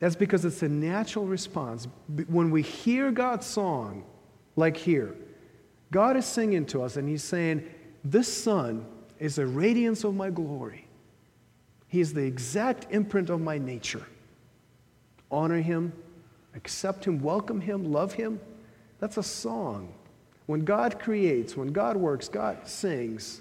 That's 0.00 0.16
because 0.16 0.44
it's 0.44 0.62
a 0.62 0.68
natural 0.68 1.26
response. 1.26 1.86
When 2.28 2.50
we 2.50 2.62
hear 2.62 3.10
God's 3.10 3.46
song, 3.46 4.04
like 4.56 4.76
here, 4.76 5.14
God 5.90 6.16
is 6.16 6.24
singing 6.24 6.66
to 6.66 6.82
us 6.82 6.96
and 6.96 7.08
He's 7.08 7.24
saying, 7.24 7.68
This 8.04 8.32
Son 8.32 8.86
is 9.18 9.38
a 9.38 9.46
radiance 9.46 10.04
of 10.04 10.14
my 10.14 10.30
glory. 10.30 10.86
He 11.88 12.00
is 12.00 12.12
the 12.12 12.22
exact 12.22 12.86
imprint 12.90 13.30
of 13.30 13.40
my 13.40 13.58
nature. 13.58 14.06
Honor 15.30 15.60
Him, 15.60 15.92
accept 16.54 17.04
Him, 17.04 17.20
welcome 17.20 17.60
Him, 17.60 17.92
love 17.92 18.12
Him. 18.12 18.40
That's 19.00 19.16
a 19.16 19.22
song. 19.22 19.92
When 20.46 20.64
God 20.64 20.98
creates, 20.98 21.56
when 21.56 21.72
God 21.72 21.96
works, 21.96 22.28
God 22.28 22.68
sings. 22.68 23.40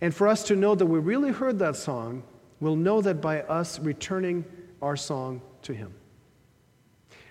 And 0.00 0.14
for 0.14 0.28
us 0.28 0.42
to 0.44 0.56
know 0.56 0.74
that 0.74 0.86
we 0.86 0.98
really 0.98 1.32
heard 1.32 1.58
that 1.60 1.76
song, 1.76 2.22
we'll 2.60 2.76
know 2.76 3.00
that 3.00 3.20
by 3.20 3.42
us 3.42 3.78
returning 3.78 4.44
our 4.82 4.96
song 4.96 5.40
to 5.62 5.72
Him. 5.72 5.92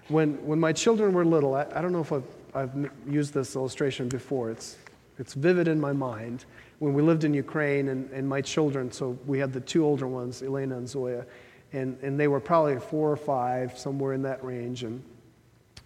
When, 0.08 0.46
when 0.46 0.60
my 0.60 0.74
children 0.74 1.14
were 1.14 1.26
little, 1.26 1.56
I, 1.56 1.66
I 1.74 1.82
don't 1.82 1.92
know 1.92 2.02
if 2.02 2.12
I've, 2.12 2.24
I've 2.54 2.92
used 3.08 3.34
this 3.34 3.56
illustration 3.56 4.08
before, 4.08 4.52
it's, 4.52 4.78
it's 5.18 5.34
vivid 5.34 5.68
in 5.68 5.80
my 5.80 5.94
mind. 5.94 6.46
When 6.80 6.94
we 6.94 7.02
lived 7.02 7.24
in 7.24 7.34
Ukraine 7.34 7.88
and, 7.90 8.10
and 8.12 8.28
my 8.28 8.42
children, 8.42 8.92
so 8.92 9.18
we 9.26 9.40
had 9.40 9.54
the 9.54 9.62
two 9.62 9.86
older 9.86 10.08
ones, 10.08 10.44
Elena 10.44 10.78
and 10.78 10.88
Zoya, 10.88 11.26
and, 11.74 11.98
and 12.02 12.20
they 12.20 12.28
were 12.28 12.40
probably 12.40 12.80
four 12.80 13.12
or 13.12 13.18
five, 13.18 13.78
somewhere 13.78 14.14
in 14.14 14.22
that 14.24 14.44
range. 14.44 14.84
And, 14.84 15.04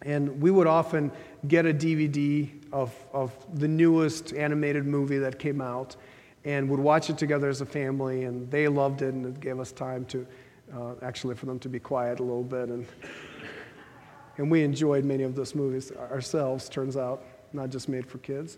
and 0.02 0.42
we 0.42 0.52
would 0.52 0.68
often 0.68 1.12
get 1.48 1.66
a 1.66 1.74
DVD 1.74 2.50
of, 2.72 2.94
of 3.14 3.34
the 3.60 3.68
newest 3.68 4.34
animated 4.34 4.86
movie 4.86 5.18
that 5.20 5.40
came 5.40 5.62
out 5.62 5.96
and 6.46 6.70
would 6.70 6.80
watch 6.80 7.10
it 7.10 7.18
together 7.18 7.50
as 7.50 7.62
a 7.62 7.66
family, 7.66 8.24
and 8.24 8.50
they 8.50 8.68
loved 8.68 9.02
it, 9.02 9.14
and 9.14 9.26
it 9.26 9.40
gave 9.40 9.60
us 9.60 9.72
time 9.72 10.06
to 10.06 10.26
uh, 10.76 10.94
actually 11.02 11.36
for 11.36 11.46
them 11.46 11.60
to 11.60 11.70
be 11.70 11.80
quiet 11.80 12.20
a 12.20 12.24
little 12.24 12.44
bit. 12.44 12.70
And, 12.70 12.86
And 14.40 14.50
we 14.50 14.64
enjoyed 14.64 15.04
many 15.04 15.24
of 15.24 15.36
those 15.36 15.54
movies 15.54 15.92
ourselves, 15.92 16.70
turns 16.70 16.96
out, 16.96 17.26
not 17.52 17.70
just 17.70 17.90
made 17.90 18.08
for 18.08 18.20
kids. 18.20 18.58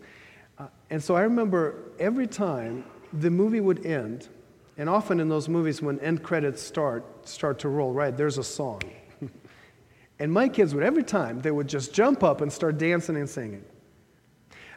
Uh, 0.59 0.67
and 0.91 1.03
so 1.03 1.15
I 1.15 1.21
remember 1.21 1.73
every 1.99 2.27
time 2.27 2.85
the 3.13 3.31
movie 3.31 3.61
would 3.61 3.83
end, 3.83 4.29
and 4.77 4.87
often 4.87 5.19
in 5.19 5.27
those 5.27 5.49
movies, 5.49 5.81
when 5.81 5.99
end 5.99 6.21
credits 6.21 6.61
start, 6.61 7.27
start 7.27 7.57
to 7.59 7.69
roll, 7.69 7.91
right, 7.93 8.15
there's 8.15 8.37
a 8.37 8.43
song. 8.43 8.83
and 10.19 10.31
my 10.31 10.47
kids 10.47 10.75
would, 10.75 10.83
every 10.83 11.03
time, 11.03 11.41
they 11.41 11.49
would 11.49 11.67
just 11.67 11.95
jump 11.95 12.23
up 12.23 12.41
and 12.41 12.53
start 12.53 12.77
dancing 12.77 13.15
and 13.15 13.27
singing. 13.27 13.65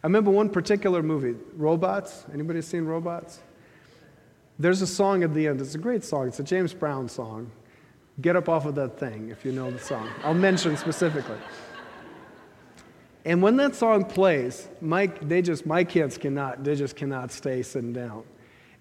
I 0.04 0.06
remember 0.06 0.30
one 0.30 0.50
particular 0.50 1.02
movie, 1.02 1.34
Robots. 1.56 2.26
Anybody 2.34 2.60
seen 2.60 2.84
Robots? 2.84 3.40
There's 4.58 4.82
a 4.82 4.86
song 4.86 5.22
at 5.22 5.32
the 5.32 5.48
end. 5.48 5.62
It's 5.62 5.74
a 5.76 5.78
great 5.78 6.04
song. 6.04 6.28
It's 6.28 6.38
a 6.38 6.44
James 6.44 6.74
Brown 6.74 7.08
song. 7.08 7.50
Get 8.20 8.36
up 8.36 8.50
off 8.50 8.66
of 8.66 8.74
that 8.74 8.98
thing 8.98 9.30
if 9.30 9.46
you 9.46 9.52
know 9.52 9.70
the 9.70 9.78
song. 9.78 10.10
I'll 10.22 10.34
mention 10.34 10.76
specifically. 10.76 11.38
And 13.24 13.40
when 13.40 13.56
that 13.56 13.76
song 13.76 14.04
plays, 14.04 14.68
my, 14.82 15.06
they 15.06 15.40
just, 15.40 15.64
my 15.64 15.84
kids 15.84 16.18
cannot, 16.18 16.62
they 16.62 16.74
just 16.74 16.96
cannot 16.96 17.32
stay 17.32 17.62
sitting 17.62 17.94
down. 17.94 18.24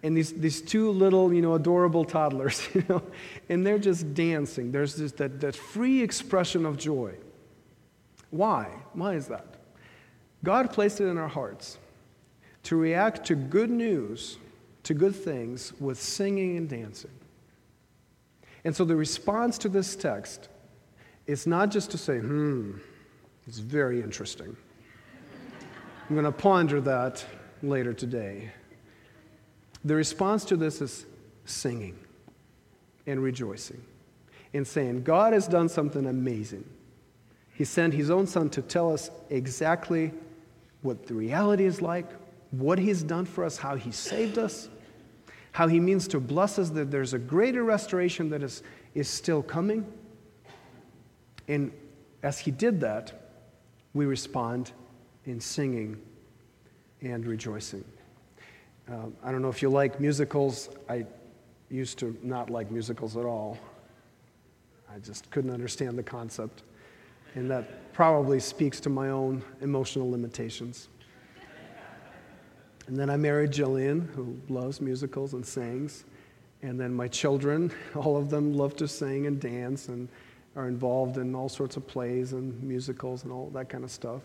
And 0.04 0.18
these, 0.18 0.34
these 0.34 0.62
two 0.62 0.92
little, 0.92 1.34
you 1.34 1.42
know, 1.42 1.54
adorable 1.54 2.04
toddlers, 2.04 2.68
you 2.76 2.84
know, 2.90 3.02
and 3.48 3.66
they're 3.66 3.80
just 3.80 4.14
dancing. 4.14 4.74
There's 4.74 4.98
just 4.98 5.16
that, 5.18 5.40
that 5.40 5.56
free 5.56 6.02
expression 6.02 6.66
of 6.66 6.76
joy. 6.76 7.16
Why? 8.30 8.68
Why 8.92 9.14
is 9.14 9.28
that? 9.28 9.53
God 10.44 10.72
placed 10.72 11.00
it 11.00 11.08
in 11.08 11.18
our 11.18 11.28
hearts 11.28 11.78
to 12.64 12.76
react 12.76 13.26
to 13.28 13.36
good 13.36 13.70
news, 13.70 14.38
to 14.84 14.94
good 14.94 15.16
things, 15.16 15.74
with 15.80 16.02
singing 16.02 16.58
and 16.58 16.70
dancing. 16.70 17.12
And 18.64 18.76
so 18.76 18.86
the 18.86 18.96
response 18.96 19.58
to 19.60 19.70
this 19.70 19.96
text 19.96 20.50
is 21.28 21.48
not 21.48 21.70
just 21.70 21.92
to 21.92 21.98
say, 21.98 22.20
hmm, 22.20 22.78
it's 23.48 23.60
very 23.60 24.02
interesting. 24.02 24.56
I'm 26.10 26.16
going 26.16 26.26
to 26.26 26.32
ponder 26.32 26.82
that 26.82 27.26
later 27.62 27.94
today. 27.94 28.52
The 29.86 29.96
response 29.96 30.46
to 30.46 30.58
this 30.58 30.82
is 30.82 31.06
singing 31.46 31.98
and 33.06 33.22
rejoicing 33.22 33.84
and 34.54 34.66
saying, 34.66 35.04
God 35.04 35.34
has 35.34 35.48
done 35.48 35.68
something 35.68 36.06
amazing. 36.06 36.64
He 37.54 37.66
sent 37.66 37.94
his 37.94 38.10
own 38.10 38.28
son 38.28 38.50
to 38.52 38.62
tell 38.62 38.94
us 38.94 39.10
exactly 39.30 40.12
what 40.84 41.08
the 41.08 41.14
reality 41.14 41.66
is 41.66 41.82
like, 41.82 42.10
what 42.52 42.78
He's 42.78 43.02
done 43.02 43.26
for 43.26 43.44
us, 43.44 43.58
how 43.58 43.76
He 43.76 43.92
saved 43.92 44.38
us, 44.38 44.70
how 45.52 45.68
He 45.68 45.80
means 45.80 46.08
to 46.10 46.20
bless 46.20 46.60
us, 46.60 46.70
that 46.72 46.92
there's 46.92 47.14
a 47.14 47.20
greater 47.20 47.64
restoration 47.64 48.30
that 48.30 48.44
is, 48.44 48.62
is 48.94 49.10
still 49.10 49.42
coming. 49.42 49.92
And 51.48 51.72
as 52.22 52.38
He 52.40 52.52
did 52.52 52.80
that, 52.82 53.12
we 53.94 54.06
respond 54.06 54.72
in 55.26 55.40
singing 55.40 56.00
and 57.02 57.26
rejoicing. 57.26 57.84
Uh, 58.92 59.08
I 59.24 59.32
don't 59.32 59.42
know 59.42 59.50
if 59.50 59.62
you 59.62 59.70
like 59.70 60.00
musicals. 60.00 60.70
I 60.90 61.06
used 61.70 61.98
to 62.00 62.18
not 62.22 62.50
like 62.50 62.70
musicals 62.70 63.18
at 63.18 63.26
all. 63.26 63.58
I 64.94 65.00
just 65.00 65.30
couldn't 65.32 65.52
understand 65.52 65.98
the 65.98 66.04
concept. 66.04 66.64
And 67.36 67.50
that 67.50 67.94
probably 67.94 68.40
speaks 68.40 68.80
to 68.82 68.90
my 68.90 69.10
own 69.10 69.44
emotional 69.62 70.10
limitations. 70.10 70.90
And 72.88 72.98
then 72.98 73.10
I 73.10 73.18
married 73.18 73.52
Jillian, 73.52 74.14
who 74.14 74.38
loves 74.50 74.82
musicals 74.82 75.34
and 75.34 75.46
sings. 75.46 76.04
And 76.62 76.80
then 76.80 76.94
my 76.94 77.08
children, 77.08 77.72
all 77.96 78.18
of 78.18 78.30
them 78.30 78.54
love 78.54 78.76
to 78.78 78.88
sing 78.88 79.28
and 79.28 79.40
dance 79.40 79.88
and 79.88 80.10
are 80.56 80.68
involved 80.68 81.18
in 81.18 81.34
all 81.34 81.50
sorts 81.50 81.78
of 81.78 81.88
plays 81.88 82.34
and 82.34 82.62
musicals 82.62 83.24
and 83.24 83.32
all 83.32 83.50
that 83.52 83.70
kind 83.70 83.84
of 83.84 83.92
stuff. 83.92 84.22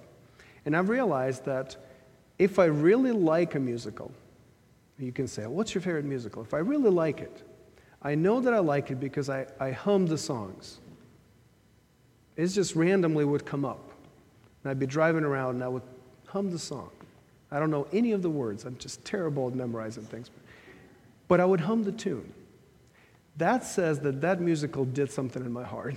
And 0.66 0.76
I've 0.76 0.88
realized 0.88 1.44
that 1.46 1.76
if 2.38 2.58
I 2.58 2.66
really 2.66 3.12
like 3.12 3.54
a 3.54 3.58
musical, 3.58 4.12
you 4.98 5.12
can 5.12 5.26
say, 5.26 5.46
What's 5.46 5.74
your 5.74 5.82
favorite 5.82 6.04
musical? 6.04 6.42
If 6.42 6.54
I 6.54 6.58
really 6.58 6.90
like 6.90 7.20
it, 7.20 7.42
I 8.02 8.14
know 8.14 8.40
that 8.40 8.52
I 8.52 8.58
like 8.58 8.90
it 8.90 9.00
because 9.00 9.30
I, 9.30 9.46
I 9.58 9.70
hum 9.70 10.06
the 10.06 10.18
songs. 10.18 10.80
It 12.38 12.46
just 12.46 12.76
randomly 12.76 13.24
would 13.24 13.44
come 13.44 13.64
up. 13.64 13.90
And 14.62 14.70
I'd 14.70 14.78
be 14.78 14.86
driving 14.86 15.24
around 15.24 15.56
and 15.56 15.64
I 15.64 15.68
would 15.68 15.82
hum 16.26 16.50
the 16.50 16.58
song. 16.58 16.90
I 17.50 17.58
don't 17.58 17.70
know 17.70 17.86
any 17.92 18.12
of 18.12 18.22
the 18.22 18.30
words. 18.30 18.64
I'm 18.64 18.78
just 18.78 19.04
terrible 19.04 19.48
at 19.48 19.54
memorizing 19.54 20.04
things. 20.04 20.30
But 21.26 21.40
I 21.40 21.44
would 21.44 21.60
hum 21.60 21.82
the 21.82 21.92
tune. 21.92 22.32
That 23.36 23.64
says 23.64 24.00
that 24.00 24.20
that 24.20 24.40
musical 24.40 24.84
did 24.84 25.10
something 25.10 25.44
in 25.44 25.52
my 25.52 25.64
heart. 25.64 25.96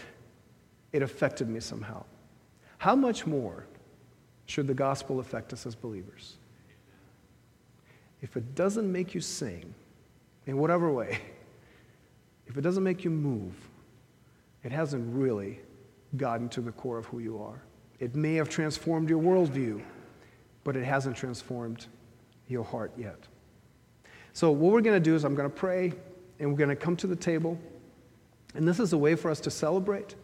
It 0.91 1.03
affected 1.03 1.47
me 1.47 1.59
somehow. 1.59 2.03
How 2.79 2.95
much 2.95 3.27
more 3.27 3.65
should 4.47 4.65
the 4.65 4.73
gospel 4.73 5.19
affect 5.19 5.53
us 5.53 5.67
as 5.67 5.75
believers? 5.75 6.37
If 8.21 8.35
it 8.35 8.55
doesn't 8.55 8.91
make 8.91 9.13
you 9.13 9.21
sing 9.21 9.73
in 10.47 10.57
whatever 10.57 10.91
way, 10.91 11.19
if 12.47 12.57
it 12.57 12.61
doesn't 12.61 12.83
make 12.83 13.03
you 13.03 13.11
move, 13.11 13.53
it 14.63 14.71
hasn't 14.71 15.15
really 15.15 15.59
gotten 16.17 16.49
to 16.49 16.61
the 16.61 16.71
core 16.71 16.97
of 16.97 17.05
who 17.05 17.19
you 17.19 17.41
are. 17.41 17.61
It 17.99 18.15
may 18.15 18.35
have 18.35 18.49
transformed 18.49 19.09
your 19.09 19.21
worldview, 19.21 19.81
but 20.63 20.75
it 20.75 20.83
hasn't 20.83 21.15
transformed 21.15 21.85
your 22.47 22.63
heart 22.63 22.91
yet. 22.97 23.27
So, 24.33 24.51
what 24.51 24.71
we're 24.71 24.81
going 24.81 24.95
to 24.95 25.03
do 25.03 25.15
is 25.15 25.23
I'm 25.23 25.35
going 25.35 25.49
to 25.49 25.55
pray 25.55 25.93
and 26.39 26.49
we're 26.49 26.57
going 26.57 26.69
to 26.69 26.75
come 26.75 26.95
to 26.97 27.07
the 27.07 27.15
table. 27.15 27.59
And 28.55 28.67
this 28.67 28.79
is 28.79 28.93
a 28.93 28.97
way 28.97 29.15
for 29.15 29.29
us 29.29 29.39
to 29.41 29.51
celebrate. 29.51 30.15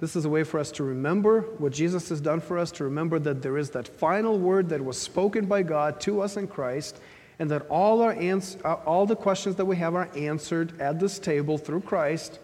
This 0.00 0.16
is 0.16 0.24
a 0.24 0.28
way 0.28 0.44
for 0.44 0.58
us 0.58 0.70
to 0.72 0.84
remember 0.84 1.42
what 1.58 1.72
Jesus 1.72 2.08
has 2.08 2.20
done 2.20 2.40
for 2.40 2.58
us, 2.58 2.70
to 2.72 2.84
remember 2.84 3.18
that 3.18 3.42
there 3.42 3.58
is 3.58 3.70
that 3.70 3.86
final 3.86 4.38
word 4.38 4.70
that 4.70 4.82
was 4.82 4.98
spoken 4.98 5.44
by 5.44 5.62
God 5.62 6.00
to 6.02 6.22
us 6.22 6.38
in 6.38 6.48
Christ, 6.48 7.00
and 7.38 7.50
that 7.50 7.66
all, 7.68 8.00
our 8.00 8.12
ans- 8.12 8.56
uh, 8.64 8.74
all 8.86 9.04
the 9.04 9.16
questions 9.16 9.56
that 9.56 9.64
we 9.66 9.76
have 9.76 9.94
are 9.94 10.08
answered 10.16 10.78
at 10.80 10.98
this 10.98 11.18
table 11.18 11.58
through 11.58 11.82
Christ. 11.82 12.38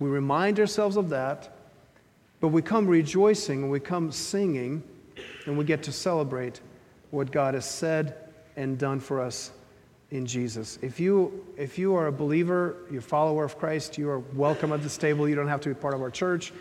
We 0.00 0.08
remind 0.08 0.58
ourselves 0.58 0.96
of 0.96 1.10
that, 1.10 1.56
but 2.40 2.48
we 2.48 2.62
come 2.62 2.86
rejoicing, 2.86 3.62
and 3.62 3.70
we 3.70 3.80
come 3.80 4.10
singing, 4.10 4.82
and 5.46 5.58
we 5.58 5.64
get 5.64 5.82
to 5.84 5.92
celebrate 5.92 6.60
what 7.10 7.30
God 7.30 7.54
has 7.54 7.68
said 7.68 8.16
and 8.56 8.78
done 8.78 9.00
for 9.00 9.20
us 9.20 9.52
in 10.10 10.26
Jesus. 10.26 10.78
If 10.82 10.98
you, 10.98 11.46
if 11.56 11.78
you 11.78 11.94
are 11.94 12.08
a 12.08 12.12
believer, 12.12 12.76
you're 12.90 13.00
a 13.00 13.02
follower 13.02 13.44
of 13.44 13.58
Christ, 13.58 13.98
you 13.98 14.08
are 14.10 14.18
welcome 14.18 14.72
at 14.72 14.82
this 14.82 14.96
table. 14.96 15.28
You 15.28 15.34
don't 15.34 15.48
have 15.48 15.60
to 15.62 15.68
be 15.68 15.74
part 15.74 15.94
of 15.94 16.02
our 16.02 16.10
church. 16.10 16.52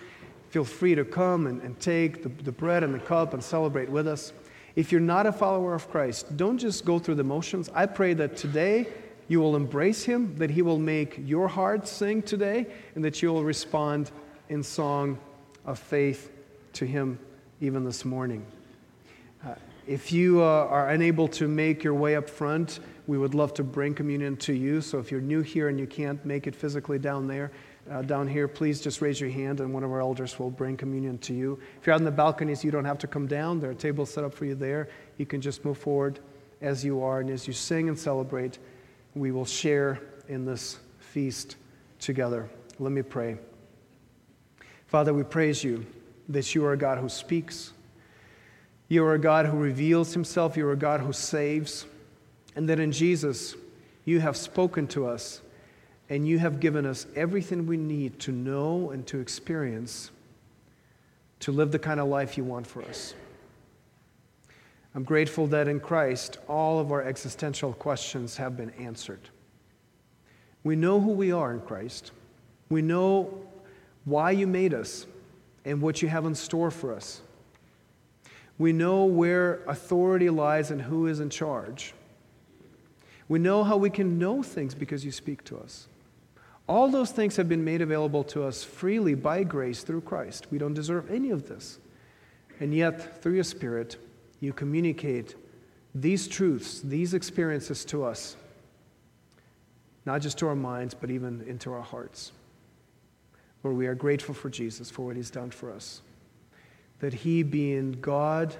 Feel 0.50 0.66
free 0.66 0.96
to 0.96 1.06
come 1.06 1.48
and, 1.48 1.62
and 1.62 1.80
take 1.80 2.24
the, 2.24 2.30
the 2.44 2.52
bread 2.52 2.84
and 2.84 2.94
the 2.94 3.00
cup 3.00 3.34
and 3.34 3.44
celebrate 3.44 3.90
with 3.90 4.08
us. 4.08 4.34
If 4.76 4.92
you're 4.92 5.02
not 5.02 5.26
a 5.26 5.32
follower 5.32 5.74
of 5.74 5.90
Christ, 5.90 6.38
don't 6.38 6.58
just 6.58 6.86
go 6.86 7.00
through 7.00 7.16
the 7.16 7.24
motions. 7.24 7.70
I 7.74 7.86
pray 7.86 8.14
that 8.16 8.38
today 8.38 8.88
you 9.28 9.40
will 9.40 9.56
embrace 9.56 10.04
Him, 10.04 10.36
that 10.38 10.50
He 10.50 10.62
will 10.62 10.80
make 10.80 11.20
your 11.26 11.48
heart 11.48 11.88
sing 11.88 12.22
today, 12.22 12.68
and 12.96 13.04
that 13.04 13.22
you 13.22 13.32
will 13.32 13.44
respond 13.44 14.12
in 14.50 14.64
song 14.64 15.18
of 15.70 15.78
faith 15.78 16.32
to 16.74 16.86
Him 16.86 17.20
even 17.62 17.86
this 17.86 18.04
morning. 18.04 18.46
If 19.90 20.12
you 20.12 20.42
uh, 20.42 20.68
are 20.70 20.90
unable 20.90 21.28
to 21.30 21.48
make 21.48 21.84
your 21.84 21.96
way 21.96 22.16
up 22.16 22.30
front, 22.30 22.80
we 23.08 23.18
would 23.18 23.34
love 23.34 23.56
to 23.56 23.64
bring 23.64 23.96
communion 23.96 24.38
to 24.38 24.54
you. 24.54 24.82
So 24.82 25.00
if 25.00 25.10
you're 25.10 25.20
new 25.20 25.42
here 25.42 25.68
and 25.68 25.80
you 25.80 25.88
can't 25.88 26.24
make 26.24 26.46
it 26.46 26.56
physically 26.56 27.00
down 27.00 27.28
there, 27.28 27.52
uh, 27.90 28.04
down 28.04 28.28
here, 28.28 28.48
please 28.48 28.82
just 28.82 29.02
raise 29.02 29.20
your 29.20 29.32
hand 29.32 29.62
and 29.62 29.74
one 29.74 29.84
of 29.84 29.92
our 29.92 30.00
elders 30.00 30.38
will 30.38 30.52
bring 30.52 30.78
communion 30.78 31.18
to 31.20 31.34
you. 31.34 31.60
If 31.80 31.88
you're 31.88 31.96
out 31.96 32.02
in 32.02 32.06
the 32.06 32.12
balconies, 32.12 32.64
you 32.64 32.70
don't 32.70 32.86
have 32.86 33.00
to 33.00 33.08
come 33.08 33.26
down. 33.26 33.60
There 33.60 33.72
are 33.72 33.76
tables 33.76 34.12
set 34.12 34.24
up 34.24 34.32
for 34.32 34.46
you 34.46 34.54
there. 34.54 34.90
You 35.18 35.26
can 35.26 35.42
just 35.42 35.66
move 35.66 35.80
forward 35.80 36.20
as 36.62 36.86
you 36.86 37.02
are. 37.02 37.22
And 37.22 37.30
as 37.32 37.48
you 37.48 37.54
sing 37.54 37.90
and 37.90 37.98
celebrate, 37.98 38.60
we 39.16 39.32
will 39.32 39.46
share 39.46 40.00
in 40.28 40.46
this 40.46 40.78
feast 41.00 41.56
together. 42.00 42.48
Let 42.78 42.92
me 42.92 43.02
pray. 43.02 43.40
Father, 44.90 45.14
we 45.14 45.24
praise 45.24 45.64
you 45.64 45.86
that 46.28 46.54
you 46.54 46.66
are 46.66 46.74
a 46.74 46.78
God 46.78 46.98
who 46.98 47.10
speaks 47.10 47.72
you 48.90 49.06
are 49.06 49.14
a 49.14 49.20
God 49.20 49.46
who 49.46 49.58
reveals 49.58 50.14
himself. 50.14 50.58
You 50.58 50.68
are 50.68 50.74
a 50.74 50.78
God 50.78 51.00
who 51.00 51.14
saves. 51.14 51.86
And 52.56 52.68
that 52.68 52.80
in 52.80 52.92
Jesus, 52.92 53.56
you 54.04 54.20
have 54.20 54.36
spoken 54.36 54.88
to 54.88 55.06
us 55.06 55.42
and 56.10 56.28
you 56.28 56.40
have 56.40 56.60
given 56.60 56.88
us 56.88 57.06
everything 57.16 57.68
we 57.68 57.78
need 57.78 58.20
to 58.22 58.32
know 58.32 58.90
and 58.90 59.06
to 59.06 59.20
experience 59.20 60.10
to 61.42 61.52
live 61.52 61.72
the 61.72 61.80
kind 61.80 62.00
of 62.00 62.08
life 62.08 62.36
you 62.36 62.44
want 62.44 62.66
for 62.66 62.82
us. 62.82 63.14
I'm 64.96 65.04
grateful 65.04 65.46
that 65.48 65.68
in 65.68 65.80
Christ, 65.80 66.40
all 66.48 66.80
of 66.80 66.92
our 66.92 67.04
existential 67.04 67.74
questions 67.74 68.38
have 68.38 68.58
been 68.58 68.72
answered. 68.72 69.22
We 70.64 70.76
know 70.76 71.00
who 71.00 71.12
we 71.12 71.32
are 71.32 71.54
in 71.54 71.62
Christ. 71.62 72.12
We 72.70 72.82
know 72.82 73.46
why 74.10 74.32
you 74.32 74.48
made 74.48 74.74
us 74.74 75.06
and 75.66 75.82
what 75.82 76.02
you 76.02 76.08
have 76.08 76.26
in 76.26 76.36
store 76.36 76.72
for 76.72 76.94
us. 76.94 77.22
We 78.58 78.74
know 78.74 79.06
where 79.06 79.64
authority 79.66 80.30
lies 80.30 80.72
and 80.72 80.82
who 80.82 81.08
is 81.08 81.20
in 81.20 81.30
charge. 81.30 81.94
We 83.28 83.40
know 83.40 83.64
how 83.64 83.78
we 83.78 83.90
can 83.90 84.18
know 84.18 84.42
things 84.44 84.74
because 84.74 85.06
you 85.06 85.12
speak 85.12 85.44
to 85.46 85.58
us. 85.58 85.88
All 86.68 86.90
those 86.90 87.12
things 87.12 87.36
have 87.38 87.48
been 87.48 87.64
made 87.64 87.82
available 87.82 88.24
to 88.26 88.44
us 88.44 88.64
freely 88.64 89.16
by 89.16 89.44
grace 89.44 89.84
through 89.84 90.02
Christ. 90.02 90.48
We 90.52 90.58
don't 90.58 90.74
deserve 90.74 91.10
any 91.10 91.30
of 91.32 91.48
this. 91.48 91.80
And 92.60 92.74
yet, 92.76 93.22
through 93.22 93.36
your 93.36 93.44
Spirit, 93.44 93.98
you 94.40 94.54
communicate 94.54 95.36
these 95.96 96.28
truths, 96.28 96.82
these 96.82 97.14
experiences 97.14 97.86
to 97.86 98.04
us, 98.04 98.36
not 100.06 100.22
just 100.22 100.38
to 100.40 100.48
our 100.48 100.56
minds, 100.56 100.94
but 100.94 101.10
even 101.10 101.42
into 101.48 101.72
our 101.72 101.82
hearts. 101.82 102.32
Lord, 103.64 103.76
we 103.76 103.88
are 103.88 103.96
grateful 103.96 104.34
for 104.34 104.50
Jesus, 104.50 104.90
for 104.90 105.06
what 105.06 105.16
he's 105.16 105.32
done 105.32 105.52
for 105.52 105.72
us. 105.72 106.02
That 107.00 107.14
he, 107.14 107.44
being 107.44 107.94
God, 107.94 108.56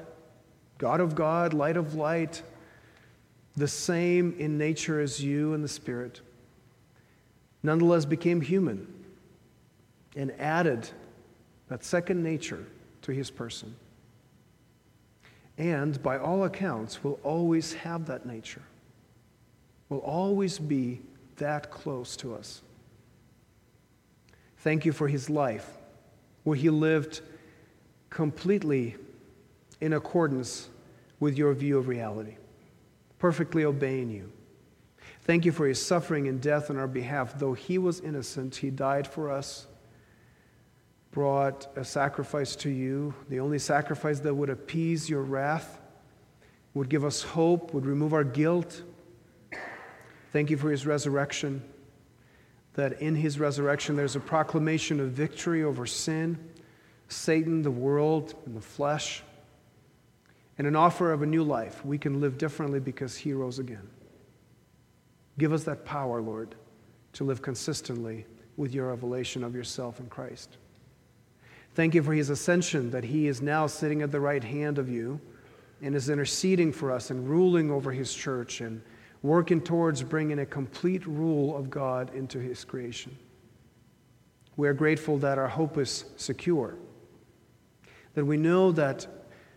God 0.78 1.00
of 1.00 1.16
God, 1.16 1.54
light 1.54 1.78
of 1.78 1.96
light, 1.96 2.42
the 3.56 3.68
same 3.68 4.36
in 4.40 4.58
nature 4.58 5.00
as 5.00 5.24
you 5.24 5.54
and 5.54 5.64
the 5.64 5.70
Spirit, 5.70 6.22
nonetheless 7.64 8.06
became 8.06 8.42
human 8.42 8.88
and 10.16 10.32
added 10.40 10.90
that 11.68 11.84
second 11.84 12.24
nature 12.24 12.66
to 13.02 13.12
his 13.12 13.30
person. 13.30 13.76
And 15.58 16.02
by 16.02 16.18
all 16.18 16.46
accounts, 16.46 17.04
will 17.04 17.20
always 17.24 17.74
have 17.74 18.06
that 18.08 18.26
nature, 18.26 18.62
will 19.90 20.00
always 20.00 20.58
be 20.58 21.02
that 21.36 21.70
close 21.70 22.16
to 22.18 22.34
us. 22.34 22.62
Thank 24.60 24.86
you 24.86 24.92
for 24.92 25.08
his 25.08 25.30
life, 25.30 25.78
where 26.44 26.56
he 26.56 26.70
lived 26.70 27.22
completely 28.10 28.98
in 29.80 29.94
accordance 29.94 30.70
with 31.20 31.38
your 31.38 31.54
view 31.54 31.78
of 31.78 31.88
reality, 31.88 32.36
perfectly 33.20 33.64
obeying 33.64 34.10
you. 34.10 34.32
Thank 35.22 35.46
you 35.46 35.54
for 35.54 35.66
his 35.66 35.84
suffering 35.84 36.28
and 36.28 36.42
death 36.42 36.70
on 36.70 36.78
our 36.78 36.88
behalf. 36.88 37.40
Though 37.40 37.54
he 37.54 37.78
was 37.78 38.02
innocent, 38.02 38.58
he 38.58 38.70
died 38.70 39.08
for 39.08 39.32
us, 39.32 39.68
brought 41.12 41.68
a 41.78 41.86
sacrifice 41.86 42.56
to 42.58 42.70
you, 42.70 43.14
the 43.30 43.40
only 43.40 43.60
sacrifice 43.60 44.20
that 44.20 44.34
would 44.34 44.50
appease 44.50 45.10
your 45.10 45.22
wrath, 45.22 45.80
would 46.74 46.90
give 46.90 47.06
us 47.06 47.22
hope, 47.22 47.74
would 47.74 47.86
remove 47.86 48.14
our 48.14 48.26
guilt. 48.26 48.82
Thank 50.34 50.50
you 50.50 50.58
for 50.58 50.70
his 50.70 50.86
resurrection 50.86 51.64
that 52.80 53.02
in 53.02 53.14
his 53.14 53.42
resurrection 53.42 53.98
there's 53.98 54.16
a 54.16 54.22
proclamation 54.22 55.02
of 55.02 55.10
victory 55.10 55.64
over 55.66 55.86
sin, 55.86 56.38
Satan, 57.10 57.62
the 57.62 57.70
world, 57.70 58.36
and 58.46 58.56
the 58.56 58.62
flesh, 58.62 59.22
and 60.58 60.66
an 60.66 60.78
offer 60.78 61.12
of 61.12 61.22
a 61.22 61.26
new 61.26 61.44
life. 61.44 61.84
We 61.84 61.98
can 61.98 62.22
live 62.22 62.38
differently 62.38 62.80
because 62.80 63.18
he 63.18 63.34
rose 63.34 63.60
again. 63.60 63.86
Give 65.38 65.52
us 65.52 65.66
that 65.66 65.84
power, 65.84 66.22
Lord, 66.22 66.56
to 67.14 67.26
live 67.26 67.42
consistently 67.42 68.26
with 68.56 68.74
your 68.74 68.88
revelation 68.88 69.44
of 69.44 69.54
yourself 69.54 70.00
in 70.00 70.06
Christ. 70.06 70.56
Thank 71.74 71.94
you 71.96 72.02
for 72.02 72.14
his 72.14 72.30
ascension, 72.30 72.92
that 72.92 73.04
he 73.04 73.28
is 73.28 73.42
now 73.42 73.68
sitting 73.68 74.04
at 74.04 74.12
the 74.14 74.22
right 74.22 74.44
hand 74.44 74.78
of 74.78 74.88
you 74.88 75.20
and 75.82 75.94
is 75.96 76.10
interceding 76.10 76.72
for 76.72 76.94
us 76.94 77.10
and 77.10 77.28
ruling 77.28 77.72
over 77.72 77.92
his 77.92 78.14
church 78.14 78.62
and 78.62 78.82
working 79.22 79.62
towards 79.62 80.02
bringing 80.04 80.40
a 80.40 80.46
complete 80.46 81.06
rule 81.06 81.56
of 81.58 81.70
God 81.70 82.14
into 82.14 82.40
His 82.40 82.64
creation. 82.64 83.18
We 84.56 84.68
are 84.68 84.74
grateful 84.74 85.18
that 85.20 85.38
our 85.38 85.48
hope 85.48 85.78
is 85.78 86.06
secure, 86.18 86.76
that 88.14 88.26
we 88.26 88.38
know 88.38 88.72
that 88.74 89.08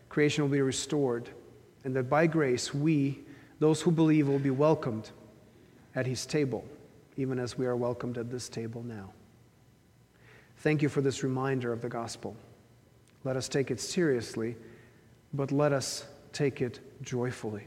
creation 0.08 0.44
will 0.44 0.50
be 0.50 0.62
restored, 0.62 1.30
and 1.84 1.94
that 1.96 2.08
by 2.08 2.26
grace 2.26 2.72
we, 2.72 3.20
those 3.58 3.80
who 3.80 3.90
believe, 3.90 4.28
will 4.28 4.38
be 4.38 4.50
welcomed 4.50 5.10
at 5.94 6.06
His 6.06 6.26
table, 6.26 6.64
even 7.16 7.38
as 7.38 7.58
we 7.58 7.66
are 7.66 7.76
welcomed 7.76 8.18
at 8.18 8.30
this 8.30 8.48
table 8.48 8.82
now. 8.82 9.12
Thank 10.58 10.82
you 10.82 10.88
for 10.88 11.00
this 11.00 11.24
reminder 11.24 11.72
of 11.72 11.82
the 11.82 11.88
gospel. 11.88 12.36
Let 13.24 13.36
us 13.36 13.48
take 13.48 13.70
it 13.70 13.80
seriously, 13.80 14.56
but 15.32 15.50
let 15.50 15.72
us 15.72 16.06
take 16.32 16.60
it 16.60 16.80
joyfully. 17.02 17.66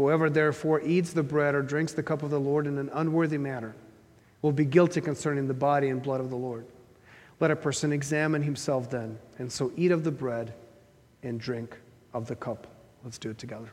Whoever 0.00 0.30
therefore 0.30 0.80
eats 0.80 1.12
the 1.12 1.22
bread 1.22 1.54
or 1.54 1.60
drinks 1.60 1.92
the 1.92 2.02
cup 2.02 2.22
of 2.22 2.30
the 2.30 2.40
Lord 2.40 2.66
in 2.66 2.78
an 2.78 2.88
unworthy 2.94 3.36
manner 3.36 3.76
will 4.40 4.50
be 4.50 4.64
guilty 4.64 5.02
concerning 5.02 5.46
the 5.46 5.52
body 5.52 5.90
and 5.90 6.02
blood 6.02 6.22
of 6.22 6.30
the 6.30 6.36
Lord. 6.36 6.64
Let 7.38 7.50
a 7.50 7.56
person 7.56 7.92
examine 7.92 8.40
himself 8.40 8.88
then, 8.88 9.18
and 9.38 9.52
so 9.52 9.70
eat 9.76 9.90
of 9.90 10.02
the 10.02 10.10
bread 10.10 10.54
and 11.22 11.38
drink 11.38 11.76
of 12.14 12.28
the 12.28 12.34
cup. 12.34 12.66
Let's 13.04 13.18
do 13.18 13.28
it 13.28 13.36
together. 13.36 13.68